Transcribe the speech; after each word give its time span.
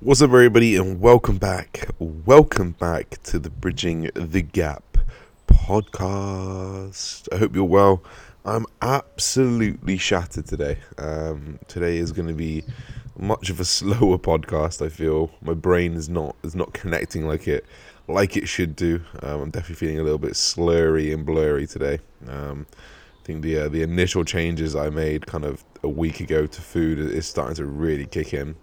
What's 0.00 0.22
up, 0.22 0.30
everybody, 0.30 0.76
and 0.76 1.00
welcome 1.00 1.38
back. 1.38 1.88
Welcome 1.98 2.70
back 2.70 3.20
to 3.24 3.40
the 3.40 3.50
Bridging 3.50 4.12
the 4.14 4.42
Gap 4.42 4.96
podcast. 5.48 7.26
I 7.32 7.38
hope 7.38 7.56
you're 7.56 7.64
well. 7.64 8.04
I'm 8.44 8.64
absolutely 8.80 9.98
shattered 9.98 10.46
today. 10.46 10.78
Um, 10.98 11.58
today 11.66 11.96
is 11.96 12.12
going 12.12 12.28
to 12.28 12.34
be 12.34 12.62
much 13.18 13.50
of 13.50 13.58
a 13.58 13.64
slower 13.64 14.18
podcast. 14.18 14.86
I 14.86 14.88
feel 14.88 15.32
my 15.42 15.54
brain 15.54 15.94
is 15.94 16.08
not 16.08 16.36
is 16.44 16.54
not 16.54 16.72
connecting 16.72 17.26
like 17.26 17.48
it 17.48 17.66
like 18.06 18.36
it 18.36 18.46
should 18.46 18.76
do. 18.76 19.02
Um, 19.24 19.40
I'm 19.40 19.50
definitely 19.50 19.84
feeling 19.84 19.98
a 19.98 20.04
little 20.04 20.18
bit 20.18 20.34
slurry 20.34 21.12
and 21.12 21.26
blurry 21.26 21.66
today. 21.66 21.98
Um, 22.28 22.68
I 23.20 23.26
think 23.26 23.42
the 23.42 23.58
uh, 23.58 23.68
the 23.68 23.82
initial 23.82 24.22
changes 24.22 24.76
I 24.76 24.90
made 24.90 25.26
kind 25.26 25.44
of 25.44 25.64
a 25.82 25.88
week 25.88 26.20
ago 26.20 26.46
to 26.46 26.60
food 26.60 27.00
is 27.00 27.26
starting 27.26 27.56
to 27.56 27.64
really 27.64 28.06
kick 28.06 28.32
in. 28.32 28.54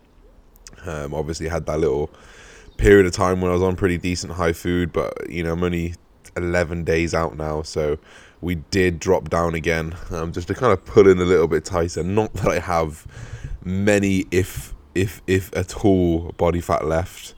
Um, 0.86 1.14
obviously, 1.14 1.48
had 1.48 1.66
that 1.66 1.80
little 1.80 2.10
period 2.78 3.06
of 3.06 3.14
time 3.14 3.42
when 3.42 3.52
I 3.52 3.54
was 3.54 3.64
on 3.64 3.76
pretty 3.76 3.98
decent 3.98 4.34
high 4.34 4.54
food, 4.54 4.92
but 4.92 5.30
you 5.30 5.44
know, 5.44 5.54
I'm 5.54 5.64
only 5.64 5.96
11 6.36 6.84
days 6.84 7.14
out 7.14 7.38
now, 7.38 7.62
so 7.62 7.98
we 8.42 8.56
did 8.56 9.00
drop 9.00 9.30
down 9.30 9.56
again 9.56 9.96
um, 10.12 10.32
just 10.32 10.48
to 10.50 10.54
kind 10.54 10.74
of 10.74 10.84
pull 10.86 11.08
in 11.08 11.20
a 11.20 11.26
little 11.26 11.48
bit 11.48 11.66
tighter. 11.66 12.04
Not 12.04 12.34
that 12.34 12.48
I 12.48 12.60
have 12.60 13.08
many, 13.64 14.26
if 14.32 14.74
if 14.94 15.22
if 15.28 15.56
at 15.56 15.84
all, 15.84 16.32
body 16.38 16.62
fat 16.62 16.86
left. 16.86 17.34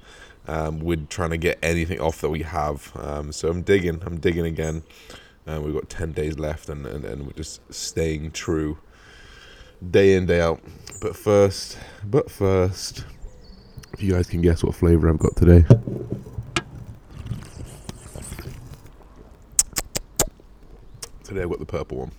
Um, 0.48 0.80
we're 0.80 1.06
trying 1.10 1.32
to 1.32 1.38
get 1.38 1.60
anything 1.62 2.00
off 2.00 2.22
that 2.22 2.30
we 2.30 2.44
have. 2.44 2.92
Um, 2.96 3.32
so 3.34 3.50
I'm 3.50 3.64
digging. 3.64 4.02
I'm 4.06 4.20
digging 4.20 4.46
again. 4.46 4.84
Uh, 5.46 5.62
we've 5.62 5.74
got 5.74 5.90
10 5.90 6.12
days 6.12 6.38
left, 6.38 6.70
and, 6.70 6.86
and, 6.86 7.06
and 7.06 7.26
we're 7.26 7.32
just 7.32 7.62
staying 7.74 8.32
true 8.32 8.78
day 9.92 10.16
in, 10.16 10.26
day 10.26 10.42
out. 10.42 10.62
But 11.02 11.16
first, 11.16 11.78
but 12.04 12.30
first, 12.32 13.06
you 14.00 14.14
guys 14.14 14.28
can 14.28 14.42
guess 14.42 14.64
what 14.64 14.76
flavor 14.76 15.10
I've 15.10 15.18
got 15.18 15.36
today. 15.36 15.66
Today 21.24 21.42
I've 21.42 21.50
got 21.50 21.60
the 21.60 21.66
purple 21.66 21.98
one, 21.98 22.12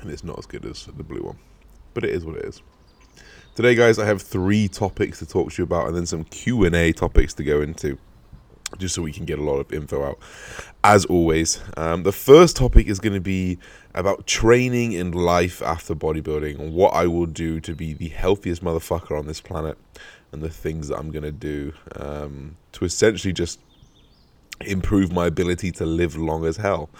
and 0.00 0.10
it's 0.10 0.24
not 0.24 0.38
as 0.38 0.46
good 0.46 0.64
as 0.64 0.86
the 0.86 1.04
blue 1.04 1.22
one, 1.22 1.38
but 1.94 2.04
it 2.04 2.10
is 2.10 2.24
what 2.24 2.36
it 2.36 2.44
is. 2.44 2.62
Today, 3.54 3.74
guys, 3.74 3.98
I 3.98 4.06
have 4.06 4.22
three 4.22 4.68
topics 4.68 5.18
to 5.18 5.26
talk 5.26 5.52
to 5.52 5.62
you 5.62 5.64
about, 5.64 5.88
and 5.88 5.96
then 5.96 6.06
some 6.06 6.24
Q 6.24 6.64
and 6.64 6.74
A 6.74 6.92
topics 6.92 7.34
to 7.34 7.44
go 7.44 7.60
into, 7.60 7.98
just 8.78 8.94
so 8.94 9.02
we 9.02 9.12
can 9.12 9.24
get 9.24 9.38
a 9.38 9.42
lot 9.42 9.58
of 9.58 9.72
info 9.72 10.04
out. 10.04 10.18
As 10.82 11.04
always, 11.04 11.60
um, 11.76 12.02
the 12.02 12.12
first 12.12 12.56
topic 12.56 12.86
is 12.86 13.00
going 13.00 13.14
to 13.14 13.20
be 13.20 13.58
about 13.94 14.26
training 14.26 14.92
in 14.92 15.12
life 15.12 15.62
after 15.62 15.94
bodybuilding, 15.94 16.58
and 16.58 16.72
what 16.72 16.94
I 16.94 17.06
will 17.06 17.26
do 17.26 17.60
to 17.60 17.74
be 17.74 17.92
the 17.92 18.08
healthiest 18.08 18.62
motherfucker 18.62 19.18
on 19.18 19.26
this 19.26 19.40
planet, 19.40 19.76
and 20.32 20.42
the 20.42 20.50
things 20.50 20.88
that 20.88 20.96
I'm 20.98 21.10
going 21.10 21.24
to 21.24 21.32
do 21.32 21.72
um, 21.96 22.56
to 22.72 22.84
essentially 22.84 23.32
just 23.32 23.60
improve 24.60 25.12
my 25.12 25.26
ability 25.26 25.72
to 25.72 25.86
live 25.86 26.16
long 26.16 26.44
as 26.44 26.58
hell 26.58 26.90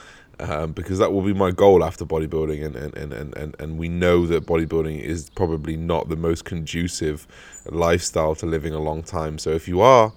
um, 0.41 0.73
because 0.73 0.99
that 0.99 1.13
will 1.13 1.23
be 1.23 1.35
my 1.35 1.51
goal 1.51 1.85
after 1.85 2.05
bodybuilding 2.05 2.65
and, 2.65 2.77
and, 2.77 3.13
and, 3.13 3.37
and, 3.37 3.57
and 3.59 3.79
we 3.79 3.89
know 3.89 4.27
that 4.27 4.47
bodybuilding 4.47 4.99
is 4.99 5.29
probably 5.31 5.77
not 5.77 6.09
the 6.09 6.17
most 6.17 6.45
conducive 6.45 7.27
lifestyle 7.67 8.35
to 8.35 8.47
living 8.47 8.73
a 8.73 8.79
long 8.79 9.03
time 9.03 9.39
so 9.39 9.51
if 9.51 9.69
you 9.69 9.81
are 9.81 10.13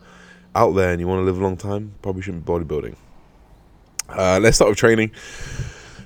out 0.56 0.72
there 0.72 0.92
and 0.92 1.00
you 1.00 1.08
want 1.08 1.20
to 1.20 1.26
live 1.26 1.40
a 1.40 1.44
long 1.44 1.58
time 1.58 1.94
probably 2.02 2.22
shouldn't 2.22 2.46
be 2.46 2.52
bodybuilding. 2.52 2.96
Uh, 4.10 4.40
let's 4.42 4.58
start 4.58 4.70
with 4.70 4.78
training. 4.78 5.12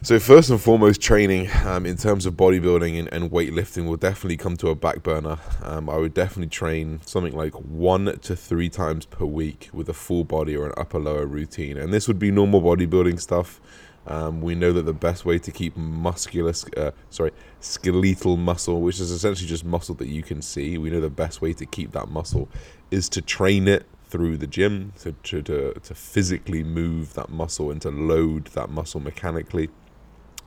So 0.04 0.20
first 0.20 0.50
and 0.50 0.62
foremost 0.62 1.02
training 1.02 1.50
um, 1.66 1.86
in 1.86 1.98
terms 1.98 2.26
of 2.26 2.36
bodybuilding 2.36 2.98
and, 2.98 3.12
and, 3.12 3.32
weightlifting 3.32 3.88
will 3.88 3.98
definitely 3.98 4.38
come 4.38 4.56
to 4.58 4.70
a 4.70 4.76
back 4.76 5.04
burner. 5.04 5.38
Um, 5.64 5.90
i 5.90 5.98
would 5.98 6.14
definitely 6.14 6.50
train 6.50 7.02
something 7.06 7.36
like 7.36 7.54
one 7.56 8.18
to 8.20 8.36
three 8.36 8.70
times 8.70 9.06
per 9.06 9.26
week 9.26 9.70
with 9.74 9.90
a 9.90 9.94
full 9.94 10.24
body 10.24 10.56
or 10.56 10.68
an 10.68 10.74
upper 10.78 11.00
lower 11.00 11.26
routine. 11.26 11.78
And 11.78 11.92
this 11.92 12.08
would 12.08 12.20
be 12.20 12.32
normal 12.32 12.62
bodybuilding 12.62 13.20
stuff. 13.20 13.60
Um, 14.06 14.40
we 14.40 14.56
know 14.56 14.72
that 14.72 14.84
the 14.84 14.94
best 14.94 15.26
way 15.26 15.40
to 15.40 15.52
keep 15.52 15.76
muscular, 15.76 16.54
uh, 16.78 16.92
sorry, 17.10 17.32
skeletal 17.60 18.38
muscle, 18.38 18.82
which 18.82 19.02
is 19.02 19.12
essentially 19.12 19.50
just 19.50 19.66
muscle 19.66 19.96
that 19.96 20.08
you 20.08 20.24
can 20.24 20.42
see, 20.42 20.78
we 20.78 20.90
know 20.90 21.02
the 21.02 21.10
best 21.10 21.42
way 21.42 21.52
to 21.54 21.66
keep 21.66 21.92
that 21.92 22.08
muscle 22.08 22.48
is 22.92 23.10
to 23.10 23.22
train 23.22 23.68
it 23.68 23.86
through 24.10 24.38
the 24.38 24.48
gym, 24.48 24.94
to, 25.00 25.12
to, 25.24 25.42
to, 25.44 25.74
to 25.74 25.96
physically 25.96 26.64
move 26.64 27.14
that 27.14 27.30
muscle 27.30 27.72
and 27.72 27.82
to 27.82 27.92
load 27.92 28.48
that 28.48 28.70
muscle 28.70 29.00
mechanically. 29.00 29.70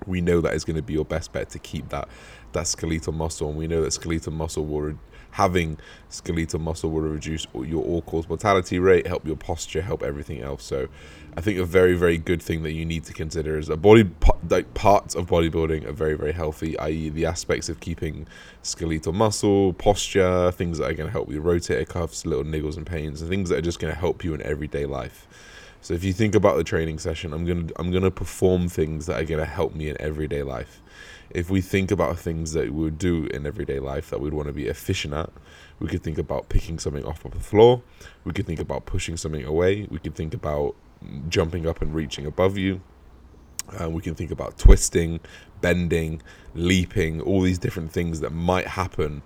We 0.07 0.21
know 0.21 0.41
that 0.41 0.55
is 0.55 0.65
going 0.65 0.77
to 0.77 0.83
be 0.83 0.95
your 0.95 1.05
best 1.05 1.33
bet 1.33 1.51
to 1.51 1.59
keep 1.59 1.91
that 1.91 2.09
that 2.53 2.67
skeletal 2.67 3.13
muscle, 3.13 3.49
and 3.49 3.57
we 3.57 3.69
know 3.69 3.83
that 3.83 3.93
skeletal 3.93 4.33
muscle 4.33 4.65
will 4.67 4.99
having 5.33 5.79
skeletal 6.09 6.59
muscle 6.59 6.91
will 6.91 7.03
reduce 7.03 7.47
your 7.55 7.85
all 7.85 8.03
cause 8.03 8.29
mortality 8.29 8.79
rate, 8.79 9.07
help 9.07 9.27
your 9.27 9.37
posture, 9.37 9.83
help 9.83 10.03
everything 10.03 10.41
else. 10.41 10.65
So, 10.65 10.89
I 11.37 11.41
think 11.41 11.59
a 11.59 11.65
very 11.65 11.95
very 11.95 12.19
good 12.19 12.43
thing 12.43 12.63
that 12.65 12.73
you 12.73 12.85
need 12.85 13.05
to 13.05 13.13
consider 13.13 13.57
is 13.57 13.69
a 13.69 13.77
body 13.77 14.09
like 14.49 14.75
parts 14.75 15.15
of 15.15 15.29
bodybuilding 15.29 15.87
are 15.87 15.93
very 15.93 16.15
very 16.15 16.33
healthy, 16.33 16.79
i.e. 16.79 17.09
the 17.09 17.27
aspects 17.27 17.69
of 17.69 17.81
keeping 17.81 18.27
skeletal 18.63 19.13
muscle, 19.13 19.73
posture, 19.75 20.51
things 20.51 20.79
that 20.79 20.91
are 20.91 20.95
going 20.95 21.07
to 21.09 21.13
help 21.13 21.31
you 21.31 21.41
rotator 21.41 21.89
cuffs, 21.89 22.27
little 22.27 22.45
niggles 22.45 22.77
and 22.77 22.87
pains, 22.87 23.21
and 23.21 23.31
things 23.31 23.49
that 23.49 23.59
are 23.59 23.63
just 23.63 23.79
going 23.79 23.93
to 23.93 23.99
help 23.99 24.25
you 24.25 24.35
in 24.35 24.43
everyday 24.43 24.87
life. 24.87 25.27
So 25.83 25.95
if 25.95 26.05
you 26.05 26.13
think 26.13 26.35
about 26.35 26.57
the 26.57 26.65
training 26.65 26.99
session, 26.99 27.33
I'm 27.33 27.47
gonna 27.47 27.69
I'm 27.77 27.91
gonna 27.91 28.11
perform 28.11 28.69
things 28.69 29.07
that 29.07 29.21
are 29.21 29.25
gonna 29.25 29.47
help 29.47 29.75
me 29.75 29.89
in 29.89 29.97
everyday 30.01 30.43
life 30.43 30.83
if 31.31 31.51
we 31.51 31.61
think 31.61 31.91
about 31.91 32.19
things 32.19 32.53
that 32.53 32.73
we 32.73 32.83
would 32.85 32.99
do 32.99 33.27
in 33.27 33.47
everyday 33.47 33.79
life 33.79 34.11
that 34.11 34.21
we'd 34.21 34.35
want 34.35 34.49
to 34.49 34.53
be 34.53 34.67
efficient 34.67 35.15
at, 35.15 35.31
we 35.79 35.89
could 35.89 36.03
think 36.03 36.19
about 36.19 36.49
picking 36.49 36.79
something 36.79 37.05
off 37.05 37.25
of 37.25 37.33
the 37.33 37.41
floor. 37.41 37.83
We 38.25 38.33
could 38.33 38.47
think 38.47 38.61
about 38.61 38.87
pushing 38.87 39.17
something 39.17 39.45
away. 39.45 39.87
We 39.91 39.99
could 39.99 40.15
think 40.15 40.35
about 40.35 40.75
jumping 41.29 41.67
up 41.67 41.81
and 41.81 41.95
reaching 41.95 42.27
above 42.27 42.59
you. 42.59 42.81
Uh, 43.81 43.89
we 43.89 44.03
can 44.03 44.15
think 44.15 44.31
about 44.31 44.59
twisting, 44.59 45.21
bending, 45.61 46.21
leaping, 46.55 47.21
all 47.21 47.41
these 47.41 47.59
different 47.59 47.93
things 47.93 48.21
that 48.21 48.31
might 48.31 48.67
happen 48.67 49.23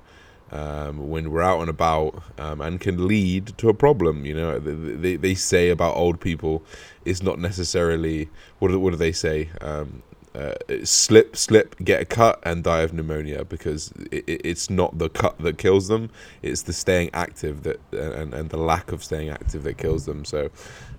um, 0.52 1.08
when 1.08 1.30
we're 1.30 1.42
out 1.42 1.60
and 1.60 1.70
about 1.70 2.22
um, 2.38 2.60
and 2.60 2.80
can 2.80 3.08
lead 3.08 3.56
to 3.58 3.68
a 3.68 3.74
problem. 3.74 4.26
You 4.26 4.34
know, 4.34 4.58
they, 4.58 5.16
they 5.16 5.34
say 5.34 5.70
about 5.70 5.96
old 5.96 6.20
people, 6.20 6.62
it's 7.04 7.22
not 7.22 7.38
necessarily 7.38 8.28
what 8.58 8.68
do, 8.68 8.78
what 8.78 8.90
do 8.90 8.96
they 8.96 9.12
say? 9.12 9.50
Um, 9.60 10.02
uh, 10.34 10.54
slip, 10.84 11.36
slip, 11.36 11.76
get 11.78 12.02
a 12.02 12.04
cut, 12.04 12.40
and 12.42 12.64
die 12.64 12.80
of 12.80 12.92
pneumonia 12.92 13.44
because 13.44 13.92
it, 14.10 14.24
it's 14.26 14.68
not 14.68 14.98
the 14.98 15.08
cut 15.08 15.38
that 15.38 15.58
kills 15.58 15.88
them; 15.88 16.10
it's 16.42 16.62
the 16.62 16.72
staying 16.72 17.10
active 17.12 17.62
that 17.62 17.80
and, 17.92 18.34
and 18.34 18.50
the 18.50 18.56
lack 18.56 18.92
of 18.92 19.04
staying 19.04 19.28
active 19.30 19.62
that 19.62 19.78
kills 19.78 20.06
them. 20.06 20.24
So, 20.24 20.50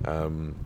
um, 0.06 0.66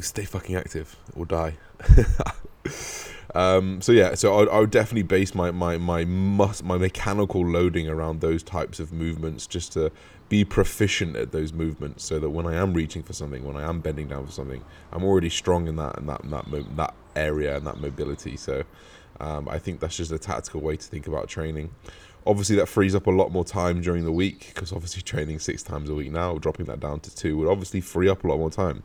stay 0.00 0.24
fucking 0.24 0.56
active 0.56 0.96
or 1.14 1.26
die. 1.26 1.56
um, 3.34 3.80
so 3.80 3.92
yeah, 3.92 4.14
so 4.14 4.34
I, 4.40 4.56
I 4.56 4.60
would 4.60 4.70
definitely 4.70 5.02
base 5.02 5.34
my 5.34 5.50
my 5.50 5.76
my 5.78 6.04
mus- 6.04 6.62
my 6.62 6.76
mechanical 6.76 7.46
loading 7.46 7.88
around 7.88 8.20
those 8.20 8.42
types 8.42 8.80
of 8.80 8.92
movements 8.92 9.46
just 9.46 9.72
to 9.74 9.90
be 10.28 10.44
proficient 10.44 11.16
at 11.16 11.32
those 11.32 11.52
movements, 11.52 12.04
so 12.04 12.18
that 12.18 12.30
when 12.30 12.46
I 12.46 12.54
am 12.54 12.72
reaching 12.72 13.02
for 13.02 13.12
something, 13.12 13.44
when 13.44 13.56
I 13.56 13.68
am 13.68 13.80
bending 13.80 14.08
down 14.08 14.26
for 14.26 14.32
something, 14.32 14.64
I'm 14.92 15.04
already 15.04 15.30
strong 15.30 15.68
in 15.68 15.76
that 15.76 15.98
and 15.98 16.08
that 16.08 16.22
that 16.30 16.76
that 16.76 16.94
area 17.16 17.56
and 17.56 17.66
that 17.66 17.80
mobility. 17.80 18.36
So 18.36 18.64
um, 19.20 19.48
I 19.48 19.58
think 19.58 19.80
that's 19.80 19.96
just 19.96 20.12
a 20.12 20.18
tactical 20.18 20.60
way 20.60 20.76
to 20.76 20.86
think 20.86 21.06
about 21.06 21.28
training. 21.28 21.70
Obviously, 22.26 22.56
that 22.56 22.66
frees 22.66 22.94
up 22.94 23.06
a 23.06 23.10
lot 23.10 23.32
more 23.32 23.44
time 23.44 23.80
during 23.80 24.04
the 24.04 24.12
week 24.12 24.52
because 24.54 24.72
obviously 24.72 25.00
training 25.00 25.38
six 25.38 25.62
times 25.62 25.88
a 25.88 25.94
week 25.94 26.12
now, 26.12 26.36
dropping 26.36 26.66
that 26.66 26.80
down 26.80 27.00
to 27.00 27.14
two 27.14 27.38
would 27.38 27.48
obviously 27.48 27.80
free 27.80 28.08
up 28.08 28.24
a 28.24 28.28
lot 28.28 28.36
more 28.36 28.50
time. 28.50 28.82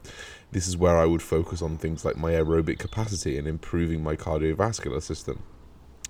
This 0.51 0.67
is 0.67 0.77
where 0.77 0.97
I 0.97 1.05
would 1.05 1.21
focus 1.21 1.61
on 1.61 1.77
things 1.77 2.05
like 2.05 2.15
my 2.15 2.31
aerobic 2.31 2.79
capacity 2.79 3.37
and 3.37 3.47
improving 3.47 4.01
my 4.01 4.15
cardiovascular 4.15 5.01
system. 5.01 5.43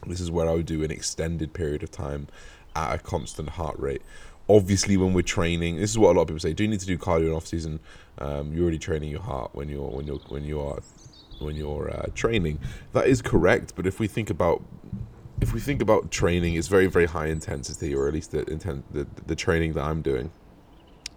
This 0.06 0.20
is 0.20 0.30
where 0.30 0.48
I 0.48 0.54
would 0.54 0.68
do 0.68 0.84
an 0.84 0.92
extended 0.92 1.54
period 1.54 1.82
of 1.82 1.90
time 1.90 2.28
at 2.76 2.94
a 2.94 2.98
constant 3.00 3.50
heart 3.50 3.80
rate. 3.80 4.04
Obviously, 4.48 4.96
when 4.96 5.14
we're 5.14 5.24
training, 5.24 5.78
this 5.78 5.90
is 5.90 5.98
what 5.98 6.12
a 6.12 6.16
lot 6.16 6.24
of 6.24 6.28
people 6.28 6.40
say: 6.40 6.54
Do 6.54 6.64
you 6.64 6.70
need 6.70 6.80
to 6.82 6.86
do 6.86 6.98
cardio 6.98 7.28
in 7.28 7.34
off 7.34 7.48
season? 7.48 7.80
Um, 8.20 8.54
you're 8.54 8.64
already 8.64 8.78
training 8.78 9.10
your 9.10 9.22
heart 9.22 9.50
when 9.54 9.68
you're 9.68 9.90
when 9.90 10.06
you're 10.06 10.20
when 10.30 10.44
you 10.44 10.62
are 10.62 10.80
when 11.40 11.56
you're 11.56 11.90
uh, 11.90 12.08
training. 12.14 12.60
That 12.94 13.08
is 13.08 13.24
correct, 13.24 13.74
but 13.76 13.88
if 13.88 14.00
we 14.00 14.08
think 14.08 14.30
about 14.30 14.62
if 15.42 15.54
we 15.54 15.60
think 15.60 15.82
about 15.82 16.12
training, 16.12 16.56
it's 16.56 16.68
very 16.68 16.88
very 16.88 17.06
high 17.06 17.28
intensity, 17.28 17.94
or 17.94 18.08
at 18.08 18.14
least 18.14 18.32
the 18.32 18.50
intent 18.50 18.86
the, 18.94 19.08
the 19.28 19.36
training 19.36 19.74
that 19.74 19.84
I'm 19.84 20.02
doing. 20.02 20.32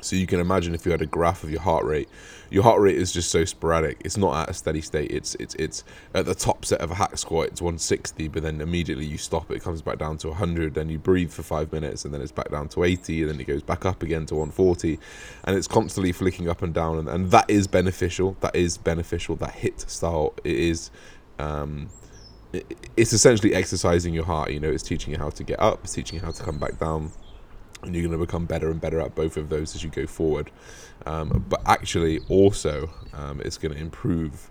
So 0.01 0.15
you 0.15 0.29
can 0.29 0.39
imagine 0.39 0.75
if 0.75 0.87
you 0.87 0.93
had 0.93 1.03
a 1.03 1.07
graph 1.07 1.43
of 1.43 1.51
your 1.51 1.61
heart 1.61 1.85
rate, 1.85 2.09
your 2.51 2.63
heart 2.63 2.81
rate 2.81 2.95
is 2.95 3.11
just 3.11 3.31
so 3.31 3.45
sporadic. 3.45 4.01
It's 4.05 4.17
not 4.17 4.43
at 4.43 4.51
a 4.51 4.55
steady 4.55 4.81
state. 4.81 5.11
It's 5.11 5.35
it's 5.37 5.57
it's 5.57 5.83
at 6.15 6.25
the 6.25 6.37
top 6.37 6.65
set 6.65 6.81
of 6.81 6.93
a 6.93 6.95
hack 6.95 7.19
squat. 7.19 7.49
It's 7.49 7.61
160, 7.61 8.29
but 8.29 8.45
then 8.45 8.61
immediately 8.61 9.07
you 9.07 9.19
stop. 9.19 9.51
It 9.51 9.61
comes 9.61 9.83
back 9.83 9.99
down 9.99 10.17
to 10.19 10.29
100. 10.29 10.75
Then 10.75 10.89
you 10.89 10.99
breathe 10.99 11.33
for 11.33 11.43
five 11.43 11.73
minutes, 11.73 12.05
and 12.05 12.15
then 12.15 12.23
it's 12.23 12.31
back 12.31 12.51
down 12.51 12.69
to 12.71 12.85
80, 12.85 13.23
and 13.23 13.31
then 13.33 13.41
it 13.41 13.47
goes 13.47 13.63
back 13.63 13.85
up 13.85 14.03
again 14.05 14.25
to 14.27 14.37
140, 14.37 15.01
and 15.45 15.57
it's 15.57 15.67
constantly 15.67 16.13
flicking 16.13 16.49
up 16.49 16.63
and 16.63 16.73
down. 16.73 16.99
And, 16.99 17.09
and 17.09 17.31
that 17.33 17.51
is 17.51 17.67
beneficial. 17.67 18.37
That 18.41 18.55
is 18.55 18.79
beneficial. 18.79 19.35
That 19.37 19.55
HIIT 19.55 19.91
style 19.91 20.33
it 20.45 20.57
is. 20.57 20.91
Um, 21.41 21.89
it's 22.97 23.13
essentially 23.13 23.55
exercising 23.55 24.15
your 24.15 24.25
heart. 24.25 24.53
You 24.53 24.61
know, 24.61 24.71
it's 24.71 24.83
teaching 24.83 25.13
you 25.13 25.19
how 25.19 25.31
to 25.31 25.45
get 25.45 25.61
up. 25.61 25.81
It's 25.85 25.95
teaching 25.95 26.19
you 26.19 26.25
how 26.25 26.33
to 26.33 26.43
come 26.43 26.59
back 26.59 26.79
down 26.79 27.13
and 27.83 27.95
you're 27.95 28.07
going 28.07 28.19
to 28.19 28.25
become 28.25 28.47
better 28.47 28.71
and 28.71 28.81
better 28.81 29.01
at 29.01 29.15
both 29.15 29.37
of 29.37 29.49
those 29.49 29.75
as 29.75 29.85
you 29.85 29.91
go 29.91 30.07
forward. 30.07 30.51
Um, 31.07 31.45
but 31.49 31.61
actually, 31.67 32.21
also, 32.29 32.91
um, 33.13 33.41
it's 33.41 33.59
going 33.59 33.75
to 33.75 33.81
improve. 33.81 34.51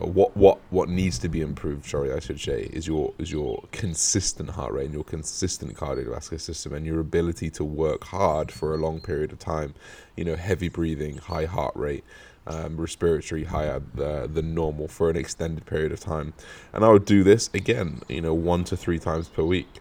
Uh, 0.00 0.06
what 0.06 0.36
what 0.36 0.60
what 0.70 0.88
needs 0.88 1.18
to 1.18 1.28
be 1.28 1.40
improved? 1.40 1.86
Sorry, 1.86 2.12
I 2.12 2.20
should 2.20 2.40
say 2.40 2.62
is 2.72 2.86
your 2.86 3.12
is 3.18 3.32
your 3.32 3.64
consistent 3.72 4.50
heart 4.50 4.72
rate 4.72 4.86
and 4.86 4.94
your 4.94 5.04
consistent 5.04 5.74
cardiovascular 5.74 6.40
system 6.40 6.72
and 6.72 6.86
your 6.86 7.00
ability 7.00 7.50
to 7.50 7.64
work 7.64 8.04
hard 8.04 8.52
for 8.52 8.74
a 8.74 8.78
long 8.78 9.00
period 9.00 9.32
of 9.32 9.38
time. 9.40 9.74
You 10.16 10.24
know, 10.24 10.36
heavy 10.36 10.68
breathing, 10.68 11.16
high 11.16 11.46
heart 11.46 11.74
rate, 11.74 12.04
um, 12.48 12.76
respiratory 12.76 13.44
higher 13.44 13.80
uh, 14.00 14.26
than 14.26 14.54
normal 14.54 14.88
for 14.88 15.10
an 15.10 15.16
extended 15.16 15.66
period 15.66 15.92
of 15.92 16.00
time. 16.00 16.34
And 16.72 16.84
I 16.84 16.88
would 16.88 17.04
do 17.04 17.22
this 17.22 17.50
again, 17.54 18.02
you 18.08 18.20
know, 18.20 18.34
one 18.34 18.64
to 18.64 18.76
three 18.76 18.98
times 18.98 19.28
per 19.28 19.44
week 19.44 19.80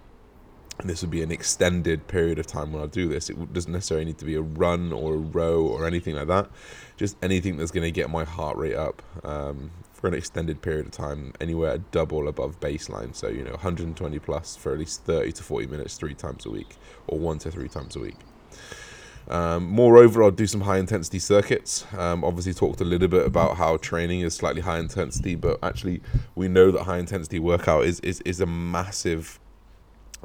and 0.79 0.89
this 0.89 1.01
would 1.01 1.09
be 1.09 1.23
an 1.23 1.31
extended 1.31 2.07
period 2.07 2.37
of 2.37 2.45
time 2.45 2.71
when 2.71 2.83
I 2.83 2.85
do 2.85 3.07
this. 3.07 3.29
It 3.29 3.53
doesn't 3.53 3.71
necessarily 3.71 4.05
need 4.05 4.19
to 4.19 4.25
be 4.25 4.35
a 4.35 4.41
run 4.41 4.93
or 4.93 5.15
a 5.15 5.17
row 5.17 5.65
or 5.65 5.87
anything 5.87 6.15
like 6.15 6.27
that. 6.27 6.49
Just 6.97 7.17
anything 7.23 7.57
that's 7.57 7.71
going 7.71 7.83
to 7.83 7.91
get 7.91 8.09
my 8.09 8.23
heart 8.23 8.57
rate 8.57 8.75
up 8.75 9.01
um, 9.23 9.71
for 9.91 10.07
an 10.07 10.13
extended 10.13 10.61
period 10.61 10.85
of 10.85 10.91
time, 10.91 11.33
anywhere 11.41 11.79
double 11.91 12.27
above 12.27 12.59
baseline. 12.59 13.15
So, 13.15 13.27
you 13.27 13.43
know, 13.43 13.51
120 13.51 14.19
plus 14.19 14.55
for 14.55 14.73
at 14.73 14.79
least 14.79 15.03
30 15.05 15.31
to 15.33 15.43
40 15.43 15.67
minutes 15.67 15.97
three 15.97 16.13
times 16.13 16.45
a 16.45 16.51
week 16.51 16.75
or 17.07 17.17
one 17.17 17.39
to 17.39 17.49
three 17.49 17.69
times 17.69 17.95
a 17.95 17.99
week. 17.99 18.17
Um, 19.29 19.65
moreover, 19.65 20.23
I'll 20.23 20.31
do 20.31 20.47
some 20.47 20.61
high 20.61 20.77
intensity 20.77 21.19
circuits. 21.19 21.85
Um, 21.97 22.23
obviously, 22.23 22.53
talked 22.53 22.81
a 22.81 22.85
little 22.85 23.07
bit 23.07 23.25
about 23.25 23.57
how 23.57 23.77
training 23.77 24.21
is 24.21 24.33
slightly 24.33 24.61
high 24.61 24.79
intensity, 24.79 25.35
but 25.35 25.59
actually, 25.61 26.01
we 26.35 26.47
know 26.47 26.71
that 26.71 26.83
high 26.83 26.97
intensity 26.97 27.39
workout 27.39 27.85
is, 27.85 27.99
is, 28.01 28.21
is 28.21 28.39
a 28.39 28.45
massive 28.45 29.39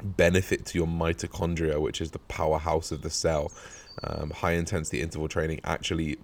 benefit 0.01 0.65
to 0.67 0.77
your 0.77 0.87
mitochondria, 0.87 1.79
which 1.79 2.01
is 2.01 2.11
the 2.11 2.19
powerhouse 2.19 2.91
of 2.91 3.01
the 3.01 3.09
cell. 3.09 3.51
Um, 4.03 4.31
high 4.31 4.53
intensity 4.53 5.01
interval 5.01 5.27
training 5.27 5.61
actually 5.63 6.17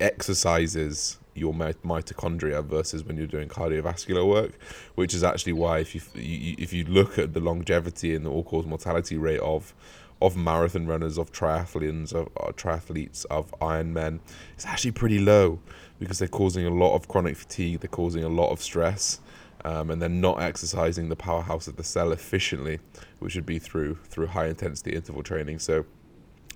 exercises 0.00 1.18
your 1.34 1.52
mitochondria 1.52 2.64
versus 2.64 3.02
when 3.02 3.16
you're 3.16 3.26
doing 3.26 3.48
cardiovascular 3.48 4.28
work, 4.28 4.58
which 4.94 5.14
is 5.14 5.24
actually 5.24 5.52
why 5.52 5.78
if 5.80 5.94
you, 5.94 6.00
if 6.14 6.72
you 6.72 6.84
look 6.84 7.18
at 7.18 7.32
the 7.32 7.40
longevity 7.40 8.14
and 8.14 8.24
the 8.24 8.30
all 8.30 8.44
cause 8.44 8.66
mortality 8.66 9.16
rate 9.16 9.40
of 9.40 9.74
of 10.22 10.36
marathon 10.36 10.86
runners, 10.86 11.18
of 11.18 11.32
triathletes, 11.32 12.12
of 12.12 12.28
uh, 12.40 12.52
triathletes, 12.52 13.26
of 13.26 13.50
Ironmen, 13.60 14.20
it's 14.54 14.66
actually 14.66 14.92
pretty 14.92 15.18
low 15.18 15.58
because 15.98 16.18
they're 16.18 16.28
causing 16.28 16.66
a 16.66 16.70
lot 16.70 16.94
of 16.94 17.08
chronic 17.08 17.36
fatigue, 17.36 17.80
they're 17.80 17.88
causing 17.88 18.24
a 18.24 18.28
lot 18.28 18.50
of 18.50 18.60
stress, 18.60 19.20
um, 19.64 19.90
and 19.90 20.00
then 20.00 20.20
not 20.20 20.40
exercising 20.40 21.08
the 21.08 21.16
powerhouse 21.16 21.66
of 21.66 21.76
the 21.76 21.84
cell 21.84 22.12
efficiently, 22.12 22.80
which 23.18 23.34
would 23.34 23.46
be 23.46 23.58
through 23.58 23.96
through 24.04 24.26
high 24.28 24.46
intensity 24.46 24.94
interval 24.94 25.22
training. 25.22 25.58
So 25.58 25.84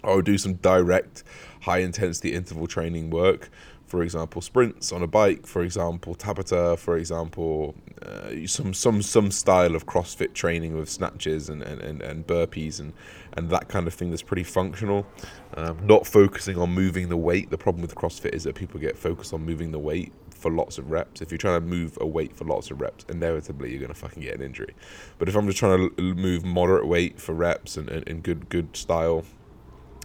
I 0.04 0.14
would 0.14 0.24
do 0.24 0.38
some 0.38 0.54
direct 0.54 1.24
high 1.62 1.78
intensity 1.78 2.32
interval 2.32 2.66
training 2.66 3.10
work. 3.10 3.50
For 3.88 4.02
example, 4.02 4.42
sprints 4.42 4.92
on 4.92 5.02
a 5.02 5.06
bike. 5.06 5.46
For 5.46 5.62
example, 5.62 6.14
Tabata. 6.14 6.78
For 6.78 6.98
example, 6.98 7.74
uh, 8.02 8.46
some 8.46 8.74
some 8.74 9.00
some 9.00 9.30
style 9.30 9.74
of 9.74 9.86
CrossFit 9.86 10.34
training 10.34 10.76
with 10.76 10.90
snatches 10.90 11.48
and, 11.48 11.62
and, 11.62 11.80
and, 11.80 12.02
and 12.02 12.26
burpees 12.26 12.80
and, 12.80 12.92
and 13.32 13.48
that 13.48 13.68
kind 13.68 13.86
of 13.86 13.94
thing 13.94 14.10
that's 14.10 14.22
pretty 14.22 14.44
functional. 14.44 15.06
Um, 15.54 15.86
not 15.86 16.06
focusing 16.06 16.58
on 16.58 16.70
moving 16.70 17.08
the 17.08 17.16
weight. 17.16 17.48
The 17.48 17.58
problem 17.58 17.80
with 17.80 17.94
CrossFit 17.94 18.34
is 18.34 18.44
that 18.44 18.54
people 18.54 18.78
get 18.78 18.96
focused 18.96 19.32
on 19.32 19.46
moving 19.46 19.72
the 19.72 19.78
weight 19.78 20.12
for 20.30 20.50
lots 20.50 20.76
of 20.78 20.90
reps. 20.90 21.22
If 21.22 21.32
you're 21.32 21.38
trying 21.38 21.60
to 21.60 21.66
move 21.66 21.98
a 22.00 22.06
weight 22.06 22.36
for 22.36 22.44
lots 22.44 22.70
of 22.70 22.80
reps, 22.80 23.04
inevitably 23.08 23.70
you're 23.70 23.80
going 23.80 23.92
to 23.92 23.98
fucking 23.98 24.22
get 24.22 24.34
an 24.34 24.42
injury. 24.42 24.74
But 25.18 25.28
if 25.28 25.34
I'm 25.34 25.46
just 25.46 25.58
trying 25.58 25.90
to 25.96 26.02
move 26.02 26.44
moderate 26.44 26.86
weight 26.86 27.18
for 27.18 27.32
reps 27.32 27.76
and, 27.76 27.88
and, 27.88 28.06
and 28.06 28.22
good 28.22 28.50
good 28.50 28.76
style, 28.76 29.24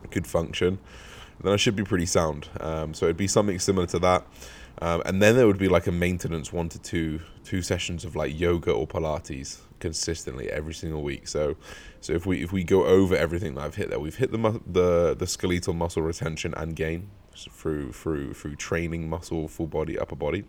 good 0.09 0.25
function, 0.25 0.79
then 1.43 1.53
I 1.53 1.57
should 1.57 1.75
be 1.75 1.83
pretty 1.83 2.05
sound. 2.05 2.47
Um, 2.59 2.93
so 2.93 3.05
it'd 3.05 3.17
be 3.17 3.27
something 3.27 3.59
similar 3.59 3.87
to 3.87 3.99
that. 3.99 4.25
Um, 4.81 5.03
and 5.05 5.21
then 5.21 5.35
there 5.35 5.45
would 5.45 5.59
be 5.59 5.69
like 5.69 5.87
a 5.87 5.91
maintenance 5.91 6.51
one 6.51 6.69
to 6.69 6.79
two 6.79 7.21
two 7.43 7.61
sessions 7.61 8.05
of 8.05 8.15
like 8.15 8.37
yoga 8.37 8.71
or 8.71 8.87
Pilates 8.87 9.59
consistently 9.79 10.49
every 10.49 10.73
single 10.73 11.03
week. 11.03 11.27
So 11.27 11.55
so 12.01 12.13
if 12.13 12.25
we 12.25 12.41
if 12.41 12.51
we 12.51 12.63
go 12.63 12.85
over 12.85 13.15
everything 13.15 13.55
that 13.55 13.61
I've 13.61 13.75
hit 13.75 13.89
there, 13.89 13.99
we've 13.99 14.15
hit 14.15 14.31
the 14.31 14.61
the 14.65 15.15
the 15.17 15.27
skeletal 15.27 15.73
muscle 15.73 16.01
retention 16.01 16.53
and 16.55 16.75
gain 16.75 17.09
through 17.35 17.91
through 17.91 18.33
through 18.33 18.55
training 18.55 19.09
muscle, 19.09 19.47
full 19.47 19.67
body, 19.67 19.97
upper 19.99 20.15
body. 20.15 20.45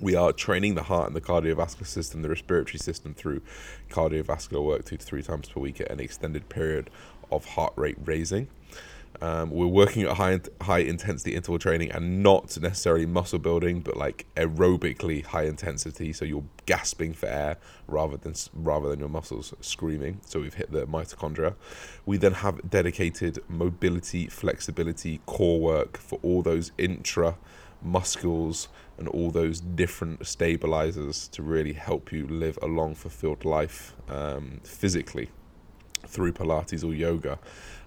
We 0.00 0.16
are 0.16 0.32
training 0.32 0.74
the 0.74 0.82
heart 0.82 1.06
and 1.06 1.14
the 1.14 1.20
cardiovascular 1.20 1.86
system, 1.86 2.22
the 2.22 2.28
respiratory 2.28 2.78
system 2.78 3.14
through 3.14 3.42
cardiovascular 3.90 4.62
work 4.62 4.84
two 4.84 4.96
to 4.96 5.04
three 5.04 5.22
times 5.22 5.48
per 5.48 5.60
week 5.60 5.80
at 5.80 5.90
an 5.90 6.00
extended 6.00 6.48
period 6.48 6.90
of 7.30 7.44
heart 7.44 7.72
rate 7.76 7.96
raising. 8.04 8.48
Um, 9.20 9.50
we're 9.50 9.66
working 9.66 10.02
at 10.02 10.16
high 10.16 10.40
high 10.60 10.80
intensity 10.80 11.34
interval 11.34 11.58
training 11.58 11.92
and 11.92 12.22
not 12.22 12.58
necessarily 12.60 13.06
muscle 13.06 13.38
building, 13.38 13.80
but 13.80 13.96
like 13.96 14.26
aerobically 14.36 15.24
high 15.24 15.44
intensity. 15.44 16.12
So 16.12 16.24
you're 16.24 16.44
gasping 16.66 17.12
for 17.12 17.26
air 17.26 17.56
rather 17.86 18.16
than 18.16 18.34
rather 18.54 18.88
than 18.88 18.98
your 18.98 19.08
muscles 19.08 19.54
screaming. 19.60 20.20
So 20.26 20.40
we've 20.40 20.54
hit 20.54 20.72
the 20.72 20.86
mitochondria. 20.86 21.54
We 22.04 22.16
then 22.16 22.34
have 22.34 22.68
dedicated 22.68 23.38
mobility, 23.48 24.26
flexibility, 24.26 25.20
core 25.26 25.60
work 25.60 25.96
for 25.98 26.18
all 26.22 26.42
those 26.42 26.72
intra 26.78 27.36
muscles 27.82 28.68
and 28.98 29.08
all 29.08 29.30
those 29.30 29.60
different 29.60 30.26
stabilizers 30.26 31.28
to 31.28 31.42
really 31.42 31.74
help 31.74 32.12
you 32.12 32.26
live 32.26 32.58
a 32.62 32.66
long 32.66 32.94
fulfilled 32.94 33.44
life 33.44 33.94
um, 34.08 34.60
physically 34.64 35.28
through 36.06 36.32
Pilates 36.32 36.84
or 36.84 36.94
yoga. 36.94 37.38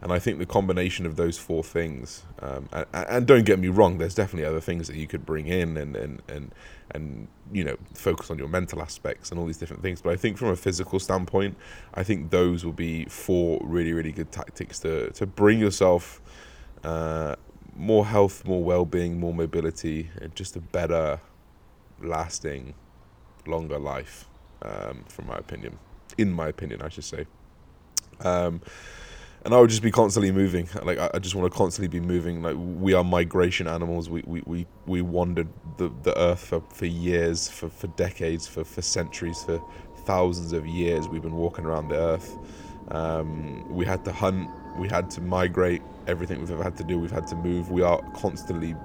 And 0.01 0.11
I 0.11 0.19
think 0.19 0.38
the 0.38 0.45
combination 0.45 1.05
of 1.05 1.15
those 1.15 1.38
four 1.38 1.63
things, 1.63 2.23
um, 2.39 2.69
and, 2.71 2.85
and, 2.94 3.27
don't 3.27 3.45
get 3.45 3.57
me 3.57 3.67
wrong, 3.67 3.97
there's 3.97 4.13
definitely 4.13 4.45
other 4.45 4.61
things 4.61 4.88
that 4.88 4.95
you 4.95 5.07
could 5.07 5.25
bring 5.25 5.47
in 5.47 5.75
and, 5.75 5.95
and, 5.95 6.21
and, 6.27 6.53
and, 6.91 7.27
you 7.51 7.63
know, 7.63 7.77
focus 7.94 8.29
on 8.29 8.38
your 8.38 8.47
mental 8.47 8.81
aspects 8.81 9.31
and 9.31 9.39
all 9.39 9.47
these 9.47 9.57
different 9.57 9.81
things. 9.81 10.01
But 10.01 10.13
I 10.13 10.15
think 10.15 10.38
from 10.38 10.49
a 10.49 10.55
physical 10.55 10.99
standpoint, 10.99 11.57
I 11.95 12.03
think 12.03 12.29
those 12.29 12.63
will 12.63 12.73
be 12.73 13.05
four 13.05 13.59
really, 13.63 13.91
really 13.91 14.11
good 14.11 14.31
tactics 14.31 14.79
to, 14.79 15.09
to 15.11 15.25
bring 15.25 15.59
yourself 15.59 16.21
uh, 16.83 17.35
more 17.75 18.05
health, 18.05 18.45
more 18.45 18.63
well 18.63 18.85
being, 18.85 19.19
more 19.19 19.33
mobility, 19.33 20.11
and 20.21 20.35
just 20.35 20.55
a 20.55 20.61
better, 20.61 21.19
lasting, 22.01 22.75
longer 23.47 23.79
life, 23.79 24.25
um, 24.61 25.03
from 25.07 25.27
my 25.27 25.38
opinion. 25.38 25.79
In 26.17 26.31
my 26.31 26.47
opinion, 26.47 26.81
I 26.81 26.89
should 26.89 27.03
say. 27.03 27.25
Um, 28.21 28.61
and 29.45 29.53
I 29.53 29.59
would 29.59 29.69
just 29.69 29.81
be 29.81 29.91
constantly 29.91 30.31
moving. 30.31 30.67
Like 30.83 30.97
I, 30.97 31.19
just 31.19 31.35
want 31.35 31.51
to 31.51 31.57
constantly 31.57 31.87
be 31.99 32.05
moving. 32.05 32.41
Like 32.41 32.55
we 32.57 32.93
are 32.93 33.03
migration 33.03 33.67
animals. 33.67 34.09
We 34.09 34.23
we, 34.25 34.41
we, 34.45 34.67
we 34.85 35.01
wandered 35.01 35.47
the, 35.77 35.91
the 36.03 36.17
earth 36.19 36.39
for, 36.39 36.61
for 36.69 36.85
years, 36.85 37.47
for, 37.47 37.69
for 37.69 37.87
decades, 37.87 38.47
for, 38.47 38.63
for 38.63 38.81
centuries, 38.81 39.44
for 39.44 39.63
thousands 40.06 40.53
of 40.53 40.65
years. 40.65 41.07
We've 41.07 41.21
been 41.21 41.35
walking 41.35 41.65
around 41.65 41.89
the 41.89 41.97
earth. 41.97 42.37
Um, 42.89 43.67
we 43.73 43.85
had 43.85 44.03
to 44.06 44.11
hunt. 44.11 44.49
We 44.77 44.89
had 44.89 45.09
to 45.11 45.21
migrate. 45.21 45.81
Everything 46.07 46.39
we've 46.39 46.51
ever 46.51 46.63
had 46.63 46.77
to 46.77 46.83
do, 46.83 46.97
we've 46.99 47.11
had 47.11 47.27
to 47.27 47.35
move. 47.35 47.71
We 47.71 47.83
are 47.83 48.01
constantly 48.13 48.75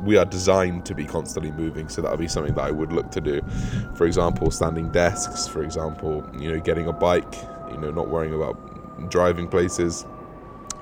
we 0.00 0.16
are 0.16 0.24
designed 0.24 0.84
to 0.84 0.92
be 0.92 1.04
constantly 1.04 1.52
moving 1.52 1.88
so 1.88 2.02
that 2.02 2.10
would 2.10 2.18
be 2.18 2.26
something 2.26 2.52
that 2.54 2.64
i 2.64 2.70
would 2.70 2.92
look 2.92 3.12
to 3.12 3.20
do 3.20 3.40
for 3.94 4.06
example 4.06 4.50
standing 4.50 4.90
desks 4.90 5.46
for 5.46 5.62
example 5.62 6.28
you 6.40 6.50
know 6.50 6.58
getting 6.58 6.88
a 6.88 6.92
bike 6.92 7.34
you 7.70 7.76
know 7.78 7.90
not 7.90 8.08
worrying 8.08 8.34
about 8.34 8.67
driving 9.08 9.48
places, 9.48 10.04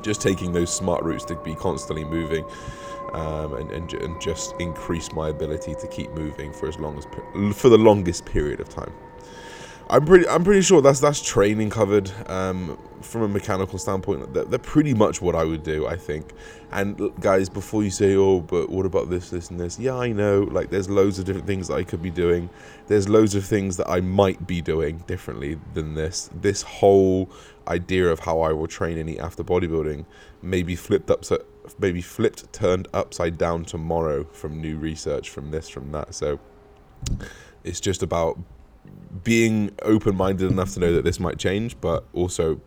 just 0.02 0.20
taking 0.20 0.52
those 0.52 0.72
smart 0.72 1.02
routes 1.04 1.24
to 1.26 1.36
be 1.36 1.54
constantly 1.54 2.04
moving. 2.04 2.44
Um, 3.12 3.54
and, 3.54 3.70
and, 3.70 3.94
and 3.94 4.20
just 4.20 4.54
increase 4.58 5.12
my 5.12 5.28
ability 5.28 5.76
to 5.76 5.86
keep 5.86 6.10
moving 6.10 6.52
for 6.52 6.68
as 6.68 6.76
long 6.78 6.98
as 6.98 7.06
for 7.56 7.68
the 7.68 7.78
longest 7.78 8.26
period 8.26 8.60
of 8.60 8.68
time. 8.68 8.92
I'm 9.88 10.04
pretty 10.04 10.26
I'm 10.26 10.42
pretty 10.42 10.62
sure 10.62 10.82
that's 10.82 10.98
that's 10.98 11.22
training 11.22 11.70
covered 11.70 12.10
um, 12.26 12.76
from 13.02 13.22
a 13.22 13.28
mechanical 13.28 13.78
standpoint. 13.78 14.34
They're, 14.34 14.44
they're, 14.44 14.58
pretty 14.58 14.94
much 14.94 15.22
what 15.22 15.36
I 15.36 15.44
would 15.44 15.62
do, 15.62 15.86
I 15.86 15.96
think. 15.96 16.32
And 16.72 17.12
guys, 17.20 17.48
before 17.48 17.84
you 17.84 17.90
say, 17.90 18.16
"Oh, 18.16 18.40
but 18.40 18.68
what 18.68 18.84
about 18.84 19.10
this, 19.10 19.30
this, 19.30 19.48
and 19.50 19.60
this?" 19.60 19.78
Yeah, 19.78 19.94
I 19.94 20.10
know. 20.10 20.42
Like, 20.42 20.70
there's 20.70 20.90
loads 20.90 21.20
of 21.20 21.24
different 21.24 21.46
things 21.46 21.70
I 21.70 21.84
could 21.84 22.02
be 22.02 22.10
doing. 22.10 22.50
There's 22.88 23.08
loads 23.08 23.36
of 23.36 23.44
things 23.44 23.76
that 23.76 23.88
I 23.88 24.00
might 24.00 24.44
be 24.44 24.60
doing 24.60 25.04
differently 25.06 25.56
than 25.74 25.94
this. 25.94 26.30
This 26.34 26.62
whole 26.62 27.30
idea 27.68 28.10
of 28.10 28.20
how 28.20 28.40
I 28.40 28.52
will 28.52 28.66
train 28.66 28.98
and 28.98 29.08
eat 29.08 29.20
after 29.20 29.44
bodybuilding 29.44 30.04
maybe 30.42 30.74
flipped 30.74 31.10
up, 31.10 31.24
maybe 31.78 32.00
flipped, 32.02 32.52
turned 32.52 32.88
upside 32.92 33.38
down 33.38 33.64
tomorrow 33.64 34.24
from 34.24 34.60
new 34.60 34.78
research, 34.78 35.30
from 35.30 35.52
this, 35.52 35.68
from 35.68 35.92
that. 35.92 36.12
So 36.12 36.40
it's 37.62 37.80
just 37.80 38.02
about 38.02 38.38
being 39.24 39.70
open-minded 39.82 40.50
enough 40.50 40.74
to 40.74 40.80
know 40.80 40.92
that 40.92 41.04
this 41.04 41.18
might 41.18 41.38
change, 41.38 41.80
but 41.80 42.04
also 42.12 42.60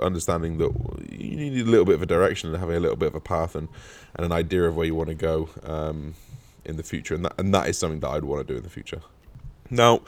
understanding 0.00 0.58
that 0.58 0.72
you 1.10 1.36
need 1.36 1.66
a 1.66 1.70
little 1.70 1.84
bit 1.84 1.94
of 1.94 2.02
a 2.02 2.06
direction 2.06 2.50
and 2.50 2.58
having 2.58 2.76
a 2.76 2.80
little 2.80 2.96
bit 2.96 3.08
of 3.08 3.14
a 3.14 3.20
path 3.20 3.54
and, 3.54 3.68
and 4.16 4.24
an 4.24 4.32
idea 4.32 4.64
of 4.64 4.76
where 4.76 4.86
you 4.86 4.94
want 4.94 5.08
to 5.08 5.14
go 5.14 5.48
um, 5.64 6.14
in 6.64 6.76
the 6.76 6.82
future, 6.82 7.14
and 7.14 7.24
that 7.24 7.34
and 7.38 7.52
that 7.54 7.68
is 7.68 7.78
something 7.78 8.00
that 8.00 8.08
I'd 8.08 8.24
want 8.24 8.46
to 8.46 8.52
do 8.52 8.56
in 8.56 8.62
the 8.62 8.70
future. 8.70 9.00
Now, 9.70 10.02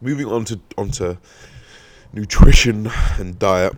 moving 0.00 0.26
on 0.26 0.44
to 0.46 0.60
onto 0.76 1.16
nutrition 2.12 2.90
and 3.18 3.38
diet. 3.38 3.74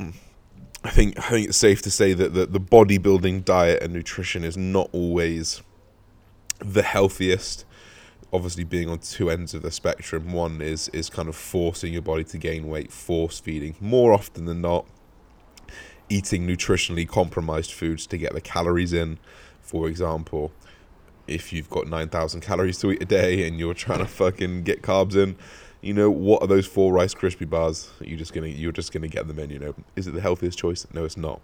I 0.82 0.90
think 0.90 1.18
I 1.18 1.28
think 1.30 1.48
it's 1.48 1.58
safe 1.58 1.82
to 1.82 1.90
say 1.90 2.14
that 2.14 2.32
the, 2.32 2.46
the 2.46 2.60
bodybuilding 2.60 3.44
diet 3.44 3.82
and 3.82 3.92
nutrition 3.92 4.44
is 4.44 4.56
not 4.56 4.88
always 4.92 5.62
the 6.58 6.82
healthiest. 6.82 7.64
Obviously, 8.32 8.62
being 8.62 8.88
on 8.88 8.98
two 8.98 9.28
ends 9.28 9.54
of 9.54 9.62
the 9.62 9.70
spectrum, 9.70 10.32
one 10.32 10.60
is 10.60 10.88
is 10.90 11.10
kind 11.10 11.28
of 11.28 11.34
forcing 11.34 11.92
your 11.92 12.02
body 12.02 12.24
to 12.24 12.38
gain 12.38 12.68
weight, 12.68 12.92
force 12.92 13.40
feeding 13.40 13.74
more 13.80 14.12
often 14.12 14.44
than 14.44 14.60
not, 14.60 14.86
eating 16.08 16.46
nutritionally 16.46 17.08
compromised 17.08 17.72
foods 17.72 18.06
to 18.06 18.16
get 18.16 18.32
the 18.32 18.40
calories 18.40 18.92
in. 18.92 19.18
For 19.60 19.88
example, 19.88 20.52
if 21.26 21.52
you've 21.52 21.70
got 21.70 21.88
nine 21.88 22.08
thousand 22.08 22.40
calories 22.40 22.78
to 22.78 22.92
eat 22.92 23.02
a 23.02 23.06
day 23.06 23.46
and 23.46 23.58
you're 23.58 23.74
trying 23.74 24.00
to 24.00 24.06
fucking 24.06 24.62
get 24.62 24.82
carbs 24.82 25.16
in, 25.16 25.36
you 25.80 25.94
know 25.94 26.10
what 26.10 26.42
are 26.42 26.46
those 26.46 26.66
four 26.66 26.92
Rice 26.92 27.14
Krispie 27.14 27.48
bars? 27.48 27.90
You're 28.00 28.18
just 28.18 28.32
gonna 28.32 28.48
you're 28.48 28.72
just 28.72 28.92
gonna 28.92 29.08
get 29.08 29.26
them 29.26 29.38
in. 29.38 29.50
You 29.50 29.58
know, 29.58 29.74
is 29.96 30.06
it 30.06 30.12
the 30.12 30.20
healthiest 30.20 30.58
choice? 30.58 30.86
No, 30.92 31.04
it's 31.04 31.16
not. 31.16 31.40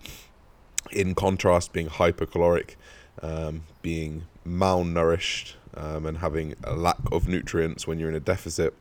In 0.93 1.14
contrast, 1.16 1.73
being 1.73 1.88
hypercaloric, 1.88 2.76
um, 3.23 3.62
being 3.83 4.26
malnourished, 4.47 5.55
um, 5.76 6.06
and 6.06 6.18
having 6.18 6.54
a 6.64 6.75
lack 6.75 6.99
of 7.12 7.28
nutrients 7.28 7.87
when 7.87 7.99
you're 7.99 8.09
in 8.09 8.14
a 8.14 8.21
deficit. 8.21 8.75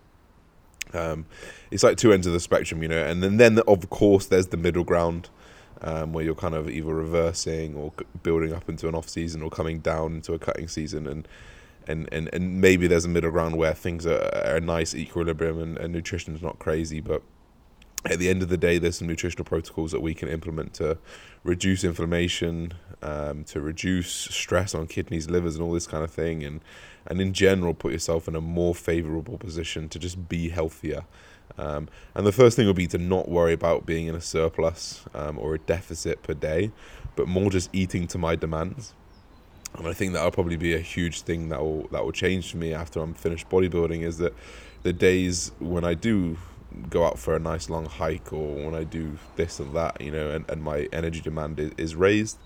Um, 0.94 1.26
it's 1.72 1.84
like 1.84 1.98
two 1.98 2.14
ends 2.14 2.28
of 2.28 2.34
the 2.34 2.40
spectrum, 2.40 2.82
you 2.82 2.88
know, 2.88 3.04
and 3.04 3.22
then, 3.22 3.38
then 3.38 3.60
of 3.68 3.90
course 3.90 4.28
there's 4.28 4.48
the 4.48 4.58
middle 4.58 4.84
ground 4.84 5.30
um, 5.82 6.14
where 6.14 6.24
you're 6.24 6.36
kind 6.36 6.56
of 6.56 6.70
either 6.70 6.94
reversing 6.94 7.76
or 7.76 7.92
building 8.24 8.54
up 8.54 8.70
into 8.70 8.88
an 8.88 8.96
off 8.96 9.10
season 9.10 9.42
or 9.42 9.50
coming 9.50 9.80
down 9.80 10.16
into 10.16 10.34
a 10.34 10.40
cutting 10.40 10.68
season, 10.68 11.08
and 11.08 11.28
and, 11.88 12.10
and, 12.12 12.30
and 12.34 12.60
maybe 12.62 12.88
there's 12.88 13.06
a 13.06 13.10
middle 13.10 13.30
ground 13.30 13.58
where 13.58 13.74
things 13.74 14.08
are, 14.08 14.32
are 14.46 14.56
a 14.56 14.62
nice 14.62 14.96
equilibrium 14.96 15.62
and, 15.62 15.78
and 15.78 15.94
nutrition 15.94 16.34
is 16.34 16.42
not 16.42 16.58
crazy, 16.58 17.00
but 17.00 17.22
at 18.06 18.20
the 18.20 18.30
end 18.30 18.42
of 18.42 18.50
the 18.50 18.58
day, 18.58 18.78
there's 18.78 18.98
some 18.98 19.08
nutritional 19.08 19.46
protocols 19.46 19.92
that 19.92 20.02
we 20.02 20.14
can 20.14 20.30
implement 20.30 20.74
to 20.76 20.98
reduce 21.44 21.84
inflammation, 21.84 22.74
um, 23.02 23.44
to 23.46 23.62
reduce 23.62 24.10
stress 24.10 24.76
on 24.76 24.88
kidneys, 24.88 25.30
livers, 25.30 25.56
and 25.56 25.64
all 25.64 25.72
this 25.72 25.88
kind 25.88 26.04
of 26.04 26.12
thing, 26.12 26.44
and 26.44 26.62
and 27.08 27.22
in 27.22 27.34
general, 27.34 27.74
put 27.74 27.92
yourself 27.92 28.28
in 28.28 28.36
a 28.36 28.42
more 28.42 28.74
favorable 28.74 29.38
position 29.38 29.90
to 29.90 30.00
just 30.00 30.28
be 30.28 30.50
healthier. 30.50 31.06
Um, 31.58 31.88
and 32.16 32.26
the 32.26 32.32
first 32.32 32.56
thing 32.56 32.66
would 32.66 32.76
be 32.76 32.88
to 32.88 32.98
not 32.98 33.30
worry 33.30 33.54
about 33.54 33.86
being 33.86 34.08
in 34.08 34.16
a 34.16 34.22
surplus 34.22 35.06
um, 35.14 35.38
or 35.38 35.54
a 35.54 35.60
deficit 35.60 36.24
per 36.24 36.34
day, 36.34 36.72
but 37.16 37.28
more 37.28 37.52
just 37.52 37.70
eating 37.74 38.08
to 38.08 38.18
my 38.18 38.36
demands 38.36 38.94
and 39.78 39.88
I 39.88 39.94
think 39.94 40.14
that'll 40.14 40.32
probably 40.32 40.56
be 40.56 40.74
a 40.74 40.80
huge 40.80 41.22
thing 41.22 41.50
that 41.50 41.62
will 41.62 41.88
that 41.92 42.04
will 42.04 42.12
change 42.12 42.52
for 42.52 42.58
me 42.58 42.74
after 42.74 43.02
I'm 43.02 43.14
finished 43.14 43.50
bodybuilding 43.50 44.04
is 44.04 44.18
that 44.20 44.34
the 44.84 44.94
days 44.94 45.52
when 45.60 45.84
I 45.84 45.94
do 45.94 46.38
go 46.90 47.06
out 47.06 47.18
for 47.18 47.36
a 47.36 47.40
nice 47.40 47.70
long 47.70 47.86
hike 47.86 48.32
or 48.32 48.56
when 48.56 48.76
I 48.76 48.84
do 48.84 49.18
this 49.36 49.60
and 49.60 49.74
that, 49.76 50.00
you 50.02 50.12
know, 50.12 50.30
and, 50.30 50.50
and 50.50 50.64
my 50.64 50.88
energy 50.92 51.22
demand 51.22 51.60
is, 51.60 51.72
is 51.78 51.96
raised, 51.96 52.38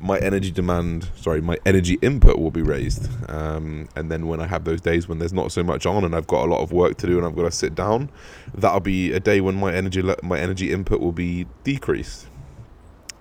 my 0.00 0.18
energy 0.18 0.50
demand, 0.50 1.08
sorry, 1.16 1.40
my 1.40 1.58
energy 1.66 1.98
input 2.02 2.38
will 2.38 2.50
be 2.50 2.62
raised. 2.62 3.08
Um, 3.30 3.88
and 3.96 4.10
then 4.10 4.26
when 4.26 4.40
I 4.40 4.46
have 4.46 4.64
those 4.64 4.80
days 4.80 5.08
when 5.08 5.18
there's 5.18 5.32
not 5.32 5.52
so 5.52 5.62
much 5.62 5.86
on 5.86 6.04
and 6.04 6.14
I've 6.14 6.26
got 6.26 6.44
a 6.44 6.50
lot 6.50 6.60
of 6.60 6.72
work 6.72 6.96
to 6.98 7.06
do 7.06 7.18
and 7.18 7.26
I've 7.26 7.36
got 7.36 7.42
to 7.44 7.50
sit 7.50 7.74
down, 7.74 8.10
that'll 8.54 8.80
be 8.80 9.12
a 9.12 9.20
day 9.20 9.40
when 9.40 9.56
my 9.56 9.72
energy 9.72 10.02
my 10.22 10.38
energy 10.38 10.72
input 10.72 11.00
will 11.00 11.12
be 11.12 11.46
decreased. 11.64 12.28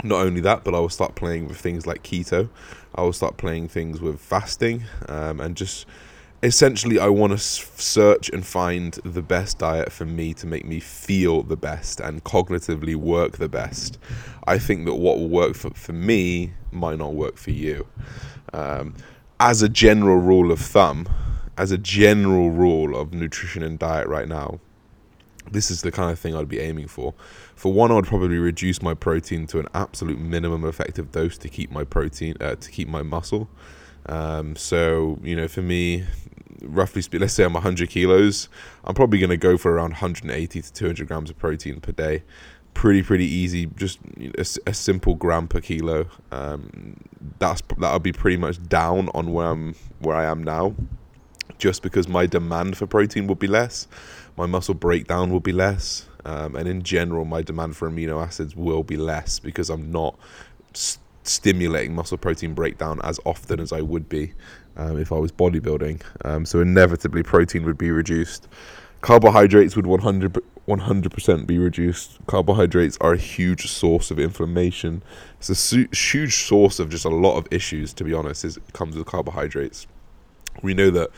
Not 0.03 0.25
only 0.25 0.41
that, 0.41 0.63
but 0.63 0.75
I 0.75 0.79
will 0.79 0.89
start 0.89 1.15
playing 1.15 1.47
with 1.47 1.57
things 1.57 1.87
like 1.87 2.03
keto. 2.03 2.49
I 2.93 3.01
will 3.01 3.13
start 3.13 3.37
playing 3.37 3.69
things 3.69 3.99
with 3.99 4.19
fasting 4.19 4.83
um, 5.09 5.39
and 5.39 5.55
just 5.57 5.87
essentially 6.43 6.99
I 6.99 7.07
want 7.07 7.31
to 7.33 7.37
search 7.37 8.29
and 8.29 8.45
find 8.45 8.93
the 9.03 9.21
best 9.21 9.57
diet 9.57 9.91
for 9.91 10.05
me 10.05 10.33
to 10.35 10.45
make 10.45 10.65
me 10.65 10.79
feel 10.79 11.43
the 11.43 11.57
best 11.57 11.99
and 11.99 12.23
cognitively 12.23 12.95
work 12.95 13.37
the 13.37 13.49
best. 13.49 13.97
I 14.45 14.59
think 14.59 14.85
that 14.85 14.95
what 14.95 15.17
will 15.17 15.29
work 15.29 15.55
for, 15.55 15.71
for 15.71 15.93
me 15.93 16.53
might 16.71 16.99
not 16.99 17.13
work 17.13 17.37
for 17.37 17.51
you. 17.51 17.87
Um, 18.53 18.95
as 19.39 19.61
a 19.61 19.69
general 19.69 20.17
rule 20.17 20.51
of 20.51 20.59
thumb, 20.59 21.09
as 21.57 21.71
a 21.71 21.77
general 21.77 22.51
rule 22.51 22.95
of 22.95 23.13
nutrition 23.13 23.63
and 23.63 23.79
diet 23.79 24.07
right 24.07 24.27
now, 24.27 24.59
this 25.51 25.71
is 25.71 25.81
the 25.81 25.91
kind 25.91 26.11
of 26.11 26.19
thing 26.19 26.35
I'd 26.35 26.49
be 26.49 26.59
aiming 26.59 26.87
for. 26.87 27.13
For 27.55 27.71
one, 27.73 27.91
I'd 27.91 28.05
probably 28.05 28.37
reduce 28.37 28.81
my 28.81 28.93
protein 28.93 29.47
to 29.47 29.59
an 29.59 29.67
absolute 29.73 30.19
minimum 30.19 30.65
effective 30.65 31.11
dose 31.11 31.37
to 31.39 31.49
keep 31.49 31.71
my 31.71 31.83
protein 31.83 32.35
uh, 32.39 32.55
to 32.55 32.71
keep 32.71 32.87
my 32.87 33.01
muscle. 33.01 33.49
Um, 34.07 34.55
so 34.55 35.19
you 35.23 35.35
know, 35.35 35.47
for 35.47 35.61
me, 35.61 36.05
roughly 36.61 37.01
speak, 37.01 37.21
let's 37.21 37.33
say 37.33 37.43
I'm 37.43 37.53
100 37.53 37.89
kilos, 37.89 38.49
I'm 38.83 38.95
probably 38.95 39.19
going 39.19 39.29
to 39.29 39.37
go 39.37 39.57
for 39.57 39.73
around 39.73 39.91
180 39.91 40.61
to 40.61 40.73
200 40.73 41.07
grams 41.07 41.29
of 41.29 41.37
protein 41.37 41.79
per 41.79 41.91
day. 41.91 42.23
Pretty 42.73 43.01
pretty 43.01 43.25
easy, 43.25 43.65
just 43.65 43.99
a, 44.37 44.69
a 44.69 44.73
simple 44.73 45.15
gram 45.15 45.47
per 45.47 45.61
kilo. 45.61 46.07
Um, 46.31 46.97
that's 47.39 47.61
that'll 47.77 47.99
be 47.99 48.13
pretty 48.13 48.37
much 48.37 48.61
down 48.63 49.09
on 49.15 49.33
where 49.33 49.47
I'm 49.47 49.75
where 49.99 50.15
I 50.15 50.25
am 50.25 50.43
now, 50.43 50.75
just 51.57 51.81
because 51.81 52.07
my 52.07 52.27
demand 52.27 52.77
for 52.77 52.85
protein 52.85 53.25
will 53.25 53.35
be 53.35 53.47
less 53.47 53.87
my 54.37 54.45
muscle 54.45 54.75
breakdown 54.75 55.31
will 55.31 55.39
be 55.39 55.51
less, 55.51 56.07
um, 56.23 56.55
and 56.55 56.67
in 56.67 56.83
general, 56.83 57.25
my 57.25 57.41
demand 57.41 57.75
for 57.75 57.89
amino 57.89 58.23
acids 58.23 58.55
will 58.55 58.83
be 58.83 58.95
less 58.95 59.39
because 59.39 59.69
I'm 59.69 59.91
not 59.91 60.17
st- 60.73 61.03
stimulating 61.27 61.93
muscle 61.93 62.17
protein 62.17 62.53
breakdown 62.53 62.99
as 63.03 63.19
often 63.25 63.59
as 63.59 63.71
I 63.71 63.81
would 63.81 64.09
be 64.09 64.33
um, 64.75 64.97
if 64.99 65.11
I 65.11 65.15
was 65.15 65.31
bodybuilding. 65.31 66.01
Um, 66.25 66.45
so 66.45 66.61
inevitably, 66.61 67.23
protein 67.23 67.65
would 67.65 67.77
be 67.77 67.91
reduced. 67.91 68.47
Carbohydrates 69.01 69.75
would 69.75 69.87
100 69.87 70.37
100% 70.67 71.47
be 71.47 71.57
reduced. 71.57 72.17
Carbohydrates 72.27 72.97
are 72.99 73.13
a 73.13 73.17
huge 73.17 73.67
source 73.67 74.11
of 74.11 74.19
inflammation. 74.19 75.01
It's 75.37 75.47
a 75.47 75.55
su- 75.55 75.87
huge 75.93 76.43
source 76.43 76.79
of 76.79 76.89
just 76.89 77.05
a 77.05 77.09
lot 77.09 77.37
of 77.37 77.47
issues. 77.51 77.93
To 77.93 78.03
be 78.03 78.13
honest, 78.13 78.43
is 78.43 78.57
it 78.57 78.73
comes 78.73 78.97
with 78.97 79.05
carbohydrates. 79.05 79.87
We 80.61 80.73
know 80.73 80.89
that 80.89 81.09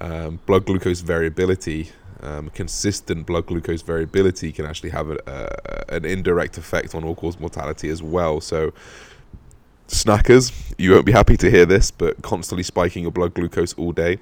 um, 0.00 0.40
blood 0.46 0.66
glucose 0.66 1.02
variability 1.02 1.92
um, 2.22 2.48
consistent 2.50 3.26
blood 3.26 3.46
glucose 3.46 3.82
variability 3.82 4.52
can 4.52 4.66
actually 4.66 4.90
have 4.90 5.10
a, 5.10 5.18
a, 5.26 5.94
an 5.94 6.04
indirect 6.04 6.58
effect 6.58 6.94
on 6.94 7.04
all 7.04 7.14
cause 7.14 7.38
mortality 7.38 7.88
as 7.88 8.02
well. 8.02 8.40
So, 8.40 8.72
snackers, 9.88 10.52
you 10.78 10.92
won't 10.92 11.06
be 11.06 11.12
happy 11.12 11.36
to 11.36 11.50
hear 11.50 11.66
this, 11.66 11.90
but 11.90 12.22
constantly 12.22 12.62
spiking 12.62 13.02
your 13.02 13.12
blood 13.12 13.34
glucose 13.34 13.74
all 13.74 13.92
day 13.92 14.18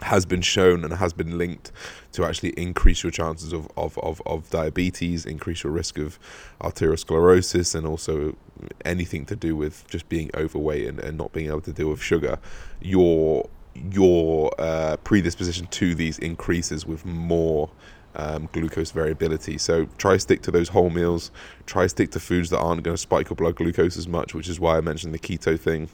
has 0.00 0.24
been 0.24 0.40
shown 0.40 0.84
and 0.84 0.94
has 0.94 1.12
been 1.12 1.38
linked 1.38 1.72
to 2.12 2.24
actually 2.24 2.50
increase 2.50 3.02
your 3.02 3.10
chances 3.10 3.52
of, 3.52 3.68
of, 3.76 3.98
of, 3.98 4.22
of 4.26 4.48
diabetes, 4.50 5.26
increase 5.26 5.64
your 5.64 5.72
risk 5.72 5.98
of 5.98 6.18
arteriosclerosis, 6.60 7.74
and 7.74 7.86
also 7.86 8.36
anything 8.84 9.24
to 9.26 9.36
do 9.36 9.56
with 9.56 9.84
just 9.88 10.08
being 10.08 10.30
overweight 10.34 10.86
and, 10.86 11.00
and 11.00 11.18
not 11.18 11.32
being 11.32 11.48
able 11.48 11.60
to 11.60 11.72
deal 11.72 11.90
with 11.90 12.00
sugar. 12.00 12.38
Your 12.80 13.48
your 13.92 14.52
uh, 14.58 14.96
predisposition 15.04 15.66
to 15.68 15.94
these 15.94 16.18
increases 16.18 16.84
with 16.84 17.04
more 17.04 17.70
um, 18.18 18.48
glucose 18.52 18.90
variability. 18.90 19.58
So 19.58 19.86
try 19.96 20.16
stick 20.16 20.42
to 20.42 20.50
those 20.50 20.70
whole 20.70 20.90
meals. 20.90 21.30
Try 21.66 21.86
stick 21.86 22.10
to 22.12 22.20
foods 22.20 22.50
that 22.50 22.58
aren't 22.58 22.82
going 22.82 22.96
to 22.96 23.00
spike 23.00 23.30
your 23.30 23.36
blood 23.36 23.56
glucose 23.56 23.96
as 23.96 24.08
much, 24.08 24.34
which 24.34 24.48
is 24.48 24.60
why 24.60 24.76
I 24.76 24.80
mentioned 24.80 25.14
the 25.14 25.18
keto 25.18 25.58
thing. 25.58 25.88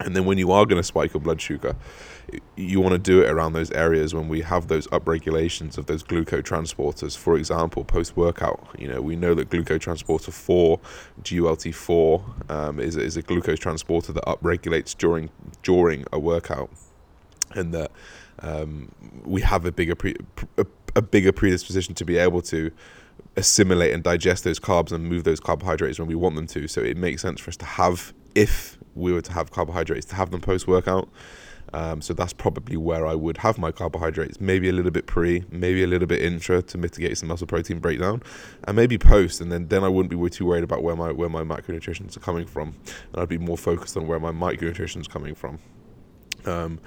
And 0.00 0.14
then 0.14 0.26
when 0.26 0.38
you 0.38 0.52
are 0.52 0.64
going 0.64 0.78
to 0.80 0.84
spike 0.84 1.12
your 1.12 1.20
blood 1.20 1.40
sugar, 1.40 1.74
you 2.54 2.80
want 2.80 2.92
to 2.92 2.98
do 2.98 3.22
it 3.22 3.30
around 3.30 3.54
those 3.54 3.72
areas 3.72 4.14
when 4.14 4.28
we 4.28 4.42
have 4.42 4.68
those 4.68 4.86
upregulations 4.88 5.76
of 5.76 5.86
those 5.86 6.04
glucotransporters. 6.04 7.16
For 7.16 7.36
example, 7.36 7.84
post 7.84 8.16
workout, 8.16 8.64
you 8.78 8.86
know, 8.86 9.00
we 9.00 9.16
know 9.16 9.34
that 9.34 9.50
glucotransporter 9.50 10.32
4, 10.32 10.78
GLUT4, 11.22 12.50
um, 12.50 12.78
is, 12.78 12.96
is 12.96 13.16
a 13.16 13.22
glucose 13.22 13.58
transporter 13.58 14.12
that 14.12 14.24
upregulates 14.24 14.96
during 14.96 15.30
during 15.64 16.04
a 16.12 16.18
workout 16.18 16.70
and 17.54 17.74
that 17.74 17.90
um, 18.40 18.92
we 19.24 19.40
have 19.40 19.64
a 19.64 19.72
bigger 19.72 19.94
pre- 19.94 20.16
a, 20.56 20.66
a 20.98 21.02
bigger 21.02 21.32
predisposition 21.32 21.94
to 21.94 22.04
be 22.04 22.18
able 22.18 22.42
to 22.42 22.70
assimilate 23.36 23.94
and 23.94 24.02
digest 24.02 24.42
those 24.44 24.58
carbs 24.58 24.90
and 24.92 25.04
move 25.04 25.22
those 25.22 25.40
carbohydrates 25.40 25.98
when 25.98 26.08
we 26.08 26.14
want 26.14 26.34
them 26.34 26.46
to. 26.48 26.66
So 26.66 26.80
it 26.80 26.96
makes 26.96 27.22
sense 27.22 27.40
for 27.40 27.50
us 27.50 27.56
to 27.58 27.64
have, 27.64 28.12
if 28.34 28.76
we 28.94 29.12
were 29.12 29.22
to 29.22 29.32
have 29.32 29.50
carbohydrates, 29.50 30.06
to 30.06 30.16
have 30.16 30.30
them 30.30 30.40
post 30.40 30.66
workout. 30.66 31.08
Um, 31.72 32.00
so 32.00 32.14
that's 32.14 32.32
probably 32.32 32.76
where 32.76 33.06
I 33.06 33.14
would 33.14 33.38
have 33.38 33.58
my 33.58 33.70
carbohydrates. 33.70 34.40
Maybe 34.40 34.68
a 34.68 34.72
little 34.72 34.90
bit 34.90 35.06
pre, 35.06 35.44
maybe 35.50 35.84
a 35.84 35.86
little 35.86 36.08
bit 36.08 36.20
intra 36.22 36.62
to 36.62 36.78
mitigate 36.78 37.18
some 37.18 37.28
muscle 37.28 37.46
protein 37.46 37.78
breakdown, 37.78 38.22
and 38.64 38.74
maybe 38.74 38.96
post. 38.98 39.40
And 39.42 39.52
then 39.52 39.68
then 39.68 39.84
I 39.84 39.88
wouldn't 39.88 40.10
be 40.10 40.30
too 40.30 40.46
worried 40.46 40.64
about 40.64 40.82
where 40.82 40.96
my 40.96 41.12
where 41.12 41.28
my 41.28 41.42
macronutrients 41.42 42.16
are 42.16 42.20
coming 42.20 42.46
from, 42.46 42.74
and 43.12 43.22
I'd 43.22 43.28
be 43.28 43.36
more 43.36 43.58
focused 43.58 43.98
on 43.98 44.06
where 44.06 44.18
my 44.18 44.32
micronutrients 44.32 45.08
coming 45.10 45.34
from. 45.34 45.58
Um, 46.46 46.80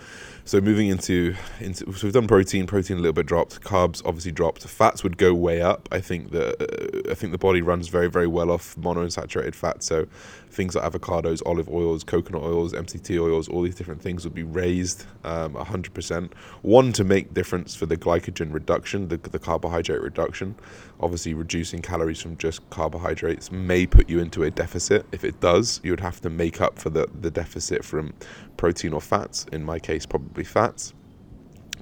so 0.45 0.59
moving 0.61 0.87
into 0.87 1.35
into 1.59 1.91
so 1.93 2.07
we've 2.07 2.13
done 2.13 2.27
protein, 2.27 2.67
protein 2.67 2.97
a 2.97 2.99
little 2.99 3.13
bit 3.13 3.25
dropped, 3.25 3.61
carbs 3.61 4.01
obviously 4.05 4.31
dropped, 4.31 4.63
fats 4.63 5.03
would 5.03 5.17
go 5.17 5.33
way 5.33 5.61
up. 5.61 5.87
I 5.91 6.01
think 6.01 6.31
that 6.31 6.61
uh, 6.61 7.11
I 7.11 7.13
think 7.13 7.31
the 7.31 7.37
body 7.37 7.61
runs 7.61 7.87
very 7.87 8.09
very 8.09 8.27
well 8.27 8.51
off 8.51 8.75
monounsaturated 8.75 9.55
fat, 9.55 9.83
so 9.83 10.07
things 10.51 10.75
like 10.75 10.91
avocados, 10.91 11.41
olive 11.45 11.69
oils, 11.69 12.03
coconut 12.03 12.43
oils, 12.43 12.73
MCT 12.73 13.19
oils, 13.19 13.47
all 13.47 13.61
these 13.61 13.75
different 13.75 14.01
things 14.01 14.23
would 14.23 14.35
be 14.35 14.43
raised 14.43 15.05
um, 15.23 15.53
100%. 15.53 16.31
One, 16.61 16.93
to 16.93 17.03
make 17.03 17.33
difference 17.33 17.73
for 17.73 17.85
the 17.85 17.97
glycogen 17.97 18.53
reduction, 18.53 19.07
the, 19.07 19.17
the 19.17 19.39
carbohydrate 19.39 20.01
reduction. 20.01 20.55
Obviously, 20.99 21.33
reducing 21.33 21.81
calories 21.81 22.21
from 22.21 22.37
just 22.37 22.67
carbohydrates 22.69 23.51
may 23.51 23.87
put 23.87 24.09
you 24.09 24.19
into 24.19 24.43
a 24.43 24.51
deficit. 24.51 25.05
If 25.11 25.23
it 25.23 25.39
does, 25.39 25.79
you 25.83 25.91
would 25.91 26.01
have 26.01 26.21
to 26.21 26.29
make 26.29 26.61
up 26.61 26.77
for 26.77 26.89
the, 26.89 27.07
the 27.19 27.31
deficit 27.31 27.83
from 27.83 28.13
protein 28.57 28.93
or 28.93 29.01
fats. 29.01 29.45
In 29.51 29.63
my 29.63 29.79
case, 29.79 30.05
probably 30.05 30.30
fats. 30.43 30.93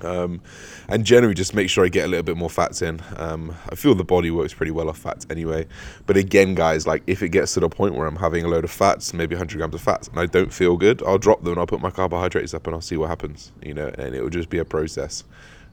Um, 0.04 0.42
and 0.88 1.06
generally, 1.06 1.34
just 1.34 1.54
make 1.54 1.70
sure 1.70 1.86
I 1.86 1.90
get 1.90 2.06
a 2.06 2.08
little 2.08 2.24
bit 2.24 2.38
more 2.38 2.50
fats 2.50 2.82
in. 2.82 3.02
Um, 3.18 3.56
I 3.70 3.76
feel 3.76 3.96
the 3.96 4.04
body 4.04 4.32
works 4.32 4.54
pretty 4.54 4.72
well 4.72 4.90
off 4.90 4.98
fats 4.98 5.28
anyway. 5.30 5.68
But 6.06 6.18
again, 6.18 6.56
guys, 6.56 6.88
like 6.88 7.04
if 7.08 7.22
it 7.22 7.30
gets 7.30 7.54
to 7.56 7.60
the 7.60 7.70
point 7.70 7.96
where 7.96 8.08
I'm 8.08 8.16
having 8.16 8.46
a 8.46 8.48
load 8.48 8.64
of 8.64 8.72
fats, 8.72 9.14
maybe 9.14 9.36
100 9.36 9.58
grams 9.58 9.76
of 9.76 9.82
fats, 9.82 10.08
and 10.08 10.20
I 10.20 10.26
don't 10.26 10.54
feel 10.54 10.78
good, 10.78 11.04
I'll 11.06 11.18
drop 11.18 11.44
them 11.44 11.54
and 11.54 11.60
I'll 11.60 11.68
put 11.68 11.82
my 11.82 11.92
carbohydrates 11.92 12.54
up 12.54 12.68
and 12.68 12.76
I'll 12.76 12.82
see 12.82 12.98
what 12.98 13.10
happens. 13.10 13.52
You 13.62 13.74
know, 13.74 13.88
and 13.98 14.16
it 14.16 14.22
will 14.22 14.30
just 14.30 14.50
be 14.50 14.60
a 14.60 14.66
process. 14.66 15.24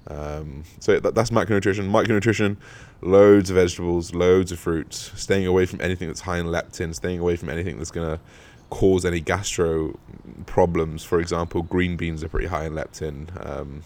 Um, 0.08 0.62
so 0.78 1.00
that, 1.00 1.14
that's 1.14 1.30
macronutrition. 1.30 1.90
Micronutrition, 1.90 2.56
loads 3.02 3.50
of 3.50 3.56
vegetables, 3.56 4.14
loads 4.14 4.52
of 4.52 4.58
fruits, 4.58 5.12
staying 5.16 5.46
away 5.46 5.66
from 5.66 5.80
anything 5.80 6.08
that's 6.08 6.20
high 6.20 6.38
in 6.38 6.46
lectin, 6.46 6.94
staying 6.94 7.18
away 7.18 7.36
from 7.36 7.48
anything 7.48 7.78
that's 7.78 7.90
gonna 7.90 8.20
cause 8.70 9.04
any 9.04 9.20
gastro 9.20 9.98
problems. 10.46 11.04
For 11.04 11.20
example, 11.20 11.62
green 11.62 11.96
beans 11.96 12.22
are 12.24 12.28
pretty 12.28 12.48
high 12.48 12.66
in 12.66 12.74
lectin. 12.74 13.28
Um, 13.44 13.82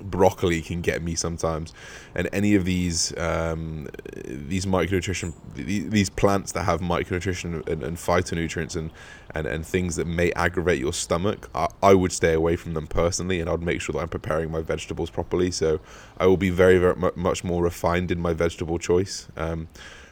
broccoli 0.00 0.60
can 0.60 0.80
get 0.80 1.02
me 1.02 1.14
sometimes 1.14 1.72
and 2.14 2.28
any 2.32 2.54
of 2.54 2.64
these 2.64 3.16
um, 3.18 3.88
these 4.26 4.66
micronutrition 4.66 5.32
these 5.54 6.10
plants 6.10 6.52
that 6.52 6.64
have 6.64 6.80
micronutrition 6.80 7.66
and, 7.66 7.82
and 7.82 7.96
phytonutrients 7.96 8.76
and, 8.76 8.90
and 9.34 9.46
and 9.46 9.66
things 9.66 9.96
that 9.96 10.06
may 10.06 10.30
aggravate 10.32 10.78
your 10.78 10.92
stomach 10.92 11.48
I, 11.54 11.68
I, 11.82 11.94
would 11.94 12.12
stay 12.12 12.34
away 12.34 12.56
from 12.56 12.74
them 12.74 12.86
personally 12.86 13.40
and 13.40 13.48
I'd 13.48 13.62
make 13.62 13.80
sure 13.80 13.94
that 13.94 14.00
I'm 14.00 14.08
preparing 14.08 14.50
my 14.50 14.60
vegetables 14.60 15.10
properly 15.10 15.50
so 15.50 15.80
I 16.18 16.26
will 16.26 16.36
be 16.36 16.50
very 16.50 16.78
very 16.78 16.94
much 17.16 17.42
more 17.42 17.62
refined 17.62 18.10
in 18.10 18.20
my 18.20 18.32
vegetable 18.32 18.78
choice 18.78 19.28
um, 19.36 19.68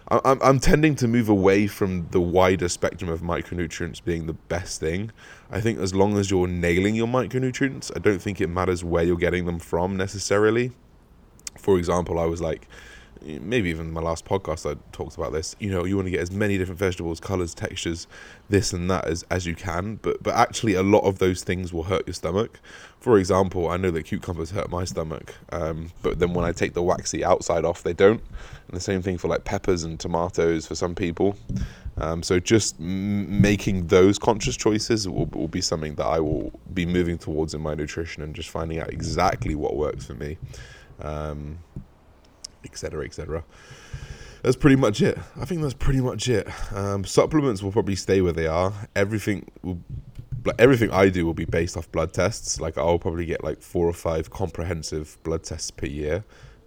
I'm, 0.09 0.39
I'm 0.43 0.61
tending 0.61 0.97
to 0.97 1.09
move 1.09 1.29
away 1.29 1.67
from 1.67 2.09
the 2.11 2.21
wider 2.21 2.69
spectrum 2.69 3.11
of 3.11 3.23
micronutrients 3.23 4.05
being 4.05 4.27
the 4.27 4.35
best 4.35 4.81
thing. 4.81 5.11
I 5.51 5.61
think 5.61 5.79
as 5.79 5.95
long 5.95 6.19
as 6.19 6.31
you're 6.31 6.47
nailing 6.47 6.95
your 6.95 7.07
micronutrients, 7.07 7.91
I 7.97 8.01
don't 8.01 8.21
think 8.21 8.41
it 8.41 8.49
matters 8.49 8.85
where 8.85 9.03
you're 9.03 9.17
getting 9.17 9.47
them 9.47 9.59
from 9.59 9.97
necessarily. 9.97 10.73
For 11.59 11.79
example, 11.79 12.19
I 12.19 12.27
was 12.27 12.43
like, 12.43 12.69
maybe 13.25 13.71
even 13.71 13.93
my 13.93 14.01
last 14.01 14.25
podcast 14.25 14.71
I 14.71 14.79
talked 14.93 15.17
about 15.17 15.33
this. 15.33 15.57
You 15.59 15.71
know, 15.71 15.85
you 15.85 15.97
want 15.97 16.07
to 16.07 16.11
get 16.11 16.21
as 16.21 16.31
many 16.31 16.59
different 16.59 16.79
vegetables, 16.79 17.21
colors, 17.21 17.55
textures, 17.55 18.07
this 18.49 18.73
and 18.73 18.91
that 18.91 19.07
as, 19.07 19.25
as 19.31 19.47
you 19.47 19.55
can, 19.55 19.97
but 19.97 20.23
but 20.23 20.35
actually 20.35 20.75
a 20.75 20.83
lot 20.83 21.01
of 21.01 21.19
those 21.19 21.43
things 21.43 21.73
will 21.73 21.85
hurt 21.85 22.07
your 22.07 22.15
stomach. 22.15 22.61
For 23.01 23.19
example, 23.19 23.69
I 23.69 23.77
know 23.77 23.91
that 23.91 24.05
cucumbers 24.05 24.51
hurt 24.51 24.71
my 24.71 24.85
stomach, 24.85 25.35
um, 25.53 25.91
but 26.03 26.19
then 26.19 26.33
when 26.33 26.45
I 26.45 26.53
take 26.53 26.75
the 26.75 26.83
waxy 26.83 27.25
outside 27.25 27.65
off, 27.65 27.83
they 27.83 27.93
don't. 27.93 28.23
And 28.69 28.77
the 28.77 28.81
same 28.81 29.03
thing 29.03 29.19
for 29.19 29.29
like 29.29 29.45
peppers 29.45 29.85
and 29.85 30.01
tomatoes 30.01 30.67
for 30.67 30.75
some 30.75 30.95
people. 30.95 31.37
Um, 31.97 32.23
so 32.23 32.41
just 32.41 32.81
m- 32.81 33.41
making 33.41 33.87
those 33.87 34.19
conscious 34.19 34.57
choices 34.57 35.09
will, 35.09 35.27
will 35.27 35.49
be 35.49 35.61
something 35.61 35.95
that 35.95 36.07
I 36.07 36.19
will 36.19 36.59
be 36.73 36.87
moving 36.87 37.19
towards 37.19 37.55
in 37.55 37.61
my 37.61 37.75
nutrition 37.75 38.23
and 38.23 38.35
just 38.35 38.51
finding 38.51 38.81
out 38.81 38.93
exactly 38.93 39.55
what 39.55 39.77
works 39.77 40.05
for 40.07 40.15
me. 40.15 40.39
Um, 41.01 41.59
etc., 42.65 43.05
etc. 43.05 43.45
That's 44.43 44.57
pretty 44.57 44.77
much 44.77 45.01
it. 45.01 45.19
I 45.41 45.47
think 45.47 45.63
that's 45.63 45.75
pretty 45.75 46.01
much 46.01 46.29
it. 46.29 46.47
Um, 46.75 47.05
supplements 47.05 47.63
will 47.63 47.73
probably 47.73 47.97
stay 47.97 48.21
where 48.21 48.33
they 48.33 48.47
are. 48.47 48.75
Everything 48.95 49.51
will, 49.63 49.81
like 50.45 50.57
everything 50.59 50.91
I 50.91 51.09
do 51.09 51.25
will 51.25 51.35
be 51.35 51.47
based 51.47 51.77
off 51.77 51.91
blood 51.91 52.13
tests. 52.13 52.61
Like 52.61 52.77
I'll 52.77 52.99
probably 52.99 53.25
get 53.25 53.43
like 53.43 53.63
four 53.63 53.89
or 53.89 53.95
five 53.95 54.31
comprehensive 54.31 55.17
blood 55.23 55.45
tests 55.45 55.71
per 55.71 55.87
year, 55.87 56.25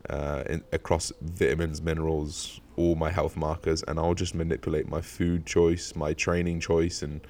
uh, 0.09 0.43
in, 0.49 0.63
across 0.73 1.11
vitamins, 1.21 1.81
minerals, 1.81 2.59
all 2.77 2.95
my 2.95 3.11
health 3.11 3.35
markers, 3.35 3.83
and 3.83 3.99
I'll 3.99 4.13
just 4.13 4.33
manipulate 4.33 4.87
my 4.87 5.01
food 5.01 5.45
choice, 5.45 5.95
my 5.95 6.13
training 6.13 6.59
choice, 6.59 7.01
and 7.01 7.21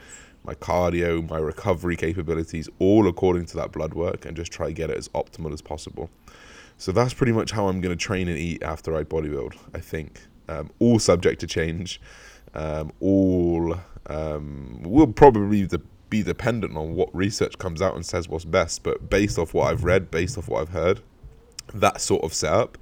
my 0.43 0.53
cardio, 0.55 1.27
my 1.29 1.38
recovery 1.38 1.95
capabilities, 1.95 2.69
all 2.79 3.07
according 3.07 3.45
to 3.47 3.57
that 3.57 3.71
blood 3.71 3.94
work, 3.94 4.25
and 4.25 4.35
just 4.35 4.51
try 4.51 4.68
to 4.68 4.74
get 4.74 4.89
it 4.89 4.98
as 4.98 5.09
optimal 5.09 5.53
as 5.53 5.61
possible. 5.61 6.09
So 6.77 6.92
that's 6.92 7.13
pretty 7.13 7.31
much 7.31 7.51
how 7.51 7.68
I'm 7.68 7.81
going 7.81 7.96
to 7.98 8.01
train 8.01 8.27
and 8.27 8.37
eat 8.37 8.61
after 8.61 8.96
I 8.96 9.03
bodybuild. 9.03 9.55
I 9.74 9.79
think 9.79 10.22
um, 10.48 10.70
all 10.79 11.00
subject 11.00 11.40
to 11.42 11.48
change. 11.48 12.00
Um, 12.53 12.92
all 13.00 13.75
um, 14.07 14.81
will 14.83 15.11
probably 15.11 15.68
be 16.09 16.24
dependent 16.24 16.77
on 16.77 16.96
what 16.96 17.13
research 17.16 17.57
comes 17.57 17.81
out 17.81 17.96
and 17.96 18.05
says 18.05 18.29
what's 18.29 18.46
best. 18.46 18.83
But 18.83 19.09
based 19.09 19.37
off 19.37 19.53
what 19.53 19.72
I've 19.72 19.83
read, 19.83 20.11
based 20.11 20.37
off 20.37 20.48
what 20.48 20.61
I've 20.61 20.70
heard, 20.70 21.01
that 21.74 22.00
sort 22.00 22.24
of 22.24 22.33
setup 22.33 22.77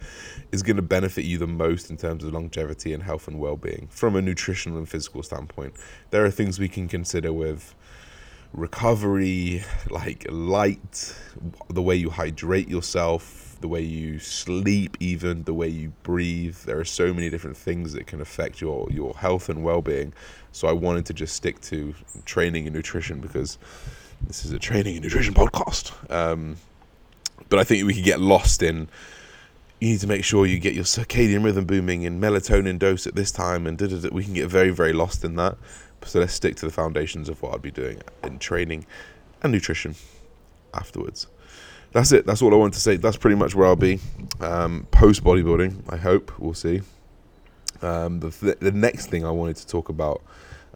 is 0.52 0.62
going 0.62 0.76
to 0.76 0.82
benefit 0.82 1.26
you 1.26 1.38
the 1.38 1.48
most 1.48 1.90
in 1.90 1.98
terms 1.98 2.24
of 2.24 2.34
longevity 2.34 2.94
and 2.94 3.04
health 3.04 3.28
and 3.28 3.40
well-being 3.40 3.88
from 3.90 4.16
a 4.16 4.22
nutritional 4.22 4.78
and 4.78 4.88
physical 4.88 5.24
standpoint. 5.24 5.74
There 6.12 6.24
are 6.24 6.32
things 6.32 6.60
we 6.60 6.70
can 6.70 6.88
consider 6.88 7.34
with 7.34 7.74
recovery, 8.54 9.64
like 9.90 10.26
light, 10.30 11.16
the 11.70 11.82
way 11.82 11.96
you 11.96 12.10
hydrate 12.12 12.70
yourself, 12.70 13.45
the 13.62 13.68
way 13.68 13.82
you 13.82 14.20
sleep, 14.20 14.98
even 15.00 15.44
the 15.44 15.54
way 15.54 15.68
you 15.68 15.94
breathe. 16.04 16.58
There 16.66 16.80
are 16.80 16.86
so 16.86 17.14
many 17.14 17.30
different 17.30 17.58
things 17.58 17.94
that 17.94 18.08
can 18.08 18.22
affect 18.22 18.62
your 18.62 18.88
your 18.92 19.14
health 19.16 19.50
and 19.50 19.64
well 19.64 19.82
being. 19.82 20.14
So 20.52 20.68
I 20.68 20.72
wanted 20.72 21.06
to 21.08 21.14
just 21.14 21.36
stick 21.36 21.62
to 21.62 21.94
training 22.26 22.68
and 22.68 22.76
nutrition 22.76 23.20
because 23.20 23.58
this 24.28 24.46
is 24.46 24.52
a 24.52 24.60
training 24.60 24.96
and 24.96 25.04
nutrition 25.04 25.34
podcast. 25.34 25.92
Um, 26.12 26.58
but 27.50 27.60
I 27.60 27.64
think 27.64 27.86
we 27.86 27.94
could 27.94 28.04
get 28.06 28.20
lost 28.20 28.64
in. 28.64 28.88
You 29.80 29.90
need 29.90 30.00
to 30.00 30.08
make 30.08 30.24
sure 30.24 30.46
you 30.46 30.58
get 30.58 30.74
your 30.74 30.86
circadian 30.86 31.44
rhythm 31.44 31.66
booming 31.66 32.06
and 32.06 32.22
melatonin 32.22 32.80
dose 32.80 33.06
at 33.06 33.16
this 33.16 33.32
time, 33.32 33.68
and 33.68 33.80
we 34.12 34.24
can 34.24 34.34
get 34.34 34.50
very, 34.50 34.70
very 34.70 34.94
lost 34.94 35.26
in 35.26 35.36
that. 35.36 35.58
So 36.06 36.20
let's 36.20 36.34
stick 36.34 36.56
to 36.58 36.66
the 36.66 36.72
foundations 36.72 37.30
of 37.30 37.42
what 37.42 37.54
I'd 37.54 37.62
be 37.62 37.72
doing 37.72 38.02
in 38.24 38.40
training 38.40 38.86
and 39.44 39.52
nutrition 39.52 39.96
afterwards 40.74 41.28
that's 41.96 42.12
it. 42.12 42.26
That's 42.26 42.42
all 42.42 42.54
I 42.54 42.58
want 42.58 42.74
to 42.74 42.80
say. 42.82 42.98
That's 42.98 43.16
pretty 43.16 43.38
much 43.38 43.56
where 43.56 43.66
I'll 43.66 43.78
be 43.78 44.02
um, 44.42 44.86
post 44.92 45.24
bodybuilding. 45.24 45.82
I 45.88 45.96
hope 45.96 46.38
we'll 46.38 46.54
see. 46.54 46.82
Um, 47.82 48.20
the 48.20 48.32
th- 48.32 48.60
the 48.60 48.74
next 48.74 49.06
thing 49.06 49.26
I 49.26 49.32
wanted 49.32 49.56
to 49.56 49.68
talk 49.68 49.88
about 49.88 50.22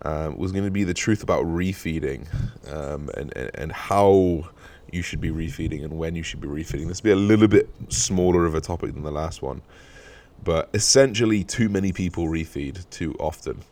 um, 0.04 0.38
was 0.38 0.54
going 0.54 0.64
to 0.64 0.72
be 0.72 0.86
the 0.86 0.94
truth 0.94 1.22
about 1.22 1.44
refeeding 1.44 2.26
um, 2.72 3.10
and, 3.18 3.36
and 3.36 3.52
and 3.54 3.72
how 3.74 4.48
you 4.94 5.02
should 5.02 5.20
be 5.20 5.30
refeeding 5.30 5.84
and 5.84 5.98
when 5.98 6.16
you 6.16 6.24
should 6.24 6.40
be 6.40 6.48
refeeding. 6.48 6.88
This 6.88 7.04
will 7.04 7.10
be 7.10 7.12
a 7.12 7.18
little 7.18 7.50
bit 7.50 7.70
smaller 7.90 8.46
of 8.46 8.56
a 8.56 8.62
topic 8.62 8.94
than 8.94 9.04
the 9.04 9.12
last 9.12 9.42
one, 9.42 9.62
but 10.42 10.70
essentially, 10.74 11.44
too 11.44 11.68
many 11.68 11.92
people 11.92 12.28
refeed 12.28 12.90
too 12.92 13.14
often. 13.20 13.64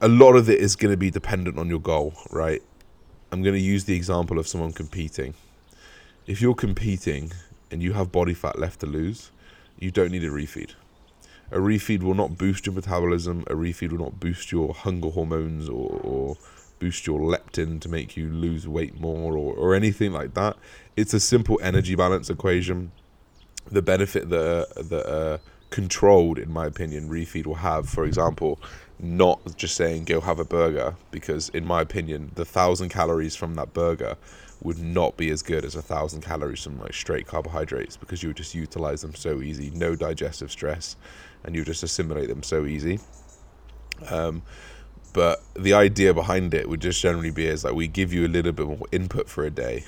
A 0.00 0.06
lot 0.06 0.36
of 0.36 0.48
it 0.48 0.60
is 0.60 0.76
going 0.76 0.92
to 0.92 0.96
be 0.96 1.10
dependent 1.10 1.58
on 1.58 1.68
your 1.68 1.80
goal, 1.80 2.14
right? 2.30 2.62
I'm 3.32 3.42
going 3.42 3.56
to 3.56 3.60
use 3.60 3.84
the 3.84 3.96
example 3.96 4.38
of 4.38 4.46
someone 4.46 4.72
competing 4.72 5.34
if 6.26 6.42
you're 6.42 6.54
competing 6.54 7.32
and 7.70 7.82
you 7.82 7.92
have 7.92 8.12
body 8.12 8.34
fat 8.34 8.58
left 8.58 8.80
to 8.80 8.86
lose, 8.86 9.30
you 9.78 9.90
don't 9.90 10.10
need 10.10 10.24
a 10.24 10.30
refeed. 10.30 10.70
A 11.52 11.58
refeed 11.58 12.02
will 12.02 12.14
not 12.14 12.36
boost 12.36 12.66
your 12.66 12.74
metabolism. 12.74 13.44
A 13.46 13.54
refeed 13.54 13.92
will 13.92 14.04
not 14.04 14.18
boost 14.18 14.50
your 14.50 14.74
hunger 14.74 15.10
hormones 15.10 15.68
or, 15.68 16.00
or 16.02 16.36
boost 16.78 17.06
your 17.06 17.20
leptin 17.20 17.80
to 17.80 17.88
make 17.88 18.16
you 18.16 18.28
lose 18.28 18.66
weight 18.66 18.98
more 19.00 19.36
or, 19.36 19.54
or 19.54 19.74
anything 19.74 20.12
like 20.12 20.34
that. 20.34 20.56
It's 20.96 21.14
a 21.14 21.20
simple 21.20 21.60
energy 21.62 21.94
balance 21.94 22.28
equation. 22.28 22.90
The 23.70 23.82
benefit 23.82 24.28
that 24.30 24.88
that 24.88 25.06
uh, 25.06 25.38
controlled, 25.70 26.38
in 26.38 26.52
my 26.52 26.66
opinion, 26.66 27.08
refeed 27.08 27.46
will 27.46 27.56
have, 27.56 27.88
for 27.88 28.04
example, 28.04 28.60
not 28.98 29.56
just 29.56 29.76
saying 29.76 30.04
go 30.04 30.20
have 30.20 30.40
a 30.40 30.44
burger, 30.44 30.96
because 31.10 31.48
in 31.50 31.64
my 31.64 31.80
opinion, 31.80 32.32
the 32.34 32.44
thousand 32.44 32.88
calories 32.88 33.36
from 33.36 33.54
that 33.54 33.72
burger 33.72 34.16
would 34.62 34.78
not 34.78 35.16
be 35.16 35.30
as 35.30 35.42
good 35.42 35.64
as 35.64 35.74
a 35.74 35.82
thousand 35.82 36.22
calories 36.22 36.62
from 36.62 36.78
like 36.80 36.94
straight 36.94 37.26
carbohydrates 37.26 37.96
because 37.96 38.22
you 38.22 38.28
would 38.28 38.36
just 38.36 38.54
utilize 38.54 39.02
them 39.02 39.14
so 39.14 39.42
easy, 39.42 39.70
no 39.70 39.94
digestive 39.94 40.50
stress, 40.50 40.96
and 41.44 41.54
you 41.54 41.64
just 41.64 41.82
assimilate 41.82 42.28
them 42.28 42.42
so 42.42 42.64
easy. 42.64 42.98
Um, 44.10 44.42
but 45.12 45.42
the 45.54 45.72
idea 45.72 46.12
behind 46.12 46.52
it 46.52 46.68
would 46.68 46.80
just 46.80 47.00
generally 47.00 47.30
be 47.30 47.46
is 47.46 47.64
like 47.64 47.74
we 47.74 47.88
give 47.88 48.12
you 48.12 48.26
a 48.26 48.28
little 48.28 48.52
bit 48.52 48.66
more 48.66 48.86
input 48.92 49.28
for 49.28 49.44
a 49.44 49.50
day, 49.50 49.84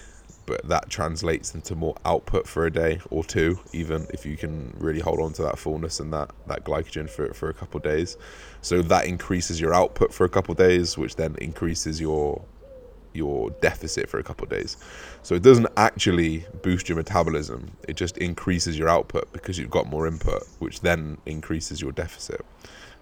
but 0.46 0.66
that 0.68 0.88
translates 0.88 1.54
into 1.54 1.74
more 1.74 1.94
output 2.06 2.46
for 2.46 2.64
a 2.64 2.70
day 2.70 3.00
or 3.10 3.22
two, 3.24 3.58
even 3.72 4.06
if 4.10 4.24
you 4.24 4.36
can 4.36 4.74
really 4.78 5.00
hold 5.00 5.20
on 5.20 5.32
to 5.34 5.42
that 5.42 5.58
fullness 5.58 6.00
and 6.00 6.12
that, 6.12 6.30
that 6.46 6.64
glycogen 6.64 7.10
for, 7.10 7.34
for 7.34 7.50
a 7.50 7.54
couple 7.54 7.78
days. 7.80 8.16
So 8.62 8.80
that 8.80 9.06
increases 9.06 9.60
your 9.60 9.74
output 9.74 10.14
for 10.14 10.24
a 10.24 10.30
couple 10.30 10.54
days, 10.54 10.96
which 10.96 11.16
then 11.16 11.36
increases 11.36 12.00
your 12.00 12.42
your 13.18 13.50
deficit 13.60 14.08
for 14.08 14.18
a 14.18 14.22
couple 14.22 14.44
of 14.44 14.50
days. 14.50 14.78
So 15.22 15.34
it 15.34 15.42
doesn't 15.42 15.66
actually 15.76 16.46
boost 16.62 16.88
your 16.88 16.96
metabolism, 16.96 17.72
it 17.86 17.96
just 17.96 18.16
increases 18.16 18.78
your 18.78 18.88
output 18.88 19.30
because 19.32 19.58
you've 19.58 19.70
got 19.70 19.86
more 19.86 20.06
input, 20.06 20.44
which 20.60 20.80
then 20.80 21.18
increases 21.26 21.82
your 21.82 21.92
deficit. 21.92 22.40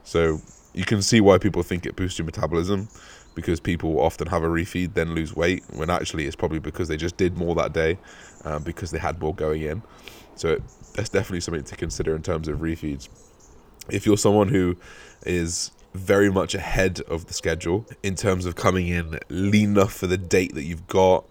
So 0.03 0.41
you 0.75 0.85
can 0.85 1.03
see 1.03 1.21
why 1.21 1.39
people 1.39 1.63
think 1.63 1.87
it 1.87 1.95
boosts 1.95 2.19
your 2.19 2.27
metabolism 2.27 2.89
because 3.37 3.61
people 3.61 4.01
often 4.01 4.27
have 4.29 4.43
a 4.43 4.49
refeed 4.49 4.95
then 4.95 5.15
lose 5.15 5.37
weight 5.37 5.63
when 5.75 5.91
actually 5.91 6.27
it's 6.27 6.35
probably 6.35 6.59
because 6.59 6.89
they 6.89 6.97
just 6.97 7.17
did 7.19 7.37
more 7.37 7.55
that 7.55 7.73
day 7.73 7.99
um, 8.45 8.63
because 8.63 8.91
they 8.91 8.99
had 8.99 9.21
more 9.21 9.35
going 9.35 9.63
in. 9.63 9.83
So 10.35 10.59
that's 10.95 11.11
definitely 11.11 11.41
something 11.41 11.65
to 11.65 11.77
consider 11.77 12.17
in 12.17 12.23
terms 12.23 12.49
of 12.49 12.59
refeeds. 12.59 13.09
If 13.89 14.07
you're 14.07 14.17
someone 14.17 14.49
who 14.49 14.77
is 15.25 15.71
very 15.97 16.31
much 16.31 16.55
ahead 16.55 17.01
of 17.09 17.27
the 17.27 17.35
schedule 17.35 17.87
in 18.03 18.15
terms 18.15 18.47
of 18.47 18.55
coming 18.55 18.89
in 18.89 19.19
lean 19.29 19.71
enough 19.71 19.93
for 19.93 20.07
the 20.07 20.17
date 20.17 20.55
that 20.55 20.65
you've 20.65 20.87
got, 20.87 21.25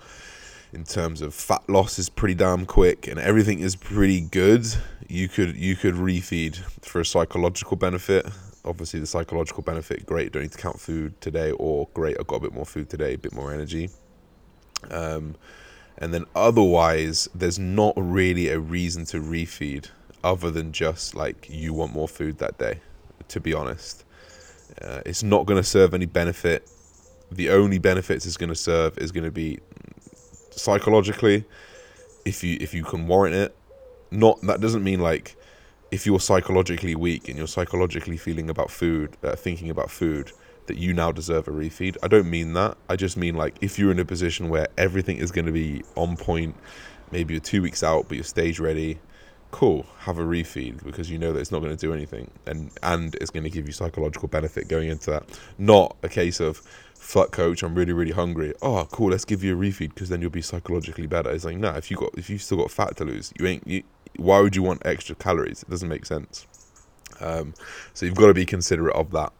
in 0.73 0.83
terms 0.83 1.21
of 1.21 1.33
fat 1.33 1.67
loss 1.69 1.97
is 1.97 2.09
pretty 2.09 2.35
damn 2.35 2.65
quick 2.65 3.07
and 3.07 3.17
everything 3.19 3.59
is 3.59 3.75
pretty 3.75 4.19
good, 4.19 4.65
you 5.07 5.29
could 5.29 5.55
you 5.55 5.75
could 5.75 5.93
refeed 5.93 6.57
for 6.81 6.99
a 6.99 7.05
psychological 7.05 7.77
benefit. 7.77 8.25
Obviously, 8.65 8.99
the 8.99 9.05
psychological 9.05 9.63
benefit, 9.63 10.05
great, 10.05 10.31
don't 10.31 10.41
need 10.41 10.51
to 10.51 10.57
count 10.57 10.79
food 10.79 11.19
today, 11.21 11.51
or 11.51 11.87
great, 11.93 12.17
I've 12.19 12.27
got 12.27 12.37
a 12.37 12.39
bit 12.39 12.53
more 12.53 12.65
food 12.65 12.89
today, 12.89 13.13
a 13.13 13.17
bit 13.17 13.33
more 13.33 13.53
energy. 13.53 13.89
Um, 14.89 15.35
and 15.97 16.13
then 16.13 16.25
otherwise, 16.35 17.29
there's 17.33 17.59
not 17.59 17.93
really 17.95 18.49
a 18.49 18.59
reason 18.59 19.05
to 19.05 19.21
refeed 19.21 19.89
other 20.23 20.49
than 20.49 20.71
just 20.71 21.15
like 21.15 21.47
you 21.49 21.73
want 21.73 21.93
more 21.93 22.07
food 22.07 22.39
that 22.39 22.57
day, 22.57 22.81
to 23.27 23.39
be 23.39 23.53
honest. 23.53 24.04
Uh, 24.81 25.01
it's 25.05 25.23
not 25.23 25.45
going 25.45 25.61
to 25.61 25.67
serve 25.67 25.93
any 25.93 26.05
benefit. 26.05 26.69
The 27.31 27.49
only 27.49 27.79
benefits 27.79 28.25
it's 28.25 28.37
going 28.37 28.49
to 28.49 28.55
serve 28.55 28.97
is 28.97 29.11
going 29.11 29.23
to 29.23 29.31
be 29.31 29.59
psychologically, 30.51 31.45
if 32.23 32.43
you 32.43 32.57
if 32.59 32.73
you 32.73 32.83
can 32.83 33.07
warrant 33.07 33.35
it. 33.35 33.55
Not 34.11 34.41
that 34.41 34.61
doesn't 34.61 34.83
mean 34.83 34.99
like 34.99 35.35
if 35.91 36.05
you're 36.05 36.19
psychologically 36.19 36.95
weak 36.95 37.27
and 37.27 37.37
you're 37.37 37.47
psychologically 37.47 38.17
feeling 38.17 38.49
about 38.49 38.71
food, 38.71 39.17
uh, 39.23 39.35
thinking 39.35 39.69
about 39.69 39.89
food, 39.89 40.31
that 40.67 40.77
you 40.77 40.93
now 40.93 41.11
deserve 41.11 41.47
a 41.47 41.51
refeed. 41.51 41.97
I 42.03 42.07
don't 42.07 42.29
mean 42.29 42.53
that. 42.53 42.77
I 42.89 42.95
just 42.95 43.17
mean 43.17 43.35
like 43.35 43.55
if 43.61 43.77
you're 43.79 43.91
in 43.91 43.99
a 43.99 44.05
position 44.05 44.49
where 44.49 44.67
everything 44.77 45.17
is 45.17 45.31
going 45.31 45.45
to 45.45 45.51
be 45.51 45.83
on 45.95 46.17
point, 46.17 46.55
maybe 47.11 47.33
you're 47.33 47.41
two 47.41 47.61
weeks 47.61 47.83
out, 47.83 48.07
but 48.07 48.15
you're 48.15 48.23
stage 48.23 48.59
ready, 48.59 48.99
cool, 49.55 49.85
have 49.99 50.17
a 50.17 50.21
refeed 50.21 50.83
because 50.83 51.09
you 51.09 51.17
know 51.17 51.31
that 51.31 51.39
it's 51.39 51.49
not 51.49 51.59
going 51.59 51.71
to 51.73 51.79
do 51.79 51.93
anything 51.93 52.29
and 52.45 52.69
and 52.83 53.15
it's 53.15 53.29
going 53.29 53.45
to 53.45 53.49
give 53.49 53.65
you 53.65 53.71
psychological 53.71 54.27
benefit 54.27 54.67
going 54.67 54.89
into 54.89 55.09
that. 55.09 55.23
Not 55.57 55.95
a 56.03 56.09
case 56.09 56.41
of 56.41 56.57
fuck 56.99 57.31
coach, 57.31 57.63
I'm 57.63 57.73
really 57.73 57.93
really 57.93 58.11
hungry. 58.11 58.53
Oh, 58.61 58.85
cool, 58.91 59.11
let's 59.11 59.23
give 59.23 59.45
you 59.45 59.57
a 59.57 59.57
refeed 59.57 59.93
because 59.93 60.09
then 60.09 60.19
you'll 60.19 60.29
be 60.29 60.41
psychologically 60.41 61.07
better. 61.07 61.31
It's 61.31 61.45
like, 61.45 61.55
nah, 61.55 61.77
if 61.77 61.89
you 61.89 61.95
got 61.95 62.09
if 62.17 62.29
you 62.29 62.37
still 62.37 62.57
got 62.57 62.69
fat 62.69 62.97
to 62.97 63.05
lose, 63.05 63.31
you 63.39 63.47
ain't. 63.47 63.65
You, 63.65 63.83
why 64.17 64.41
would 64.41 64.57
you 64.57 64.63
want 64.63 64.81
extra 64.83 65.15
calories? 65.15 65.63
It 65.63 65.69
doesn't 65.69 65.87
make 65.87 66.05
sense. 66.05 66.45
Um, 67.21 67.53
so 67.93 68.05
you've 68.05 68.15
got 68.15 68.27
to 68.27 68.33
be 68.33 68.45
considerate 68.45 68.95
of 68.95 69.11
that. 69.11 69.31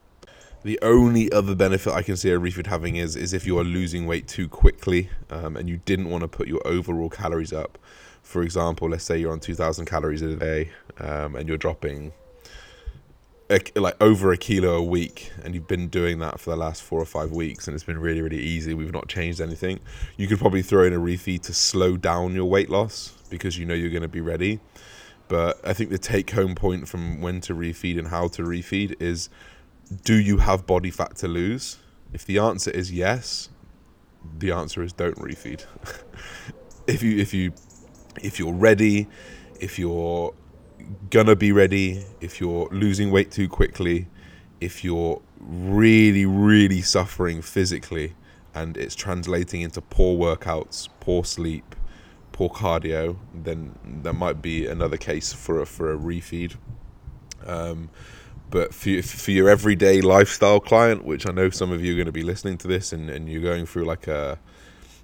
The 0.63 0.79
only 0.81 1.29
other 1.33 1.55
benefit 1.55 1.91
I 1.91 2.03
can 2.03 2.15
see 2.15 2.29
a 2.31 2.39
refeed 2.39 2.67
having 2.67 2.95
is 2.95 3.17
is 3.17 3.33
if 3.33 3.45
you 3.45 3.59
are 3.59 3.65
losing 3.65 4.07
weight 4.07 4.29
too 4.29 4.47
quickly 4.47 5.09
um, 5.29 5.57
and 5.57 5.67
you 5.67 5.81
didn't 5.83 6.09
want 6.09 6.21
to 6.21 6.29
put 6.29 6.47
your 6.47 6.65
overall 6.65 7.09
calories 7.09 7.51
up. 7.51 7.77
For 8.25 8.41
example, 8.41 8.89
let's 8.89 9.03
say 9.03 9.17
you're 9.17 9.31
on 9.31 9.39
2,000 9.39 9.85
calories 9.85 10.23
a 10.23 10.35
day 10.35 10.71
um, 10.97 11.35
and 11.35 11.47
you're 11.47 11.59
dropping 11.59 12.11
a, 13.51 13.61
like 13.75 13.95
over 14.01 14.31
a 14.31 14.37
kilo 14.37 14.77
a 14.77 14.83
week 14.83 15.31
and 15.43 15.53
you've 15.53 15.67
been 15.67 15.87
doing 15.87 16.17
that 16.19 16.39
for 16.39 16.49
the 16.49 16.55
last 16.55 16.81
four 16.81 16.99
or 16.99 17.05
five 17.05 17.31
weeks 17.31 17.67
and 17.67 17.75
it's 17.75 17.83
been 17.83 17.99
really 17.99 18.19
really 18.23 18.39
easy 18.39 18.73
we've 18.73 18.91
not 18.91 19.07
changed 19.07 19.39
anything 19.39 19.79
you 20.17 20.27
could 20.27 20.39
probably 20.39 20.63
throw 20.63 20.83
in 20.83 20.93
a 20.93 20.99
refeed 20.99 21.43
to 21.43 21.53
slow 21.53 21.95
down 21.95 22.33
your 22.33 22.45
weight 22.45 22.71
loss 22.71 23.13
because 23.29 23.59
you 23.59 23.65
know 23.65 23.75
you're 23.75 23.91
going 23.91 24.01
to 24.01 24.07
be 24.07 24.21
ready. 24.21 24.59
But 25.27 25.59
i 25.63 25.73
think 25.73 25.91
the 25.91 25.99
take 25.99 26.31
home 26.31 26.55
point 26.55 26.87
from 26.87 27.21
when 27.21 27.41
to 27.41 27.53
refeed 27.53 27.99
and 27.99 28.07
how 28.07 28.27
to 28.29 28.41
refeed 28.41 28.95
is 28.99 29.29
do 30.03 30.15
you 30.15 30.37
have 30.37 30.65
body 30.65 30.89
fat 30.89 31.15
to 31.17 31.27
lose? 31.27 31.77
If 32.11 32.25
the 32.25 32.39
answer 32.39 32.71
is 32.71 32.91
yes 32.91 33.49
the 34.39 34.51
answer 34.51 34.81
is 34.81 34.93
don't 34.93 35.17
refeed. 35.17 35.65
If 36.87 37.01
you 37.01 37.17
if 37.17 37.33
you 37.33 37.51
if 38.21 38.39
you're 38.39 38.53
ready 38.53 39.07
if 39.59 39.79
you're 39.79 40.33
gonna 41.09 41.35
be 41.35 41.51
ready 41.51 42.03
if 42.21 42.39
you're 42.39 42.67
losing 42.71 43.11
weight 43.11 43.31
too 43.31 43.47
quickly, 43.47 44.07
if 44.61 44.83
you're 44.83 45.21
really, 45.39 46.25
really 46.25 46.81
suffering 46.81 47.41
physically 47.41 48.15
and 48.53 48.77
it's 48.77 48.95
translating 48.95 49.61
into 49.61 49.81
poor 49.81 50.17
workouts, 50.17 50.87
poor 50.99 51.23
sleep, 51.23 51.75
poor 52.31 52.49
cardio, 52.49 53.17
then 53.33 53.75
that 54.03 54.13
might 54.13 54.41
be 54.41 54.65
another 54.65 54.97
case 54.97 55.33
for 55.33 55.61
a, 55.61 55.65
for 55.65 55.91
a 55.91 55.97
refeed. 55.97 56.55
Um, 57.45 57.89
but 58.49 58.73
for, 58.73 59.01
for 59.01 59.31
your 59.31 59.49
everyday 59.49 60.01
lifestyle 60.01 60.59
client, 60.59 61.03
which 61.03 61.27
I 61.27 61.31
know 61.31 61.49
some 61.49 61.71
of 61.71 61.83
you 61.83 61.93
are 61.93 61.95
going 61.95 62.05
to 62.05 62.11
be 62.11 62.23
listening 62.23 62.57
to 62.59 62.67
this 62.67 62.93
and, 62.93 63.09
and 63.09 63.27
you're 63.27 63.41
going 63.41 63.65
through 63.65 63.85
like 63.85 64.07
a, 64.07 64.39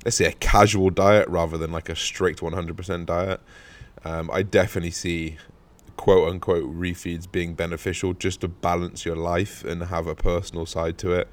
let's 0.05 0.17
say 0.17 0.25
a 0.25 0.33
casual 0.33 0.89
diet 0.89 1.27
rather 1.29 1.57
than 1.57 1.71
like 1.71 1.89
a 1.89 1.95
strict 1.95 2.39
100% 2.39 3.05
diet, 3.05 3.39
um, 4.03 4.29
I 4.31 4.43
definitely 4.43 4.91
see 4.91 5.37
quote 5.97 6.27
unquote 6.29 6.63
refeeds 6.63 7.31
being 7.31 7.53
beneficial 7.53 8.13
just 8.13 8.41
to 8.41 8.47
balance 8.47 9.05
your 9.05 9.15
life 9.15 9.63
and 9.63 9.83
have 9.83 10.07
a 10.07 10.15
personal 10.15 10.65
side 10.65 10.97
to 10.99 11.13
it. 11.13 11.27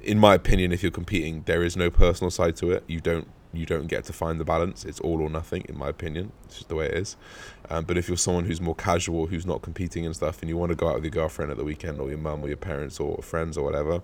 In 0.00 0.18
my 0.18 0.34
opinion, 0.34 0.72
if 0.72 0.82
you're 0.82 0.92
competing, 0.92 1.42
there 1.44 1.62
is 1.62 1.76
no 1.76 1.90
personal 1.90 2.30
side 2.30 2.56
to 2.56 2.70
it. 2.70 2.84
You 2.86 3.00
don't 3.00 3.28
you 3.52 3.66
don't 3.66 3.86
get 3.86 4.04
to 4.04 4.12
find 4.12 4.38
the 4.38 4.44
balance. 4.44 4.84
It's 4.84 5.00
all 5.00 5.22
or 5.22 5.30
nothing, 5.30 5.64
in 5.68 5.76
my 5.76 5.88
opinion. 5.88 6.32
It's 6.44 6.56
just 6.56 6.68
the 6.68 6.76
way 6.76 6.86
it 6.86 6.94
is. 6.94 7.16
Um, 7.70 7.84
but 7.84 7.96
if 7.96 8.06
you're 8.06 8.18
someone 8.18 8.44
who's 8.44 8.60
more 8.60 8.74
casual, 8.74 9.26
who's 9.26 9.46
not 9.46 9.62
competing 9.62 10.04
and 10.04 10.14
stuff, 10.14 10.42
and 10.42 10.50
you 10.50 10.56
want 10.56 10.70
to 10.70 10.76
go 10.76 10.88
out 10.88 10.96
with 10.96 11.04
your 11.04 11.10
girlfriend 11.10 11.50
at 11.50 11.56
the 11.56 11.64
weekend, 11.64 11.98
or 11.98 12.08
your 12.08 12.18
mum, 12.18 12.42
or 12.42 12.48
your 12.48 12.58
parents, 12.58 13.00
or 13.00 13.22
friends, 13.22 13.56
or 13.56 13.64
whatever, 13.64 14.02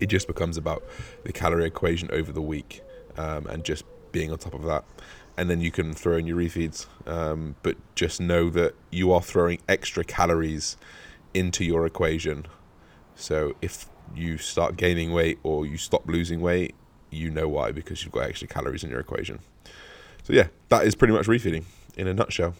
it 0.00 0.06
just 0.06 0.26
becomes 0.26 0.56
about 0.56 0.82
the 1.24 1.32
calorie 1.32 1.66
equation 1.66 2.08
over 2.12 2.32
the 2.32 2.42
week 2.42 2.82
um, 3.16 3.46
and 3.46 3.64
just 3.64 3.84
being 4.12 4.30
on 4.30 4.38
top 4.38 4.54
of 4.54 4.62
that 4.64 4.84
and 5.36 5.50
then 5.50 5.60
you 5.60 5.70
can 5.70 5.92
throw 5.92 6.16
in 6.16 6.26
your 6.26 6.38
refeeds. 6.38 6.86
Um, 7.06 7.56
but 7.62 7.76
just 7.94 8.20
know 8.20 8.50
that 8.50 8.74
you 8.90 9.12
are 9.12 9.22
throwing 9.22 9.60
extra 9.68 10.04
calories 10.04 10.76
into 11.34 11.64
your 11.64 11.84
equation. 11.86 12.46
So 13.14 13.54
if 13.60 13.86
you 14.14 14.38
start 14.38 14.76
gaining 14.76 15.12
weight 15.12 15.38
or 15.42 15.66
you 15.66 15.76
stop 15.76 16.06
losing 16.06 16.40
weight, 16.40 16.74
you 17.10 17.30
know 17.30 17.48
why 17.48 17.72
because 17.72 18.02
you've 18.02 18.12
got 18.12 18.24
extra 18.24 18.48
calories 18.48 18.82
in 18.82 18.90
your 18.90 19.00
equation. 19.00 19.40
So 20.22 20.32
yeah, 20.32 20.48
that 20.70 20.86
is 20.86 20.94
pretty 20.94 21.12
much 21.12 21.26
refeeding 21.26 21.64
in 21.96 22.06
a 22.08 22.14
nutshell. 22.14 22.54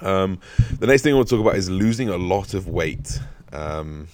Um, 0.00 0.40
the 0.78 0.86
next 0.86 1.02
thing 1.02 1.12
I 1.12 1.16
want 1.16 1.28
to 1.28 1.36
talk 1.36 1.46
about 1.46 1.56
is 1.56 1.70
losing 1.70 2.08
a 2.08 2.16
lot 2.16 2.54
of 2.54 2.66
weight. 2.66 3.20
Um, 3.52 4.08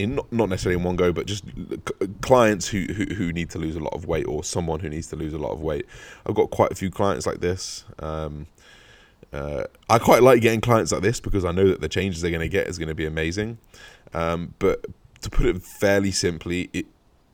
in 0.00 0.20
not, 0.30 0.48
necessarily 0.48 0.78
in 0.78 0.84
one 0.84 0.96
go, 0.96 1.12
but 1.12 1.26
just 1.26 1.44
clients 2.20 2.66
who, 2.68 2.80
who, 2.84 3.14
who 3.14 3.32
need 3.32 3.50
to 3.50 3.58
lose 3.58 3.76
a 3.76 3.80
lot 3.80 3.94
of 3.94 4.06
weight 4.06 4.26
or 4.26 4.42
someone 4.42 4.80
who 4.80 4.88
needs 4.88 5.06
to 5.08 5.16
lose 5.16 5.32
a 5.32 5.38
lot 5.38 5.52
of 5.52 5.60
weight. 5.60 5.86
I've 6.26 6.34
got 6.34 6.50
quite 6.50 6.72
a 6.72 6.74
few 6.74 6.90
clients 6.90 7.26
like 7.26 7.40
this. 7.40 7.84
Um, 7.98 8.46
uh, 9.32 9.64
I 9.88 9.98
quite 9.98 10.22
like 10.22 10.40
getting 10.40 10.60
clients 10.60 10.92
like 10.92 11.02
this 11.02 11.20
because 11.20 11.44
I 11.44 11.52
know 11.52 11.68
that 11.68 11.80
the 11.80 11.88
changes 11.88 12.22
they're 12.22 12.30
going 12.30 12.40
to 12.40 12.48
get 12.48 12.66
is 12.66 12.78
going 12.78 12.88
to 12.88 12.94
be 12.94 13.06
amazing. 13.06 13.58
Um, 14.12 14.54
but 14.58 14.86
to 15.20 15.30
put 15.30 15.46
it 15.46 15.62
fairly 15.62 16.10
simply, 16.10 16.70
it, 16.72 16.86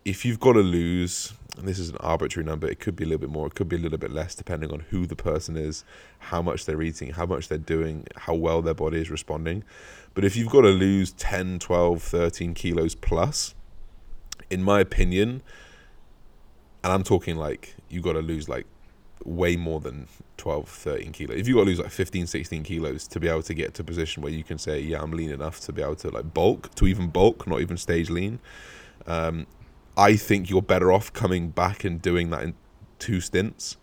if 0.04 0.24
you've 0.24 0.40
got 0.40 0.52
to 0.54 0.60
lose, 0.60 1.32
and 1.56 1.66
this 1.66 1.78
is 1.78 1.90
an 1.90 1.96
arbitrary 2.00 2.44
number, 2.44 2.68
it 2.68 2.80
could 2.80 2.96
be 2.96 3.04
a 3.04 3.06
little 3.06 3.20
bit 3.20 3.30
more, 3.30 3.46
it 3.46 3.54
could 3.54 3.68
be 3.68 3.76
a 3.76 3.78
little 3.78 3.98
bit 3.98 4.10
less, 4.10 4.34
depending 4.34 4.72
on 4.72 4.80
who 4.90 5.06
the 5.06 5.16
person 5.16 5.56
is, 5.56 5.84
how 6.18 6.42
much 6.42 6.66
they're 6.66 6.82
eating, 6.82 7.12
how 7.12 7.26
much 7.26 7.48
they're 7.48 7.58
doing, 7.58 8.06
how 8.16 8.34
well 8.34 8.62
their 8.62 8.74
body 8.74 9.00
is 9.00 9.10
responding. 9.10 9.64
But 10.14 10.24
if 10.24 10.36
you've 10.36 10.50
got 10.50 10.62
to 10.62 10.68
lose 10.68 11.12
10, 11.12 11.58
12, 11.58 12.02
13 12.02 12.54
kilos 12.54 12.94
plus, 12.94 13.54
in 14.50 14.62
my 14.62 14.80
opinion, 14.80 15.42
and 16.84 16.92
I'm 16.92 17.02
talking 17.02 17.36
like 17.36 17.74
you've 17.88 18.04
got 18.04 18.12
to 18.12 18.20
lose 18.20 18.48
like 18.48 18.66
way 19.24 19.56
more 19.56 19.80
than 19.80 20.06
12, 20.36 20.68
13 20.68 21.12
kilos. 21.12 21.38
If 21.38 21.48
you've 21.48 21.56
got 21.56 21.64
to 21.64 21.70
lose 21.70 21.80
like 21.80 21.90
15, 21.90 22.26
16 22.26 22.62
kilos 22.62 23.08
to 23.08 23.18
be 23.18 23.28
able 23.28 23.42
to 23.42 23.54
get 23.54 23.74
to 23.74 23.82
a 23.82 23.84
position 23.84 24.22
where 24.22 24.32
you 24.32 24.44
can 24.44 24.58
say, 24.58 24.80
yeah, 24.80 25.02
I'm 25.02 25.10
lean 25.10 25.30
enough 25.30 25.60
to 25.60 25.72
be 25.72 25.82
able 25.82 25.96
to 25.96 26.10
like 26.10 26.32
bulk, 26.32 26.74
to 26.76 26.86
even 26.86 27.08
bulk, 27.08 27.46
not 27.46 27.60
even 27.60 27.76
stage 27.76 28.08
lean, 28.08 28.38
um, 29.06 29.46
I 29.96 30.16
think 30.16 30.50
you're 30.50 30.62
better 30.62 30.92
off 30.92 31.12
coming 31.12 31.50
back 31.50 31.84
and 31.84 32.00
doing 32.00 32.30
that 32.30 32.42
in 32.42 32.54
two 32.98 33.20
stints. 33.20 33.76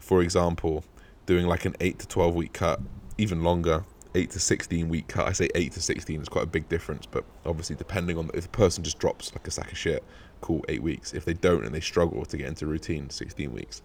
For 0.00 0.22
example, 0.22 0.84
doing 1.26 1.46
like 1.46 1.64
an 1.64 1.76
8 1.80 1.98
to 2.00 2.08
12 2.08 2.34
week 2.34 2.52
cut, 2.52 2.80
even 3.18 3.42
longer, 3.42 3.84
eight 4.14 4.30
to 4.30 4.40
sixteen 4.40 4.88
week 4.88 5.08
cut. 5.08 5.26
I 5.26 5.32
say 5.32 5.48
eight 5.54 5.72
to 5.72 5.80
sixteen 5.80 6.20
is 6.20 6.28
quite 6.28 6.44
a 6.44 6.48
big 6.48 6.68
difference, 6.68 7.06
but 7.06 7.24
obviously 7.44 7.76
depending 7.76 8.18
on 8.18 8.30
if 8.34 8.44
the 8.44 8.48
person 8.50 8.84
just 8.84 8.98
drops 8.98 9.32
like 9.32 9.46
a 9.46 9.50
sack 9.50 9.72
of 9.72 9.78
shit, 9.78 10.04
cool, 10.40 10.64
eight 10.68 10.82
weeks. 10.82 11.12
If 11.12 11.24
they 11.24 11.34
don't 11.34 11.64
and 11.64 11.74
they 11.74 11.80
struggle 11.80 12.24
to 12.24 12.36
get 12.36 12.48
into 12.48 12.66
routine, 12.66 13.10
sixteen 13.10 13.52
weeks. 13.52 13.82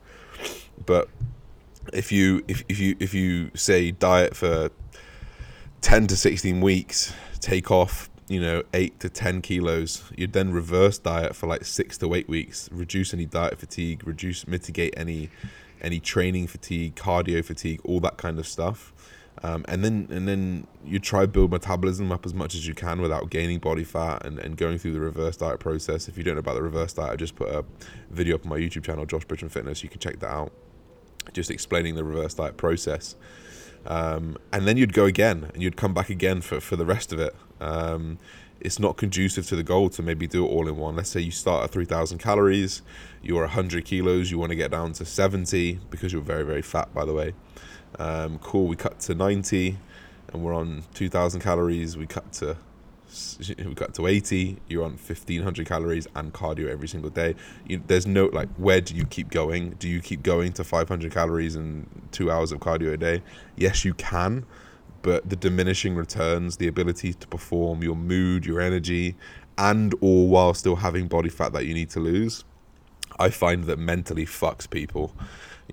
But 0.86 1.10
if 1.94 2.12
you 2.12 2.44
if, 2.48 2.64
if 2.68 2.80
you 2.80 2.96
if 3.00 3.14
you 3.14 3.52
say 3.54 3.92
diet 3.92 4.36
for 4.36 4.70
ten 5.82 6.08
to 6.08 6.16
sixteen 6.16 6.62
weeks, 6.62 7.14
take 7.40 7.72
off 7.72 8.10
you 8.28 8.42
know 8.42 8.64
eight 8.74 9.00
to 9.00 9.10
ten 9.10 9.42
kilos, 9.42 10.04
you'd 10.18 10.34
then 10.34 10.52
reverse 10.52 10.98
diet 10.98 11.36
for 11.36 11.48
like 11.48 11.66
six 11.66 11.98
to 12.00 12.14
eight 12.14 12.28
weeks, 12.30 12.70
reduce 12.72 13.14
any 13.14 13.26
diet 13.26 13.60
fatigue, 13.60 14.06
reduce 14.08 14.48
mitigate 14.48 14.94
any 14.98 15.30
any 15.82 16.00
training 16.00 16.48
fatigue, 16.48 16.96
cardio 16.96 17.44
fatigue, 17.46 17.80
all 17.84 18.00
that 18.02 18.18
kind 18.18 18.40
of 18.40 18.48
stuff 18.48 18.94
Um, 19.44 19.66
and 19.68 19.84
then 19.84 20.08
and 20.10 20.28
then 20.28 20.68
you 20.86 21.00
try 21.00 21.26
build 21.28 21.52
metabolism 21.52 22.12
up 22.12 22.26
as 22.26 22.34
much 22.34 22.56
as 22.56 22.68
you 22.68 22.74
can 22.74 23.02
without 23.02 23.30
gaining 23.30 23.60
body 23.60 23.84
fat 23.84 24.26
and, 24.26 24.40
and 24.40 24.58
going 24.58 24.80
through 24.80 24.94
the 24.94 25.00
reverse 25.00 25.38
diet 25.38 25.60
process. 25.60 26.08
If 26.08 26.18
you 26.18 26.24
don't 26.24 26.36
know 26.36 26.40
about 26.40 26.56
the 26.56 26.64
reverse 26.64 26.94
diet, 26.94 27.12
I 27.12 27.16
just 27.16 27.36
put 27.36 27.50
a 27.50 27.64
video 28.10 28.36
up 28.36 28.46
on 28.46 28.50
my 28.50 28.58
YouTube 28.58 28.84
channel, 28.84 29.06
Josh 29.06 29.26
Bridgman 29.26 29.50
Fitness. 29.50 29.84
You 29.84 29.90
can 29.90 30.00
check 30.00 30.20
that 30.20 30.30
out. 30.30 30.52
Just 31.34 31.52
explaining 31.52 31.96
the 31.96 32.04
reverse 32.04 32.34
diet 32.34 32.58
process. 32.58 33.16
Um, 33.88 34.38
and 34.52 34.68
then 34.68 34.78
you'd 34.78 34.94
go 34.94 35.06
again 35.06 35.50
and 35.54 35.64
you'd 35.64 35.78
come 35.78 35.94
back 35.94 36.10
again 36.10 36.42
for, 36.42 36.60
for 36.60 36.76
the 36.76 36.86
rest 36.86 37.14
of 37.14 37.20
it. 37.20 37.36
Um, 37.62 38.20
it's 38.60 38.80
not 38.80 38.98
conducive 38.98 39.48
to 39.48 39.56
the 39.56 39.64
goal 39.64 39.90
to 39.92 40.04
maybe 40.04 40.28
do 40.28 40.46
it 40.46 40.50
all 40.50 40.68
in 40.68 40.78
one. 40.78 40.96
Let's 40.96 41.10
say 41.10 41.22
you 41.22 41.32
start 41.32 41.64
at 41.64 41.72
3,000 41.72 42.18
calories, 42.18 42.82
you're 43.22 43.44
100 43.44 43.86
kilos, 43.86 44.30
you 44.30 44.38
want 44.38 44.50
to 44.50 44.56
get 44.56 44.72
down 44.72 44.94
to 44.94 45.06
70 45.06 45.80
because 45.90 46.12
you're 46.12 46.22
very, 46.22 46.44
very 46.44 46.62
fat, 46.62 46.94
by 46.94 47.06
the 47.06 47.14
way. 47.14 47.34
Um, 47.98 48.40
cool, 48.40 48.68
we 48.68 48.76
cut 48.76 49.00
to 49.02 49.16
90 49.16 49.78
and 50.34 50.44
we're 50.44 50.54
on 50.54 50.84
2,000 50.94 51.40
calories. 51.40 51.96
We 51.96 52.08
cut 52.08 52.32
to 52.34 52.58
we 53.58 53.74
cut 53.76 53.94
to 53.94 54.08
80 54.08 54.58
you're 54.68 54.84
on 54.84 54.92
1500 54.92 55.66
calories 55.66 56.08
and 56.16 56.34
cardio 56.34 56.68
every 56.68 56.88
single 56.88 57.10
day. 57.10 57.36
You, 57.68 57.82
there's 57.88 58.06
no 58.08 58.26
like 58.28 58.50
where 58.58 58.82
do 58.82 58.96
you 58.96 59.06
keep 59.06 59.30
going? 59.30 59.72
Do 59.80 59.88
you 59.88 60.02
keep 60.02 60.24
going 60.24 60.54
to 60.54 60.64
500 60.64 61.12
calories 61.12 61.56
and 61.56 61.88
two 62.12 62.30
hours 62.32 62.52
of 62.52 62.60
cardio 62.60 62.94
a 62.94 62.98
day? 62.98 63.24
Yes 63.56 63.86
you 63.86 63.94
can 63.94 64.46
but 65.02 65.30
the 65.30 65.36
diminishing 65.36 65.96
returns 65.96 66.58
the 66.58 66.68
ability 66.68 67.14
to 67.14 67.28
perform 67.28 67.84
your 67.84 67.96
mood 67.96 68.46
your 68.46 68.60
energy 68.60 69.16
and 69.58 69.94
all 70.02 70.28
while 70.28 70.54
still 70.54 70.76
having 70.76 71.08
body 71.08 71.30
fat 71.30 71.54
that 71.54 71.66
you 71.66 71.74
need 71.74 71.90
to 71.90 72.00
lose 72.00 72.44
i 73.20 73.30
find 73.30 73.66
that 73.66 73.80
mentally 73.80 74.26
fucks 74.26 74.70
people. 74.70 75.14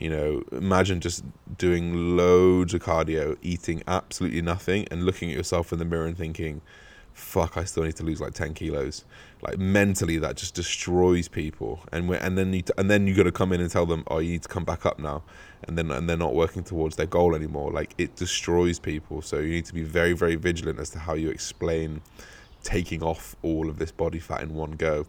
You 0.01 0.11
know, 0.11 0.43
imagine 0.51 1.01
just 1.01 1.25
doing 1.57 2.17
loads 2.17 2.75
of 2.75 2.83
cardio, 2.83 3.37
eating 3.43 3.83
absolutely 3.87 4.43
nothing, 4.43 4.89
and 4.91 5.05
looking 5.05 5.31
at 5.31 5.37
yourself 5.37 5.73
in 5.73 5.79
the 5.79 5.85
mirror 5.85 6.07
and 6.07 6.17
thinking, 6.17 6.63
fuck, 7.15 7.57
I 7.57 7.65
still 7.65 7.85
need 7.85 7.97
to 7.97 8.03
lose 8.03 8.21
like 8.21 8.35
10 8.35 8.55
kilos. 8.55 9.05
Like 9.41 9.59
mentally, 9.59 10.19
that 10.19 10.37
just 10.37 10.55
destroys 10.55 11.29
people. 11.29 11.81
And 11.93 12.09
we 12.09 12.17
and 12.17 12.37
then 12.37 12.53
you 12.53 12.63
t- 12.63 12.73
and 12.77 12.91
then 12.91 13.07
you 13.07 13.15
got 13.15 13.25
to 13.25 13.33
come 13.33 13.53
in 13.53 13.61
and 13.61 13.71
tell 13.71 13.87
them, 13.87 14.05
oh, 14.09 14.19
you 14.19 14.33
need 14.33 14.43
to 14.43 14.49
come 14.49 14.65
back 14.65 14.85
up 14.85 14.99
now, 14.99 15.23
and 15.65 15.79
then 15.79 15.91
and 15.91 16.09
they're 16.09 16.17
not 16.17 16.35
working 16.35 16.65
towards 16.65 16.97
their 16.97 17.07
goal 17.07 17.35
anymore. 17.35 17.71
Like 17.71 17.95
it 17.99 18.17
destroys 18.17 18.79
people. 18.79 19.23
So 19.23 19.39
you 19.39 19.51
need 19.51 19.67
to 19.67 19.75
be 19.75 19.83
very 19.83 20.13
very 20.13 20.35
vigilant 20.35 20.79
as 20.81 20.91
to 20.91 20.99
how 20.99 21.15
you 21.15 21.31
explain 21.31 22.01
taking 22.63 23.03
off 23.03 23.37
all 23.43 23.69
of 23.69 23.79
this 23.79 23.93
body 23.93 24.19
fat 24.19 24.43
in 24.43 24.55
one 24.55 24.73
go. 24.73 25.07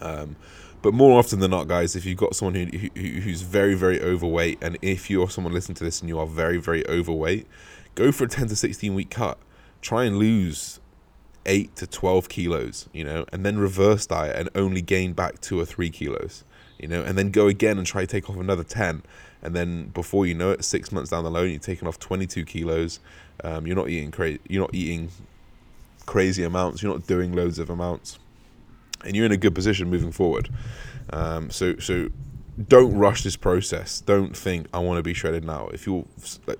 Um, 0.00 0.36
but 0.80 0.94
more 0.94 1.18
often 1.18 1.40
than 1.40 1.50
not, 1.50 1.66
guys, 1.66 1.96
if 1.96 2.04
you've 2.04 2.18
got 2.18 2.36
someone 2.36 2.54
who, 2.54 2.88
who, 2.94 3.20
who's 3.20 3.42
very, 3.42 3.74
very 3.74 4.00
overweight, 4.00 4.58
and 4.62 4.78
if 4.80 5.10
you're 5.10 5.28
someone 5.28 5.52
listening 5.52 5.74
to 5.76 5.84
this 5.84 6.00
and 6.00 6.08
you 6.08 6.18
are 6.20 6.26
very, 6.26 6.58
very 6.58 6.86
overweight, 6.86 7.48
go 7.96 8.12
for 8.12 8.24
a 8.24 8.28
10 8.28 8.48
to 8.48 8.56
16 8.56 8.94
week 8.94 9.10
cut. 9.10 9.38
Try 9.80 10.04
and 10.04 10.18
lose 10.18 10.78
8 11.48 11.74
to 11.76 11.86
12 11.86 12.28
kilos, 12.28 12.88
you 12.92 13.02
know, 13.02 13.24
and 13.32 13.44
then 13.44 13.58
reverse 13.58 14.06
diet 14.06 14.36
and 14.36 14.48
only 14.54 14.80
gain 14.80 15.12
back 15.12 15.40
2 15.40 15.58
or 15.58 15.64
3 15.64 15.90
kilos, 15.90 16.44
you 16.78 16.86
know, 16.86 17.02
and 17.02 17.18
then 17.18 17.30
go 17.30 17.48
again 17.48 17.78
and 17.78 17.86
try 17.86 18.02
to 18.02 18.06
take 18.06 18.30
off 18.30 18.36
another 18.36 18.62
10. 18.62 19.02
And 19.42 19.56
then 19.56 19.88
before 19.88 20.26
you 20.26 20.34
know 20.34 20.52
it, 20.52 20.64
six 20.64 20.92
months 20.92 21.10
down 21.10 21.24
the 21.24 21.30
line, 21.30 21.50
you're 21.50 21.58
taking 21.58 21.88
off 21.88 21.98
22 21.98 22.44
kilos. 22.44 23.00
Um, 23.42 23.66
you're 23.66 23.76
not 23.76 23.88
eating 23.88 24.10
crazy. 24.10 24.40
You're 24.48 24.62
not 24.62 24.74
eating 24.74 25.10
crazy 26.06 26.44
amounts. 26.44 26.82
You're 26.82 26.92
not 26.92 27.06
doing 27.06 27.32
loads 27.32 27.58
of 27.58 27.70
amounts 27.70 28.18
and 29.04 29.14
you're 29.16 29.26
in 29.26 29.32
a 29.32 29.36
good 29.36 29.54
position 29.54 29.90
moving 29.90 30.12
forward. 30.12 30.48
Um, 31.10 31.50
so 31.50 31.76
so 31.78 32.08
don't 32.68 32.94
rush 32.94 33.22
this 33.22 33.36
process. 33.36 34.00
Don't 34.00 34.36
think 34.36 34.66
I 34.74 34.80
want 34.80 34.98
to 34.98 35.02
be 35.02 35.14
shredded 35.14 35.44
now. 35.44 35.68
If 35.68 35.86
you 35.86 36.06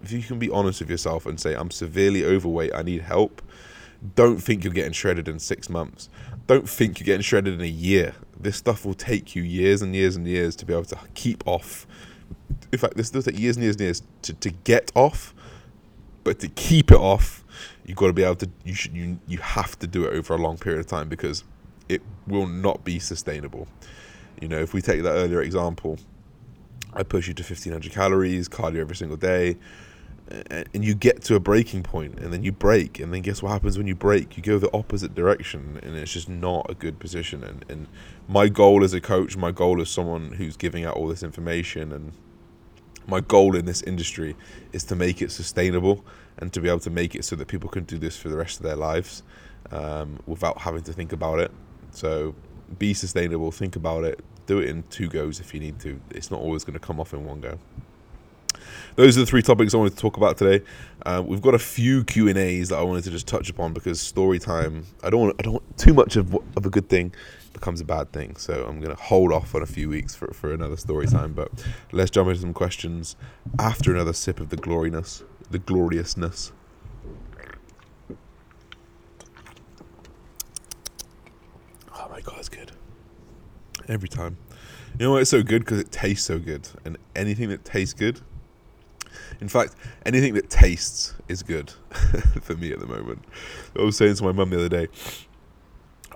if 0.03 0.12
you 0.12 0.22
can 0.22 0.38
be 0.38 0.51
honest 0.51 0.81
with 0.81 0.90
yourself 0.90 1.27
and 1.27 1.40
say 1.40 1.55
I'm 1.55 1.70
severely 1.70 2.24
overweight, 2.24 2.72
I 2.74 2.83
need 2.83 3.03
help. 3.03 3.42
Don't 4.14 4.38
think 4.38 4.62
you're 4.62 4.72
getting 4.72 4.92
shredded 4.92 5.28
in 5.28 5.38
six 5.38 5.68
months. 5.68 6.08
Don't 6.46 6.68
think 6.68 6.98
you're 7.00 7.04
getting 7.04 7.22
shredded 7.22 7.54
in 7.54 7.61
a 7.61 7.66
year. 7.66 8.14
This 8.38 8.56
stuff 8.56 8.84
will 8.84 8.94
take 8.94 9.34
you 9.34 9.42
years 9.42 9.82
and 9.82 9.94
years 9.94 10.16
and 10.16 10.26
years 10.26 10.54
to 10.56 10.66
be 10.66 10.72
able 10.72 10.84
to 10.84 10.98
keep 11.14 11.46
off. 11.46 11.87
In 12.72 12.78
fact, 12.78 12.96
this 12.96 13.12
will 13.12 13.22
take 13.22 13.38
years 13.38 13.56
and 13.56 13.64
years 13.64 13.76
and 13.76 13.82
years 13.82 14.02
to, 14.22 14.32
to 14.34 14.50
get 14.50 14.92
off, 14.94 15.34
but 16.22 16.38
to 16.40 16.48
keep 16.48 16.92
it 16.92 16.98
off, 16.98 17.44
you've 17.84 17.96
got 17.96 18.06
to 18.08 18.12
be 18.12 18.22
able 18.22 18.37
to. 18.37 18.50
You 18.64 18.74
should 18.74 18.94
you 18.94 19.18
you 19.26 19.38
have 19.38 19.78
to 19.80 19.87
do 19.87 20.04
it 20.04 20.14
over 20.14 20.34
a 20.34 20.38
long 20.38 20.58
period 20.58 20.80
of 20.80 20.87
time 20.87 21.08
because 21.08 21.44
it 21.88 22.02
will 22.26 22.46
not 22.46 22.84
be 22.84 22.98
sustainable. 22.98 23.66
You 24.40 24.48
know, 24.48 24.58
if 24.58 24.74
we 24.74 24.80
take 24.80 25.02
that 25.02 25.12
earlier 25.12 25.42
example, 25.42 25.98
I 26.92 27.02
push 27.02 27.28
you 27.28 27.34
to 27.34 27.42
1500 27.42 27.92
calories, 27.92 28.48
cardio 28.48 28.78
every 28.78 28.96
single 28.96 29.16
day, 29.16 29.56
and 30.30 30.84
you 30.84 30.94
get 30.94 31.22
to 31.24 31.34
a 31.34 31.40
breaking 31.40 31.82
point, 31.82 32.18
and 32.18 32.32
then 32.32 32.42
you 32.42 32.52
break, 32.52 33.00
and 33.00 33.12
then 33.12 33.22
guess 33.22 33.42
what 33.42 33.50
happens 33.50 33.78
when 33.78 33.86
you 33.86 33.94
break? 33.94 34.36
You 34.36 34.42
go 34.42 34.58
the 34.58 34.72
opposite 34.74 35.14
direction, 35.14 35.80
and 35.82 35.96
it's 35.96 36.12
just 36.12 36.28
not 36.28 36.66
a 36.68 36.74
good 36.74 36.98
position. 36.98 37.42
And, 37.42 37.64
and 37.68 37.86
my 38.28 38.48
goal 38.48 38.84
as 38.84 38.92
a 38.92 39.00
coach, 39.00 39.36
my 39.36 39.52
goal 39.52 39.80
as 39.80 39.88
someone 39.88 40.32
who's 40.32 40.56
giving 40.56 40.84
out 40.84 40.96
all 40.96 41.08
this 41.08 41.22
information, 41.22 41.92
and 41.92 42.12
my 43.06 43.20
goal 43.20 43.56
in 43.56 43.64
this 43.64 43.82
industry 43.82 44.36
is 44.72 44.84
to 44.84 44.96
make 44.96 45.22
it 45.22 45.32
sustainable 45.32 46.04
and 46.36 46.52
to 46.52 46.60
be 46.60 46.68
able 46.68 46.80
to 46.80 46.90
make 46.90 47.14
it 47.14 47.24
so 47.24 47.34
that 47.36 47.48
people 47.48 47.70
can 47.70 47.84
do 47.84 47.98
this 47.98 48.16
for 48.16 48.28
the 48.28 48.36
rest 48.36 48.58
of 48.58 48.64
their 48.64 48.76
lives 48.76 49.22
um, 49.72 50.18
without 50.26 50.58
having 50.58 50.82
to 50.82 50.92
think 50.92 51.12
about 51.12 51.38
it 51.38 51.50
so 51.90 52.34
be 52.78 52.94
sustainable, 52.94 53.50
think 53.50 53.76
about 53.76 54.04
it, 54.04 54.20
do 54.46 54.58
it 54.58 54.68
in 54.68 54.84
two 54.90 55.08
goes 55.08 55.40
if 55.40 55.54
you 55.54 55.60
need 55.60 55.78
to. 55.80 56.00
It's 56.10 56.30
not 56.30 56.40
always 56.40 56.64
going 56.64 56.74
to 56.74 56.80
come 56.80 57.00
off 57.00 57.12
in 57.14 57.24
one 57.24 57.40
go. 57.40 57.58
Those 58.96 59.16
are 59.16 59.20
the 59.20 59.26
three 59.26 59.42
topics 59.42 59.74
I 59.74 59.78
wanted 59.78 59.90
to 59.90 59.98
talk 59.98 60.16
about 60.16 60.37
today. 60.37 60.64
Uh, 61.04 61.22
we've 61.24 61.42
got 61.42 61.54
a 61.54 61.59
few 61.59 62.04
Q 62.04 62.28
and 62.28 62.38
A's 62.38 62.68
that 62.70 62.78
I 62.78 62.83
wanted 62.83 63.04
to 63.04 63.11
just 63.11 63.26
touch 63.26 63.48
upon 63.48 63.72
because 63.72 64.00
story 64.00 64.38
time. 64.38 64.87
I 65.02 65.11
don't 65.11 65.20
want. 65.20 65.37
I 65.38 65.42
don't 65.42 65.54
want 65.54 65.78
too 65.78 65.94
much 65.94 66.16
of 66.16 66.35
of 66.57 66.66
a 66.66 66.70
good 66.70 66.88
thing 66.88 67.12
becomes 67.52 67.81
a 67.81 67.85
bad 67.85 68.12
thing. 68.12 68.37
So 68.37 68.64
I'm 68.68 68.81
going 68.81 68.94
to 68.94 69.02
hold 69.02 69.33
off 69.33 69.54
on 69.54 69.62
a 69.62 69.66
few 69.66 69.88
weeks 69.88 70.14
for 70.14 70.33
for 70.33 70.52
another 70.52 70.76
story 70.76 71.07
time. 71.07 71.33
But 71.33 71.50
let's 71.92 72.11
jump 72.11 72.28
into 72.28 72.40
some 72.40 72.54
questions 72.54 73.16
after 73.59 73.92
another 73.92 74.12
sip 74.12 74.40
of 74.40 74.50
the 74.50 74.57
gloriness, 74.57 75.24
the 75.50 75.59
gloriousness. 75.59 76.52
Oh 81.94 82.09
my 82.11 82.20
god, 82.20 82.37
it's 82.38 82.48
good. 82.48 82.72
Every 83.88 84.09
time. 84.09 84.37
You 84.98 85.07
know 85.07 85.12
why 85.12 85.20
it's 85.20 85.31
so 85.31 85.42
good? 85.42 85.64
Because 85.64 85.81
it 85.81 85.92
tastes 85.92 86.26
so 86.26 86.38
good. 86.38 86.68
And 86.85 86.98
anything 87.14 87.48
that 87.50 87.64
tastes 87.64 87.94
good, 87.94 88.20
in 89.40 89.48
fact, 89.48 89.74
anything 90.04 90.35
that 90.35 90.50
tastes 90.50 91.14
is 91.28 91.42
good 91.42 91.70
for 92.42 92.54
me 92.54 92.72
at 92.72 92.81
the 92.81 92.87
moment. 92.87 93.24
I 93.78 93.83
was 93.83 93.96
saying 93.96 94.16
to 94.16 94.24
my 94.24 94.33
mum 94.33 94.50
the 94.50 94.59
other 94.59 94.68
day, 94.68 94.88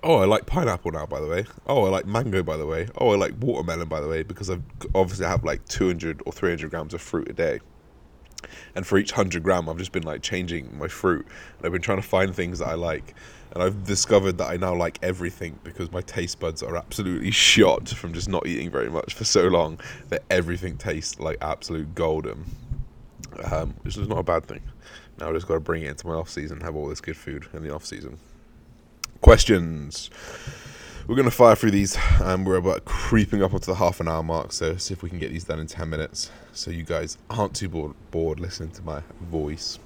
Oh, 0.04 0.16
I 0.16 0.24
like 0.24 0.46
pineapple 0.46 0.90
now, 0.90 1.06
by 1.06 1.20
the 1.20 1.28
way. 1.28 1.44
Oh, 1.68 1.84
I 1.84 1.88
like 1.88 2.06
mango, 2.06 2.42
by 2.42 2.56
the 2.56 2.66
way. 2.66 2.88
Oh, 2.98 3.10
I 3.10 3.16
like 3.16 3.34
watermelon, 3.38 3.88
by 3.88 4.00
the 4.00 4.08
way, 4.08 4.24
because 4.24 4.50
I've 4.50 4.62
obviously 4.96 5.26
have 5.26 5.44
like 5.44 5.64
200 5.68 6.22
or 6.26 6.32
300 6.32 6.70
grams 6.70 6.92
of 6.92 7.00
fruit 7.00 7.28
a 7.28 7.32
day. 7.32 7.60
And 8.74 8.84
for 8.84 8.98
each 8.98 9.12
100 9.12 9.44
gram, 9.44 9.68
I've 9.68 9.76
just 9.76 9.92
been 9.92 10.02
like 10.02 10.20
changing 10.20 10.76
my 10.76 10.88
fruit. 10.88 11.24
And 11.56 11.66
I've 11.66 11.70
been 11.70 11.82
trying 11.82 12.00
to 12.00 12.06
find 12.06 12.34
things 12.34 12.58
that 12.58 12.66
I 12.66 12.74
like 12.74 13.14
and 13.54 13.62
I've 13.62 13.84
discovered 13.84 14.38
that 14.38 14.50
I 14.50 14.56
now 14.56 14.74
like 14.74 14.98
everything 15.02 15.58
because 15.62 15.92
my 15.92 16.00
taste 16.00 16.40
buds 16.40 16.62
are 16.62 16.76
absolutely 16.76 17.30
shot 17.32 17.88
from 17.88 18.14
just 18.14 18.28
not 18.28 18.46
eating 18.46 18.70
very 18.70 18.88
much 18.88 19.14
for 19.14 19.24
so 19.24 19.48
long 19.48 19.78
that 20.08 20.22
everything 20.30 20.76
tastes 20.78 21.20
like 21.20 21.38
absolute 21.42 21.94
golden, 21.94 22.44
um, 23.50 23.74
which 23.82 23.96
is 23.96 24.08
not 24.08 24.18
a 24.18 24.22
bad 24.22 24.46
thing. 24.46 24.62
Now 25.18 25.30
I 25.30 25.32
just 25.32 25.46
got 25.46 25.54
to 25.54 25.60
bring 25.60 25.82
it 25.82 25.88
into 25.88 26.06
my 26.06 26.14
off 26.14 26.28
season, 26.28 26.60
have 26.60 26.76
all 26.76 26.88
this 26.88 27.00
good 27.00 27.16
food 27.16 27.46
in 27.52 27.62
the 27.62 27.74
off 27.74 27.84
season. 27.84 28.18
Questions. 29.20 30.10
We're 31.06 31.16
going 31.16 31.28
to 31.28 31.32
fire 31.32 31.56
through 31.56 31.72
these, 31.72 31.98
and 32.20 32.46
we're 32.46 32.56
about 32.56 32.84
creeping 32.84 33.42
up 33.42 33.52
onto 33.52 33.66
the 33.66 33.74
half 33.74 33.98
an 33.98 34.06
hour 34.06 34.22
mark. 34.22 34.52
So 34.52 34.76
see 34.76 34.94
if 34.94 35.02
we 35.02 35.10
can 35.10 35.18
get 35.18 35.30
these 35.32 35.44
done 35.44 35.58
in 35.58 35.66
ten 35.66 35.90
minutes, 35.90 36.30
so 36.52 36.70
you 36.70 36.84
guys 36.84 37.18
aren't 37.28 37.56
too 37.56 37.68
bored, 37.68 37.94
bored 38.10 38.38
listening 38.38 38.70
to 38.72 38.82
my 38.82 39.02
voice. 39.20 39.78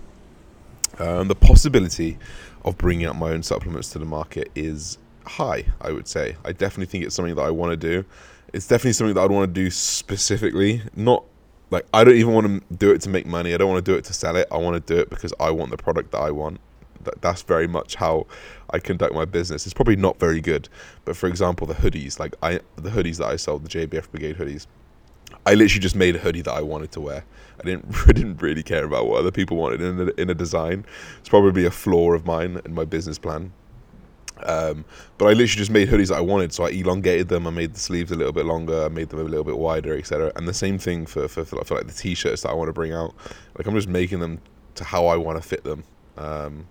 Um, 0.99 1.29
the 1.29 1.35
possibility 1.35 2.19
of 2.65 2.77
bringing 2.77 3.07
out 3.07 3.17
my 3.17 3.31
own 3.31 3.43
supplements 3.43 3.91
to 3.91 3.99
the 3.99 4.05
market 4.05 4.51
is 4.55 4.99
high, 5.25 5.65
I 5.81 5.91
would 5.91 6.07
say. 6.07 6.37
I 6.45 6.53
definitely 6.53 6.87
think 6.87 7.05
it's 7.05 7.15
something 7.15 7.35
that 7.35 7.43
I 7.43 7.51
want 7.51 7.73
to 7.73 7.77
do. 7.77 8.05
It's 8.53 8.67
definitely 8.67 8.93
something 8.93 9.15
that 9.15 9.23
I'd 9.23 9.31
want 9.31 9.55
to 9.55 9.61
do 9.61 9.71
specifically. 9.71 10.83
Not 10.95 11.25
like 11.71 11.87
I 11.93 12.05
don't 12.05 12.17
even 12.17 12.33
want 12.33 12.47
to 12.47 12.75
do 12.77 12.91
it 12.93 13.01
to 13.03 13.09
make 13.09 13.27
money. 13.27 13.55
I 13.55 13.57
don't 13.57 13.71
want 13.71 13.85
to 13.85 13.91
do 13.91 13.97
it 13.97 14.05
to 14.05 14.13
sell 14.13 14.37
it. 14.37 14.47
I 14.51 14.57
want 14.57 14.87
to 14.87 14.95
do 14.95 15.01
it 15.01 15.11
because 15.11 15.33
I 15.41 15.51
want 15.51 15.71
the 15.71 15.77
product 15.77 16.13
that 16.13 16.21
I 16.21 16.31
want. 16.31 16.61
That, 17.05 17.21
that's 17.23 17.43
very 17.43 17.67
much 17.67 17.97
how 17.97 18.27
I 18.71 18.79
conduct 18.79 19.15
my 19.15 19.25
business. 19.25 19.67
It's 19.67 19.75
probably 19.75 19.97
not 19.97 20.19
very 20.19 20.41
good, 20.41 20.69
but 21.05 21.17
for 21.17 21.29
example, 21.29 21.67
the 21.67 21.75
hoodies, 21.75 22.19
like 22.19 22.35
I, 22.43 22.61
the 22.77 22.91
hoodies 22.91 23.19
that 23.19 23.27
I 23.27 23.37
sold, 23.37 23.65
the 23.65 23.69
JBF 23.69 24.11
Brigade 24.11 24.37
hoodies, 24.37 24.67
I 25.45 25.55
literally 25.55 25.81
just 25.81 25.97
made 25.97 26.17
a 26.17 26.19
hoodie 26.19 26.43
that 26.43 26.53
I 26.53 26.63
wanted 26.63 26.93
to 26.93 27.01
wear. 27.01 27.25
I 27.61 27.65
didn't 27.65 27.87
I 28.07 28.13
didn't 28.13 28.41
really 28.43 28.63
care 28.63 28.85
about 28.85 29.07
what 29.07 29.19
other 29.19 29.33
people 29.33 29.57
wanted 29.57 29.81
in 29.81 30.01
a, 30.01 30.21
in 30.21 30.31
a 30.31 30.35
design. 30.35 30.85
It's 31.19 31.29
probably 31.29 31.65
a 31.65 31.71
flaw 31.71 32.13
of 32.13 32.27
mine 32.27 32.61
in 32.65 32.75
my 32.75 32.85
business 32.85 33.19
plan. 33.19 33.53
Um, 34.43 34.85
but 35.19 35.27
I 35.27 35.29
literally 35.31 35.47
just 35.47 35.71
made 35.71 35.89
hoodies 35.89 36.09
that 36.09 36.17
I 36.17 36.21
wanted, 36.21 36.53
so 36.53 36.65
I 36.65 36.71
elongated 36.71 37.29
them. 37.29 37.47
I 37.47 37.51
made 37.51 37.75
the 37.75 37.81
sleeves 37.81 38.13
a 38.13 38.17
little 38.17 38.33
bit 38.33 38.45
longer. 38.45 38.85
I 38.85 38.89
made 38.89 39.09
them 39.09 39.21
a 39.21 39.25
little 39.25 39.45
bit 39.45 39.57
wider, 39.57 39.97
etc. 39.97 40.33
And 40.37 40.47
the 40.47 40.55
same 40.55 40.79
thing 40.79 41.07
for, 41.07 41.27
for, 41.29 41.45
for, 41.45 41.75
like 41.75 41.87
the 41.87 41.93
t-shirts 41.93 42.43
that 42.43 42.51
I 42.51 42.55
want 42.55 42.69
to 42.69 42.73
bring 42.73 42.93
out. 42.93 43.15
Like 43.57 43.67
I'm 43.67 43.75
just 43.75 43.89
making 43.89 44.21
them 44.21 44.41
to 44.75 44.85
how 44.85 45.07
I 45.07 45.17
want 45.17 45.43
to 45.43 45.49
fit 45.49 45.65
them. 45.65 45.85
Um, 46.19 46.67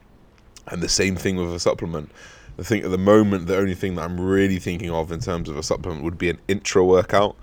and 0.67 0.81
the 0.81 0.89
same 0.89 1.15
thing 1.15 1.37
with 1.37 1.53
a 1.53 1.59
supplement. 1.59 2.11
I 2.57 2.63
think 2.63 2.85
at 2.85 2.91
the 2.91 2.97
moment, 2.97 3.47
the 3.47 3.57
only 3.57 3.75
thing 3.75 3.95
that 3.95 4.03
I'm 4.03 4.19
really 4.19 4.59
thinking 4.59 4.89
of 4.89 5.11
in 5.11 5.19
terms 5.19 5.49
of 5.49 5.57
a 5.57 5.63
supplement 5.63 6.03
would 6.03 6.17
be 6.17 6.29
an 6.29 6.39
intra 6.47 6.83
workout. 6.85 7.35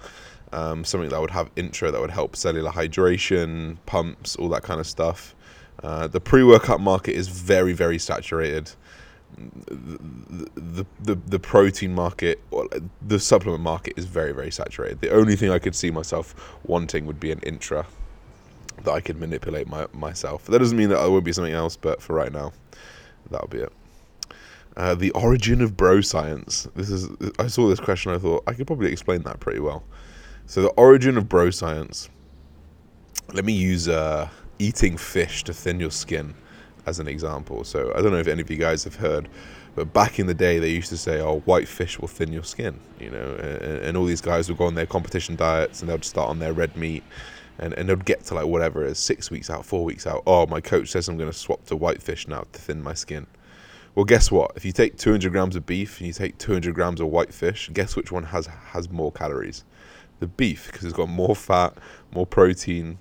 Um, 0.53 0.85
something 0.85 1.09
that 1.11 1.21
would 1.21 1.31
have 1.31 1.51
intra 1.57 1.91
that 1.91 2.01
would 2.01 2.11
help 2.11 2.37
cellular 2.37 2.71
hydration, 2.71 3.79
pumps, 3.87 4.37
all 4.37 4.49
that 4.51 4.63
kind 4.63 4.81
of 4.81 4.87
stuff. 4.87 5.35
Uh, 5.83 6.07
the 6.07 6.21
pre 6.21 6.45
workout 6.45 6.81
market 6.81 7.15
is 7.15 7.29
very, 7.29 7.73
very 7.73 7.99
saturated. 7.99 8.71
The, 9.37 10.87
the, 11.01 11.15
the, 11.15 11.39
protein 11.39 11.95
market, 11.95 12.41
or 12.51 12.69
the 13.01 13.19
supplement 13.19 13.63
market 13.63 13.95
is 13.97 14.05
very, 14.05 14.33
very 14.33 14.51
saturated. 14.51 15.01
The 15.01 15.11
only 15.11 15.37
thing 15.37 15.51
I 15.51 15.59
could 15.59 15.75
see 15.75 15.91
myself 15.91 16.55
wanting 16.65 17.07
would 17.07 17.19
be 17.19 17.33
an 17.33 17.41
intra 17.41 17.87
that 18.85 18.91
I 18.91 19.01
could 19.01 19.19
manipulate 19.19 19.69
my, 19.69 19.87
myself. 19.93 20.47
That 20.47 20.59
doesn't 20.59 20.77
mean 20.77 20.91
that 20.91 20.99
I 20.99 21.07
won't 21.07 21.25
be 21.25 21.33
something 21.33 21.55
else, 21.55 21.77
but 21.77 22.03
for 22.03 22.15
right 22.15 22.33
now, 22.33 22.53
that'll 23.31 23.49
be 23.49 23.59
it. 23.59 23.73
Uh, 24.77 24.95
the 24.95 25.11
origin 25.11 25.61
of 25.61 25.77
bro 25.77 26.01
science. 26.01 26.67
This 26.75 26.91
is 26.91 27.09
I 27.39 27.47
saw 27.47 27.69
this 27.69 27.81
question. 27.81 28.13
I 28.13 28.19
thought 28.19 28.43
I 28.47 28.55
could 28.55 28.67
probably 28.67 28.91
explain 28.91 29.23
that 29.23 29.39
pretty 29.39 29.61
well. 29.61 29.85
So 30.47 30.63
the 30.63 30.71
origin 30.71 31.19
of 31.19 31.29
bro 31.29 31.51
science. 31.51 32.09
Let 33.33 33.45
me 33.45 33.53
use 33.53 33.89
uh, 33.89 34.29
eating 34.59 34.97
fish 34.97 35.45
to 35.45 35.55
thin 35.55 35.79
your 35.79 35.91
skin 35.91 36.35
as 36.87 36.99
an 36.99 37.09
example. 37.09 37.65
So 37.65 37.93
I 37.95 38.03
don't 38.03 38.13
know 38.13 38.19
if 38.19 38.29
any 38.29 38.43
of 38.43 38.51
you 38.51 38.57
guys 38.57 38.85
have 38.85 38.97
heard, 38.97 39.29
but 39.75 39.93
back 39.93 40.19
in 40.19 40.27
the 40.27 40.35
day 40.35 40.59
they 40.59 40.71
used 40.71 40.89
to 40.91 40.97
say, 40.97 41.21
"Oh, 41.21 41.41
white 41.41 41.69
fish 41.69 41.99
will 41.99 42.09
thin 42.09 42.33
your 42.33 42.45
skin," 42.45 42.79
you 42.99 43.11
know, 43.11 43.35
and, 43.35 43.85
and 43.85 43.97
all 43.97 44.05
these 44.05 44.21
guys 44.21 44.49
would 44.49 44.59
go 44.59 44.67
on 44.67 44.75
their 44.75 44.87
competition 44.87 45.37
diets 45.37 45.81
and 45.81 45.91
they'd 45.91 46.05
start 46.05 46.29
on 46.29 46.39
their 46.39 46.53
red 46.53 46.77
meat 46.77 47.05
and, 47.59 47.75
and 47.75 47.89
they'd 47.89 48.05
get 48.05 48.25
to 48.25 48.35
like 48.35 48.47
whatever 48.47 48.85
is, 48.85 48.99
six 48.99 49.31
weeks 49.31 49.51
out, 49.51 49.65
four 49.65 49.85
weeks 49.85 50.07
out. 50.07 50.23
Oh, 50.27 50.47
my 50.47 50.61
coach 50.61 50.91
says 50.91 51.09
I'm 51.09 51.17
going 51.17 51.31
to 51.31 51.37
swap 51.37 51.65
to 51.67 51.77
white 51.77 52.03
fish 52.03 52.27
now 52.29 52.45
to 52.53 52.61
thin 52.61 52.83
my 52.83 52.95
skin. 52.95 53.27
Well, 53.95 54.05
guess 54.05 54.31
what? 54.31 54.53
If 54.57 54.65
you 54.65 54.73
take 54.73 54.97
200 54.97 55.31
grams 55.33 55.55
of 55.55 55.67
beef 55.67 55.99
and 55.99 56.07
you 56.07 56.15
take 56.15 56.39
200 56.39 56.75
grams 56.75 57.01
of 57.01 57.09
white 57.09 57.33
fish, 57.33 57.71
guess 57.73 57.95
which 57.95 58.11
one 58.11 58.25
has 58.25 58.47
has 58.47 58.91
more 58.91 59.13
calories? 59.13 59.65
The 60.21 60.27
beef, 60.27 60.71
because 60.71 60.85
it's 60.85 60.97
got 60.97 61.09
more 61.09 61.37
fat, 61.37 61.77
more 62.15 62.27
protein, 62.27 62.99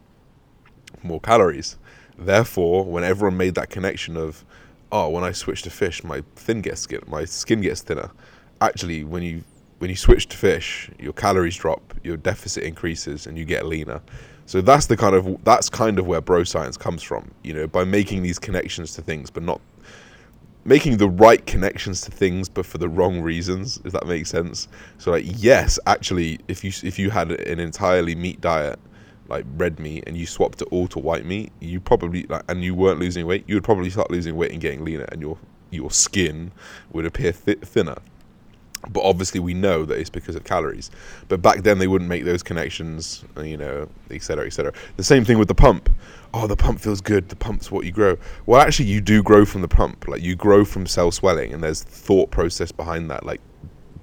more 1.01 1.21
calories. 1.21 1.77
Therefore, 2.17 2.85
when 2.85 3.03
everyone 3.03 3.37
made 3.37 3.55
that 3.55 3.69
connection 3.69 4.17
of, 4.17 4.43
oh, 4.91 5.09
when 5.09 5.23
I 5.23 5.31
switch 5.31 5.63
to 5.63 5.69
fish, 5.69 6.03
my 6.03 6.23
thin 6.35 6.61
gets 6.61 6.81
skin, 6.81 7.01
my 7.07 7.25
skin 7.25 7.61
gets 7.61 7.81
thinner. 7.81 8.11
Actually, 8.59 9.03
when 9.03 9.23
you 9.23 9.43
when 9.79 9.89
you 9.89 9.95
switch 9.95 10.27
to 10.27 10.37
fish, 10.37 10.91
your 10.99 11.13
calories 11.13 11.55
drop, 11.55 11.95
your 12.03 12.15
deficit 12.15 12.63
increases, 12.63 13.25
and 13.25 13.35
you 13.35 13.45
get 13.45 13.65
leaner. 13.65 13.99
So 14.45 14.61
that's 14.61 14.85
the 14.85 14.95
kind 14.95 15.15
of 15.15 15.43
that's 15.43 15.69
kind 15.69 15.97
of 15.97 16.05
where 16.05 16.21
bro 16.21 16.43
science 16.43 16.77
comes 16.77 17.01
from. 17.01 17.31
You 17.43 17.53
know, 17.53 17.67
by 17.67 17.83
making 17.83 18.21
these 18.21 18.37
connections 18.37 18.93
to 18.95 19.01
things, 19.01 19.31
but 19.31 19.43
not 19.43 19.59
making 20.63 20.97
the 20.97 21.09
right 21.09 21.45
connections 21.45 22.01
to 22.01 22.11
things 22.11 22.47
but 22.47 22.65
for 22.65 22.77
the 22.77 22.87
wrong 22.87 23.19
reasons 23.19 23.79
if 23.83 23.91
that 23.91 24.05
makes 24.05 24.29
sense 24.29 24.67
so 24.99 25.09
like 25.11 25.25
yes 25.27 25.79
actually 25.87 26.39
if 26.47 26.63
you 26.63 26.71
if 26.83 26.99
you 26.99 27.09
had 27.09 27.31
an 27.31 27.59
entirely 27.59 28.13
meat 28.13 28.39
diet 28.41 28.79
like 29.31 29.45
red 29.55 29.79
meat 29.79 30.03
and 30.05 30.15
you 30.15 30.25
swapped 30.25 30.61
it 30.61 30.67
all 30.71 30.87
to 30.87 30.99
white 30.99 31.25
meat 31.25 31.51
you 31.59 31.79
probably 31.79 32.23
like 32.23 32.43
and 32.47 32.63
you 32.63 32.75
weren't 32.75 32.99
losing 32.99 33.25
weight 33.25 33.43
you 33.47 33.55
would 33.55 33.63
probably 33.63 33.89
start 33.89 34.11
losing 34.11 34.35
weight 34.35 34.51
and 34.51 34.61
getting 34.61 34.83
leaner 34.83 35.05
and 35.05 35.21
your 35.21 35.37
your 35.71 35.89
skin 35.89 36.51
would 36.91 37.05
appear 37.05 37.31
th- 37.31 37.59
thinner. 37.61 37.97
But 38.89 39.03
obviously 39.03 39.39
we 39.39 39.53
know 39.53 39.85
that 39.85 39.97
it's 39.99 40.09
because 40.09 40.35
of 40.35 40.43
calories. 40.43 40.89
But 41.27 41.41
back 41.41 41.61
then 41.61 41.77
they 41.77 41.87
wouldn't 41.87 42.09
make 42.09 42.25
those 42.25 42.43
connections 42.43 43.23
uh, 43.37 43.41
you 43.41 43.57
know 43.57 43.89
etc 44.09 44.45
etc 44.45 44.73
the 44.97 45.03
same 45.03 45.23
thing 45.23 45.39
with 45.39 45.47
the 45.47 45.55
pump. 45.55 45.89
Oh 46.33 46.47
the 46.47 46.57
pump 46.57 46.79
feels 46.79 47.01
good. 47.01 47.29
The 47.29 47.35
pump's 47.35 47.71
what 47.71 47.85
you 47.85 47.91
grow. 47.91 48.17
Well 48.45 48.61
actually 48.61 48.85
you 48.85 49.01
do 49.01 49.23
grow 49.23 49.45
from 49.45 49.61
the 49.61 49.67
pump. 49.67 50.07
Like 50.07 50.21
you 50.21 50.35
grow 50.35 50.65
from 50.65 50.85
cell 50.85 51.11
swelling 51.11 51.53
and 51.53 51.63
there's 51.63 51.83
thought 51.83 52.31
process 52.31 52.71
behind 52.71 53.09
that 53.11 53.25
like 53.25 53.41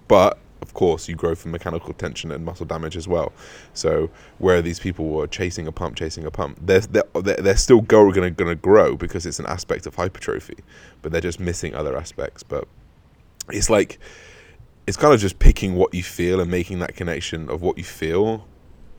but 0.06 0.38
of 0.60 0.74
course 0.74 1.08
you 1.08 1.14
grow 1.14 1.34
from 1.34 1.50
mechanical 1.50 1.92
tension 1.94 2.30
and 2.30 2.44
muscle 2.44 2.66
damage 2.66 2.96
as 2.96 3.06
well 3.06 3.32
so 3.74 4.10
where 4.38 4.60
these 4.62 4.80
people 4.80 5.08
were 5.08 5.26
chasing 5.26 5.66
a 5.66 5.72
pump 5.72 5.96
chasing 5.96 6.24
a 6.24 6.30
pump 6.30 6.58
they're 6.60 6.80
they're, 6.80 7.36
they're 7.36 7.56
still 7.56 7.80
going 7.80 8.34
to 8.34 8.54
grow 8.54 8.96
because 8.96 9.26
it's 9.26 9.38
an 9.38 9.46
aspect 9.46 9.86
of 9.86 9.94
hypertrophy 9.94 10.58
but 11.02 11.12
they're 11.12 11.20
just 11.20 11.40
missing 11.40 11.74
other 11.74 11.96
aspects 11.96 12.42
but 12.42 12.66
it's 13.50 13.70
like 13.70 13.98
it's 14.86 14.96
kind 14.96 15.12
of 15.12 15.20
just 15.20 15.38
picking 15.38 15.74
what 15.74 15.92
you 15.92 16.02
feel 16.02 16.40
and 16.40 16.50
making 16.50 16.78
that 16.78 16.96
connection 16.96 17.50
of 17.50 17.60
what 17.60 17.76
you 17.76 17.84
feel 17.84 18.46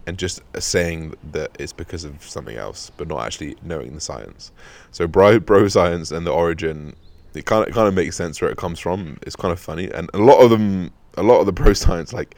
and 0.09 0.17
just 0.17 0.41
saying 0.57 1.13
that 1.31 1.51
it's 1.59 1.71
because 1.71 2.03
of 2.03 2.23
something 2.23 2.57
else, 2.57 2.91
but 2.97 3.07
not 3.07 3.25
actually 3.25 3.55
knowing 3.61 3.93
the 3.93 4.01
science. 4.01 4.51
So 4.91 5.07
bro, 5.07 5.39
bro 5.39 5.67
science 5.67 6.11
and 6.11 6.25
the 6.25 6.31
origin, 6.31 6.95
it 7.35 7.45
kind 7.45 7.61
of, 7.61 7.69
it 7.69 7.73
kind 7.73 7.87
of 7.87 7.93
makes 7.93 8.15
sense 8.15 8.41
where 8.41 8.49
it 8.49 8.57
comes 8.57 8.79
from. 8.79 9.19
It's 9.21 9.35
kind 9.35 9.51
of 9.51 9.59
funny, 9.59 9.89
and 9.91 10.09
a 10.13 10.17
lot 10.17 10.39
of 10.39 10.49
them, 10.49 10.91
a 11.19 11.23
lot 11.23 11.39
of 11.39 11.45
the 11.45 11.51
bro 11.60 11.73
science, 11.73 12.13
like, 12.13 12.36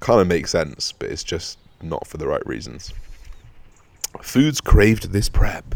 kind 0.00 0.20
of 0.20 0.26
makes 0.26 0.50
sense, 0.50 0.92
but 0.92 1.10
it's 1.10 1.24
just 1.24 1.58
not 1.82 2.06
for 2.06 2.18
the 2.18 2.26
right 2.26 2.44
reasons. 2.46 2.92
Foods 4.22 4.60
craved 4.60 5.12
this 5.12 5.28
prep. 5.28 5.74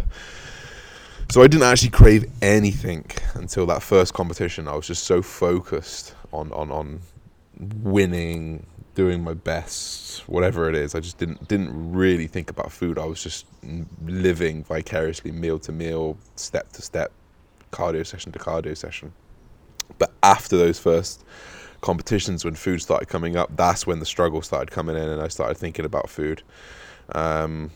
So 1.30 1.42
I 1.42 1.46
didn't 1.46 1.64
actually 1.64 1.90
crave 1.90 2.24
anything 2.42 3.04
until 3.34 3.64
that 3.66 3.82
first 3.82 4.14
competition. 4.14 4.66
I 4.66 4.74
was 4.74 4.86
just 4.86 5.04
so 5.04 5.22
focused 5.22 6.14
on 6.32 6.52
on 6.52 6.72
on 6.72 7.00
winning, 7.82 8.66
doing 8.94 9.22
my 9.22 9.34
best, 9.34 10.28
whatever 10.28 10.68
it 10.68 10.74
is. 10.74 10.94
I 10.94 11.00
just 11.00 11.18
didn't 11.18 11.46
didn't 11.46 11.92
really 11.92 12.26
think 12.26 12.50
about 12.50 12.72
food. 12.72 12.98
I 12.98 13.04
was 13.04 13.22
just 13.22 13.46
living 14.04 14.64
vicariously, 14.64 15.30
meal 15.30 15.58
to 15.60 15.72
meal, 15.72 16.18
step 16.34 16.72
to 16.72 16.82
step, 16.82 17.12
cardio 17.70 18.04
session 18.04 18.32
to 18.32 18.38
cardio 18.38 18.76
session. 18.76 19.12
But 19.98 20.12
after 20.24 20.56
those 20.56 20.80
first 20.80 21.24
competitions, 21.80 22.44
when 22.44 22.54
food 22.54 22.80
started 22.80 23.08
coming 23.08 23.36
up, 23.36 23.56
that's 23.56 23.86
when 23.86 23.98
the 23.98 24.06
struggle 24.06 24.42
started 24.42 24.70
coming 24.70 24.96
in, 24.96 25.08
and 25.08 25.20
I 25.20 25.28
started 25.28 25.56
thinking 25.56 25.84
about 25.84 26.08
food. 26.08 26.42
Um, 27.12 27.70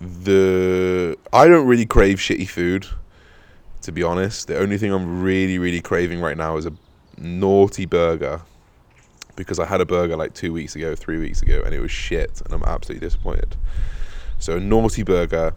the 0.00 1.16
I 1.32 1.48
don't 1.48 1.66
really 1.66 1.86
crave 1.86 2.18
shitty 2.18 2.48
food, 2.48 2.86
to 3.82 3.92
be 3.92 4.02
honest. 4.02 4.48
The 4.48 4.58
only 4.58 4.78
thing 4.78 4.92
I'm 4.92 5.22
really, 5.22 5.58
really 5.58 5.80
craving 5.80 6.20
right 6.20 6.36
now 6.36 6.56
is 6.56 6.66
a 6.66 6.72
naughty 7.16 7.86
burger 7.86 8.42
because 9.36 9.58
I 9.58 9.66
had 9.66 9.80
a 9.80 9.86
burger 9.86 10.16
like 10.16 10.34
two 10.34 10.52
weeks 10.52 10.76
ago, 10.76 10.94
three 10.94 11.18
weeks 11.18 11.42
ago, 11.42 11.62
and 11.64 11.74
it 11.74 11.80
was 11.80 11.90
shit, 11.90 12.40
and 12.44 12.52
I'm 12.52 12.64
absolutely 12.64 13.06
disappointed. 13.06 13.56
So 14.38 14.56
a 14.56 14.60
naughty 14.60 15.02
burger, 15.02 15.54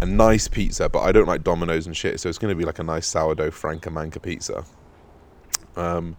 a 0.00 0.06
nice 0.06 0.48
pizza, 0.48 0.88
but 0.88 1.00
I 1.00 1.12
don't 1.12 1.26
like 1.26 1.44
Domino's 1.44 1.86
and 1.86 1.96
shit, 1.96 2.20
so 2.20 2.28
it's 2.28 2.38
going 2.38 2.52
to 2.52 2.58
be 2.58 2.64
like 2.64 2.78
a 2.78 2.84
nice 2.84 3.06
sourdough 3.06 3.52
Franco 3.52 3.90
Manca 3.90 4.20
pizza. 4.20 4.64
Um, 5.76 6.16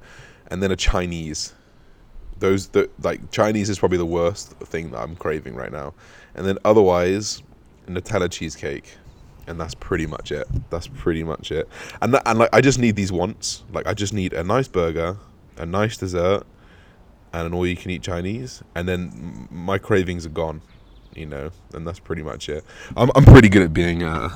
and 0.47 0.61
then 0.61 0.71
a 0.71 0.75
Chinese. 0.75 1.53
Those 2.39 2.67
the 2.67 2.89
like 3.01 3.31
Chinese 3.31 3.69
is 3.69 3.79
probably 3.79 3.97
the 3.97 4.05
worst 4.05 4.51
thing 4.51 4.91
that 4.91 4.99
I'm 4.99 5.15
craving 5.15 5.55
right 5.55 5.71
now, 5.71 5.93
and 6.35 6.45
then 6.45 6.57
otherwise, 6.65 7.41
Nutella 7.87 8.29
cheesecake 8.29 8.97
and 9.47 9.59
that's 9.59 9.75
pretty 9.75 10.05
much 10.05 10.31
it. 10.31 10.47
That's 10.69 10.87
pretty 10.87 11.23
much 11.23 11.51
it. 11.51 11.67
And 12.01 12.13
that, 12.13 12.23
and 12.25 12.39
like 12.39 12.49
I 12.53 12.61
just 12.61 12.79
need 12.79 12.95
these 12.95 13.11
once. 13.11 13.63
Like 13.71 13.87
I 13.87 13.93
just 13.93 14.13
need 14.13 14.33
a 14.33 14.43
nice 14.43 14.67
burger, 14.67 15.17
a 15.57 15.65
nice 15.65 15.97
dessert, 15.97 16.43
and 17.33 17.47
an 17.47 17.53
all-you-can-eat 17.53 18.01
Chinese, 18.01 18.63
and 18.75 18.87
then 18.87 19.47
my 19.51 19.77
cravings 19.77 20.25
are 20.25 20.29
gone. 20.29 20.61
You 21.15 21.27
know, 21.27 21.51
and 21.73 21.85
that's 21.85 21.99
pretty 21.99 22.23
much 22.23 22.49
it. 22.49 22.63
I'm 22.97 23.11
I'm 23.15 23.25
pretty 23.25 23.49
good 23.49 23.61
at 23.61 23.73
being 23.73 24.03
uh. 24.03 24.29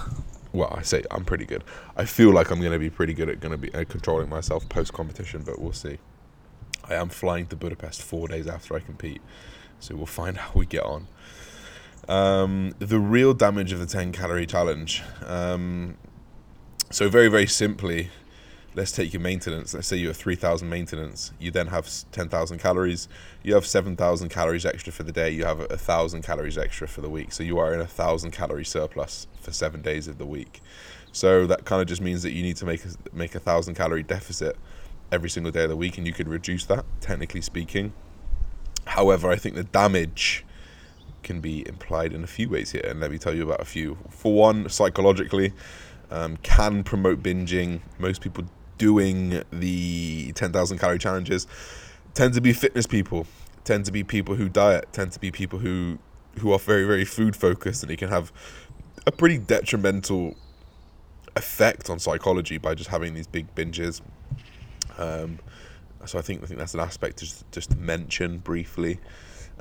Well, 0.58 0.74
I 0.76 0.82
say 0.82 1.04
I'm 1.12 1.24
pretty 1.24 1.46
good. 1.46 1.64
I 1.96 2.06
feel 2.06 2.34
like 2.34 2.50
I'm 2.50 2.60
going 2.60 2.72
to 2.72 2.80
be 2.80 2.90
pretty 2.90 3.14
good 3.14 3.30
at 3.30 3.40
going 3.40 3.52
to 3.52 3.60
be 3.60 3.70
controlling 3.86 4.28
myself 4.28 4.68
post 4.68 4.92
competition, 4.92 5.44
but 5.46 5.60
we'll 5.60 5.72
see. 5.72 6.00
I 6.84 6.96
am 6.96 7.10
flying 7.10 7.46
to 7.48 7.56
Budapest 7.56 8.02
four 8.02 8.28
days 8.28 8.48
after 8.48 8.76
I 8.76 8.80
compete, 8.80 9.22
so 9.80 9.96
we'll 9.96 10.08
find 10.08 10.36
how 10.38 10.50
we 10.56 10.66
get 10.66 10.82
on. 10.82 11.08
Um, 12.10 12.74
the 12.80 12.98
real 12.98 13.36
damage 13.36 13.72
of 13.72 13.78
the 13.78 13.86
10 13.86 14.12
calorie 14.14 14.48
challenge. 14.48 15.04
Um, 15.24 15.96
so, 16.90 17.08
very, 17.08 17.28
very 17.28 17.46
simply, 17.46 18.10
let's 18.78 18.92
take 18.92 19.12
your 19.12 19.22
maintenance. 19.22 19.74
Let's 19.74 19.88
say 19.88 19.98
you 19.98 20.08
have 20.08 20.18
3,000 20.18 20.70
maintenance. 20.70 21.34
You 21.40 21.50
then 21.50 21.68
have 21.68 21.90
10,000 22.12 22.60
calories. 22.60 23.10
You 23.42 23.56
have 23.56 23.66
7,000 23.66 24.30
calories 24.30 24.68
extra 24.68 24.94
for 24.94 25.02
the 25.02 25.12
day. 25.12 25.32
You 25.32 25.46
have 25.46 25.58
1,000 25.58 26.22
calories 26.22 26.60
extra 26.60 26.88
for 26.88 27.02
the 27.02 27.10
week. 27.10 27.32
So, 27.34 27.44
you 27.44 27.58
are 27.58 27.74
in 27.74 27.80
a 27.80 27.90
1,000 27.90 28.32
calorie 28.32 28.64
surplus 28.64 29.26
for 29.42 29.52
seven 29.52 29.82
days 29.82 30.08
of 30.08 30.20
the 30.20 30.28
week. 30.28 30.62
So, 31.12 31.48
that 31.48 31.66
kind 31.66 31.82
of 31.82 31.88
just 31.88 32.02
means 32.02 32.22
that 32.22 32.34
you 32.34 32.44
need 32.44 32.56
to 32.58 32.66
make 32.66 32.86
a, 32.86 32.90
make 33.12 33.34
a 33.34 33.40
1,000 33.40 33.74
calorie 33.74 34.04
deficit 34.04 34.56
every 35.12 35.30
single 35.32 35.52
day 35.52 35.64
of 35.64 35.70
the 35.70 35.76
week, 35.76 35.98
and 35.98 36.06
you 36.06 36.14
could 36.14 36.28
reduce 36.28 36.66
that, 36.66 36.86
technically 37.02 37.42
speaking. 37.42 37.94
However, 38.86 39.32
I 39.32 39.38
think 39.38 39.56
the 39.56 39.64
damage 39.64 40.46
can 41.24 41.42
be 41.42 41.68
implied 41.68 42.14
in 42.14 42.24
a 42.24 42.28
few 42.28 42.48
ways 42.48 42.72
here, 42.74 42.86
and 42.88 43.00
let 43.00 43.10
me 43.10 43.18
tell 43.18 43.36
you 43.36 43.42
about 43.42 43.60
a 43.60 43.66
few. 43.66 43.98
For 44.10 44.32
one, 44.34 44.70
psychologically, 44.70 45.54
um, 46.12 46.38
can 46.38 46.84
promote 46.84 47.24
binging. 47.24 47.82
Most 47.98 48.22
people 48.22 48.46
doing 48.78 49.44
the 49.52 50.32
10,000 50.34 50.78
calorie 50.78 51.00
challenges 51.00 51.48
tend 52.14 52.34
to 52.34 52.42
be 52.42 52.52
fitness 52.52 52.88
people, 52.88 53.28
tend 53.64 53.86
to 53.86 53.92
be 53.92 54.04
people 54.04 54.36
who 54.36 54.50
diet, 54.50 54.88
tend 54.92 55.12
to 55.12 55.20
be 55.20 55.32
people 55.32 55.60
who 55.60 56.00
who 56.40 56.52
are 56.52 56.60
very 56.60 56.84
very 56.84 57.06
food 57.06 57.36
focused, 57.36 57.84
and 57.84 57.90
they 57.90 57.96
can 57.96 58.10
have 58.10 58.32
a 59.06 59.12
pretty 59.12 59.38
detrimental 59.38 60.36
effect 61.36 61.90
on 61.90 62.00
psychology 62.00 62.58
by 62.58 62.74
just 62.74 62.90
having 62.90 63.14
these 63.14 63.28
big 63.28 63.54
binges. 63.56 64.02
Um, 64.98 65.40
so 66.06 66.18
I 66.18 66.22
think 66.22 66.44
I 66.44 66.48
think 66.48 66.60
that's 66.60 66.74
an 66.74 66.80
aspect 66.80 67.18
to 67.18 67.26
just, 67.26 67.52
just 67.52 67.78
mention 67.78 68.40
briefly. 68.40 69.00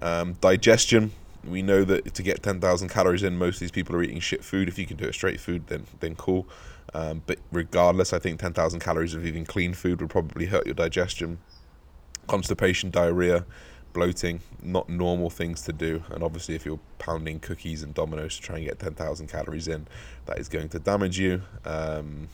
Um, 0.01 0.35
digestion. 0.41 1.12
We 1.45 1.62
know 1.62 1.85
that 1.85 2.12
to 2.14 2.23
get 2.25 2.43
10,000 2.43 2.89
calories 2.89 3.23
in, 3.23 3.39
most 3.39 3.57
of 3.57 3.61
these 3.61 3.71
people 3.71 3.95
are 3.95 4.03
eating 4.03 4.19
shit 4.19 4.43
food. 4.43 4.69
If 4.69 4.79
you 4.79 4.87
can 4.87 4.97
do 4.97 5.05
it 5.05 5.14
straight 5.14 5.41
food, 5.41 5.69
then 5.69 5.87
then 6.01 6.17
cool. 6.17 6.49
Um, 6.95 7.22
but 7.26 7.39
regardless, 7.53 8.12
I 8.12 8.18
think 8.18 8.41
10,000 8.41 8.80
calories 8.80 9.14
of 9.14 9.26
even 9.26 9.45
clean 9.45 9.74
food 9.74 10.01
would 10.01 10.11
probably 10.11 10.47
hurt 10.47 10.66
your 10.66 10.74
digestion. 10.74 11.39
Constipation, 12.26 12.91
diarrhea, 12.91 13.45
bloating, 13.93 14.41
not 14.62 14.89
normal 14.89 15.30
things 15.30 15.62
to 15.62 15.72
do. 15.72 16.03
And 16.11 16.22
obviously, 16.22 16.55
if 16.55 16.66
you're 16.66 16.80
pounding 16.99 17.41
cookies 17.41 17.82
and 17.82 17.95
Domino's 17.95 18.37
to 18.37 18.43
try 18.43 18.57
and 18.57 18.66
get 18.66 18.78
10,000 18.78 19.26
calories 19.26 19.68
in, 19.68 19.87
that 20.26 20.39
is 20.39 20.49
going 20.49 20.68
to 20.70 20.78
damage 20.78 21.18
you 21.18 21.43
um, 21.64 22.28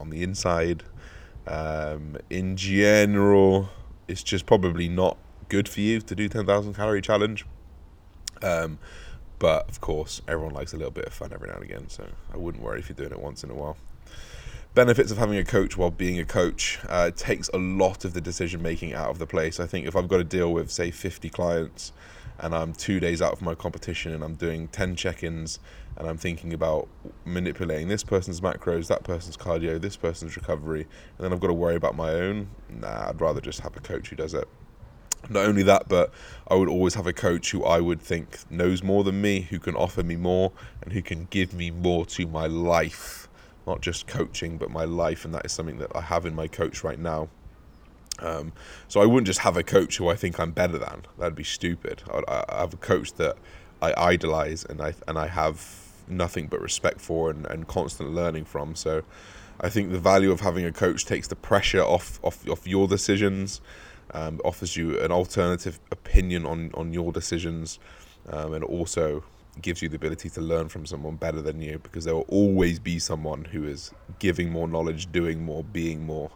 on 0.00 0.10
the 0.10 0.22
inside. 0.22 0.82
Um, 1.46 2.16
in 2.30 2.56
general, 2.56 3.68
it's 4.08 4.22
just 4.22 4.46
probably 4.46 4.88
not 4.88 5.16
good 5.48 5.68
for 5.68 5.80
you 5.80 6.00
to 6.00 6.14
do 6.14 6.28
10,000 6.28 6.74
calorie 6.74 7.00
challenge. 7.00 7.46
Um, 8.42 8.78
but 9.38 9.68
of 9.68 9.80
course, 9.80 10.22
everyone 10.26 10.54
likes 10.54 10.72
a 10.72 10.76
little 10.76 10.90
bit 10.90 11.06
of 11.06 11.12
fun 11.12 11.32
every 11.32 11.48
now 11.48 11.54
and 11.56 11.64
again, 11.64 11.88
so 11.88 12.06
I 12.32 12.36
wouldn't 12.36 12.62
worry 12.62 12.80
if 12.80 12.88
you're 12.88 12.96
doing 12.96 13.12
it 13.12 13.20
once 13.20 13.44
in 13.44 13.50
a 13.50 13.54
while. 13.54 13.76
Benefits 14.74 15.10
of 15.10 15.16
having 15.16 15.38
a 15.38 15.44
coach 15.44 15.76
while 15.78 15.90
being 15.90 16.18
a 16.18 16.24
coach 16.24 16.78
uh, 16.88 17.10
takes 17.10 17.48
a 17.48 17.58
lot 17.58 18.04
of 18.04 18.12
the 18.12 18.20
decision 18.20 18.60
making 18.60 18.92
out 18.92 19.08
of 19.08 19.18
the 19.18 19.26
place. 19.26 19.58
I 19.58 19.66
think 19.66 19.86
if 19.86 19.96
I've 19.96 20.08
got 20.08 20.18
to 20.18 20.24
deal 20.24 20.52
with, 20.52 20.70
say, 20.70 20.90
50 20.90 21.30
clients 21.30 21.92
and 22.38 22.54
I'm 22.54 22.74
two 22.74 23.00
days 23.00 23.22
out 23.22 23.32
of 23.32 23.40
my 23.40 23.54
competition 23.54 24.12
and 24.12 24.22
I'm 24.22 24.34
doing 24.34 24.68
10 24.68 24.94
check 24.96 25.24
ins 25.24 25.58
and 25.96 26.06
I'm 26.06 26.18
thinking 26.18 26.52
about 26.52 26.88
manipulating 27.24 27.88
this 27.88 28.04
person's 28.04 28.42
macros, 28.42 28.88
that 28.88 29.02
person's 29.02 29.36
cardio, 29.36 29.80
this 29.80 29.96
person's 29.96 30.36
recovery, 30.36 30.82
and 30.82 31.24
then 31.24 31.32
I've 31.32 31.40
got 31.40 31.46
to 31.46 31.54
worry 31.54 31.76
about 31.76 31.96
my 31.96 32.10
own, 32.10 32.48
nah, 32.68 33.08
I'd 33.08 33.20
rather 33.20 33.40
just 33.40 33.60
have 33.60 33.76
a 33.76 33.80
coach 33.80 34.10
who 34.10 34.16
does 34.16 34.34
it. 34.34 34.46
Not 35.28 35.46
only 35.46 35.62
that, 35.64 35.88
but 35.88 36.12
I 36.48 36.54
would 36.54 36.68
always 36.68 36.94
have 36.94 37.06
a 37.06 37.12
coach 37.12 37.50
who 37.50 37.64
I 37.64 37.80
would 37.80 38.00
think 38.00 38.38
knows 38.50 38.82
more 38.82 39.02
than 39.02 39.20
me, 39.20 39.40
who 39.40 39.58
can 39.58 39.74
offer 39.74 40.02
me 40.02 40.16
more, 40.16 40.52
and 40.82 40.92
who 40.92 41.02
can 41.02 41.26
give 41.30 41.52
me 41.52 41.70
more 41.70 42.06
to 42.06 42.26
my 42.26 42.46
life. 42.46 43.28
Not 43.66 43.80
just 43.80 44.06
coaching, 44.06 44.56
but 44.56 44.70
my 44.70 44.84
life, 44.84 45.24
and 45.24 45.34
that 45.34 45.44
is 45.44 45.52
something 45.52 45.78
that 45.78 45.90
I 45.94 46.02
have 46.02 46.24
in 46.24 46.34
my 46.34 46.46
coach 46.46 46.84
right 46.84 46.98
now. 46.98 47.28
Um, 48.20 48.52
so 48.88 49.00
I 49.00 49.06
wouldn't 49.06 49.26
just 49.26 49.40
have 49.40 49.56
a 49.56 49.62
coach 49.62 49.98
who 49.98 50.08
I 50.08 50.14
think 50.14 50.38
I'm 50.38 50.52
better 50.52 50.78
than. 50.78 51.02
That'd 51.18 51.34
be 51.34 51.44
stupid. 51.44 52.02
I, 52.10 52.44
I 52.48 52.60
have 52.60 52.74
a 52.74 52.78
coach 52.78 53.14
that 53.14 53.36
I 53.82 53.92
idolize 53.96 54.64
and 54.64 54.80
I 54.80 54.94
and 55.06 55.18
I 55.18 55.26
have 55.26 55.82
nothing 56.08 56.46
but 56.46 56.60
respect 56.60 57.00
for 57.00 57.30
and, 57.30 57.46
and 57.46 57.66
constant 57.66 58.14
learning 58.14 58.44
from. 58.44 58.74
So 58.74 59.02
I 59.60 59.68
think 59.68 59.90
the 59.90 59.98
value 59.98 60.30
of 60.30 60.40
having 60.40 60.64
a 60.64 60.72
coach 60.72 61.04
takes 61.04 61.28
the 61.28 61.36
pressure 61.36 61.82
off 61.82 62.18
off, 62.22 62.48
off 62.48 62.66
your 62.66 62.88
decisions 62.88 63.60
um, 64.12 64.40
offers 64.44 64.76
you 64.76 64.98
an 65.00 65.12
alternative 65.12 65.80
opinion 65.90 66.46
on, 66.46 66.70
on 66.74 66.92
your 66.92 67.12
decisions, 67.12 67.78
um, 68.30 68.54
and 68.54 68.64
also 68.64 69.24
gives 69.62 69.80
you 69.80 69.88
the 69.88 69.96
ability 69.96 70.28
to 70.30 70.40
learn 70.40 70.68
from 70.68 70.84
someone 70.84 71.16
better 71.16 71.40
than 71.40 71.60
you 71.60 71.78
because 71.78 72.04
there 72.04 72.14
will 72.14 72.26
always 72.28 72.78
be 72.78 72.98
someone 72.98 73.44
who 73.44 73.64
is 73.64 73.90
giving 74.18 74.50
more 74.50 74.68
knowledge, 74.68 75.10
doing 75.12 75.42
more, 75.42 75.64
being 75.64 76.04
more. 76.04 76.30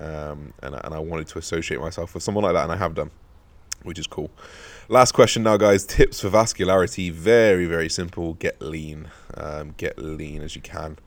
Um, 0.00 0.54
and, 0.62 0.74
and 0.74 0.94
I 0.94 0.98
wanted 0.98 1.26
to 1.28 1.38
associate 1.38 1.80
myself 1.80 2.14
with 2.14 2.22
someone 2.22 2.44
like 2.44 2.54
that, 2.54 2.64
and 2.64 2.72
I 2.72 2.76
have 2.76 2.94
done, 2.94 3.10
which 3.82 3.98
is 3.98 4.06
cool. 4.06 4.30
Last 4.88 5.12
question 5.12 5.42
now, 5.42 5.56
guys. 5.56 5.84
Tips 5.84 6.20
for 6.20 6.30
vascularity. 6.30 7.12
Very, 7.12 7.66
very 7.66 7.88
simple. 7.88 8.34
Get 8.34 8.60
lean. 8.62 9.10
Um, 9.34 9.74
get 9.76 9.98
lean 9.98 10.42
as 10.42 10.56
you 10.56 10.62
can. 10.62 10.98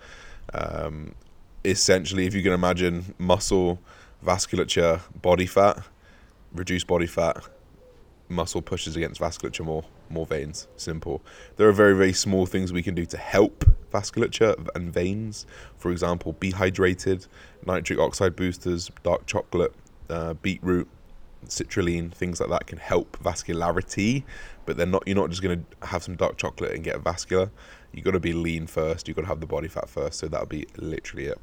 Um, 0.53 1.15
essentially, 1.63 2.27
if 2.27 2.35
you 2.35 2.43
can 2.43 2.53
imagine 2.53 3.15
muscle, 3.17 3.79
vasculature, 4.23 5.01
body 5.21 5.47
fat, 5.47 5.83
reduce 6.55 6.83
body 6.83 7.07
fat, 7.07 7.37
muscle 8.29 8.61
pushes 8.61 8.95
against 8.95 9.21
vasculature 9.21 9.65
more, 9.65 9.83
more 10.09 10.25
veins. 10.25 10.67
Simple. 10.77 11.21
There 11.57 11.67
are 11.67 11.73
very, 11.73 11.95
very 11.95 12.13
small 12.13 12.45
things 12.45 12.73
we 12.73 12.83
can 12.83 12.95
do 12.95 13.05
to 13.05 13.17
help 13.17 13.65
vasculature 13.91 14.67
and 14.75 14.91
veins. 14.93 15.45
For 15.77 15.91
example, 15.91 16.33
be 16.33 16.51
hydrated, 16.51 17.27
nitric 17.65 17.99
oxide 17.99 18.35
boosters, 18.35 18.89
dark 19.03 19.25
chocolate, 19.25 19.73
uh, 20.09 20.33
beetroot, 20.35 20.87
citrulline, 21.45 22.11
things 22.11 22.39
like 22.39 22.49
that 22.49 22.67
can 22.67 22.77
help 22.77 23.17
vascularity. 23.23 24.23
But 24.65 24.77
they're 24.77 24.87
not. 24.87 25.03
You're 25.05 25.15
not 25.15 25.29
just 25.29 25.43
going 25.43 25.63
to 25.63 25.87
have 25.87 26.03
some 26.03 26.15
dark 26.15 26.37
chocolate 26.37 26.73
and 26.73 26.83
get 26.83 26.99
vascular. 27.01 27.51
You 27.91 28.01
got 28.01 28.11
to 28.11 28.19
be 28.19 28.33
lean 28.33 28.67
first. 28.67 29.07
You 29.07 29.13
got 29.13 29.21
to 29.21 29.27
have 29.27 29.39
the 29.39 29.45
body 29.45 29.67
fat 29.67 29.87
first. 29.87 30.19
So 30.19 30.27
that'll 30.27 30.47
be 30.47 30.65
literally 30.77 31.27
it. 31.27 31.39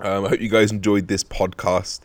Um, 0.00 0.26
I 0.26 0.30
hope 0.30 0.40
you 0.40 0.48
guys 0.48 0.72
enjoyed 0.72 1.08
this 1.08 1.22
podcast. 1.24 2.00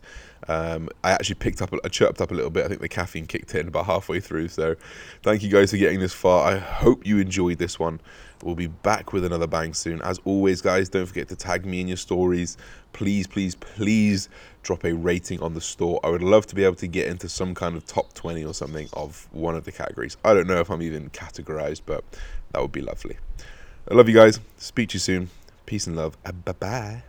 Um, 0.48 0.90
I 1.04 1.12
actually 1.12 1.36
picked 1.36 1.62
up, 1.62 1.74
I 1.84 1.88
chirped 1.88 2.22
up 2.22 2.32
a 2.32 2.34
little 2.34 2.50
bit. 2.50 2.66
I 2.66 2.68
think 2.68 2.82
the 2.82 2.90
caffeine 2.90 3.28
kicked 3.28 3.54
in 3.56 3.68
about 3.68 3.86
halfway 3.86 4.20
through. 4.20 4.48
So, 4.48 4.76
thank 5.24 5.44
you 5.44 5.50
guys 5.50 5.72
for 5.72 5.78
getting 5.78 6.00
this 6.00 6.14
far. 6.14 6.52
I 6.52 6.58
hope 6.58 7.06
you 7.06 7.20
enjoyed 7.20 7.58
this 7.58 7.80
one. 7.80 8.02
We'll 8.44 8.56
be 8.56 8.68
back 8.68 9.14
with 9.14 9.24
another 9.24 9.48
bang 9.48 9.74
soon. 9.74 10.02
As 10.02 10.20
always, 10.26 10.62
guys, 10.62 10.90
don't 10.90 11.06
forget 11.06 11.28
to 11.30 11.36
tag 11.36 11.66
me 11.66 11.80
in 11.80 11.88
your 11.88 11.98
stories. 11.98 12.58
Please, 12.94 13.28
please, 13.28 13.56
please 13.56 14.30
drop 14.64 14.84
a 14.84 14.94
rating 14.94 15.42
on 15.42 15.54
the 15.54 15.62
store. 15.62 16.00
I 16.04 16.10
would 16.10 16.24
love 16.24 16.48
to 16.48 16.56
be 16.56 16.64
able 16.64 16.76
to 16.76 16.88
get 16.88 17.08
into 17.08 17.30
some 17.30 17.54
kind 17.54 17.76
of 17.76 17.86
top 17.86 18.14
20 18.14 18.44
or 18.44 18.54
something 18.54 18.90
of 18.94 19.28
one 19.32 19.56
of 19.56 19.66
the 19.66 19.72
categories. 19.72 20.18
I 20.26 20.34
don't 20.34 20.48
know 20.48 20.60
if 20.60 20.70
I'm 20.70 20.82
even 20.82 21.10
categorized, 21.12 21.82
but 21.86 22.04
that 22.52 22.62
would 22.62 22.72
be 22.72 22.82
lovely. 22.82 23.18
I 23.90 23.94
love 23.94 24.10
you 24.10 24.16
guys. 24.16 24.40
Speak 24.58 24.90
to 24.90 24.96
you 24.96 25.00
soon. 25.00 25.30
Peace 25.66 25.88
and 25.88 25.96
love. 25.96 26.18
Bye 26.24 26.54
bye. 26.54 27.04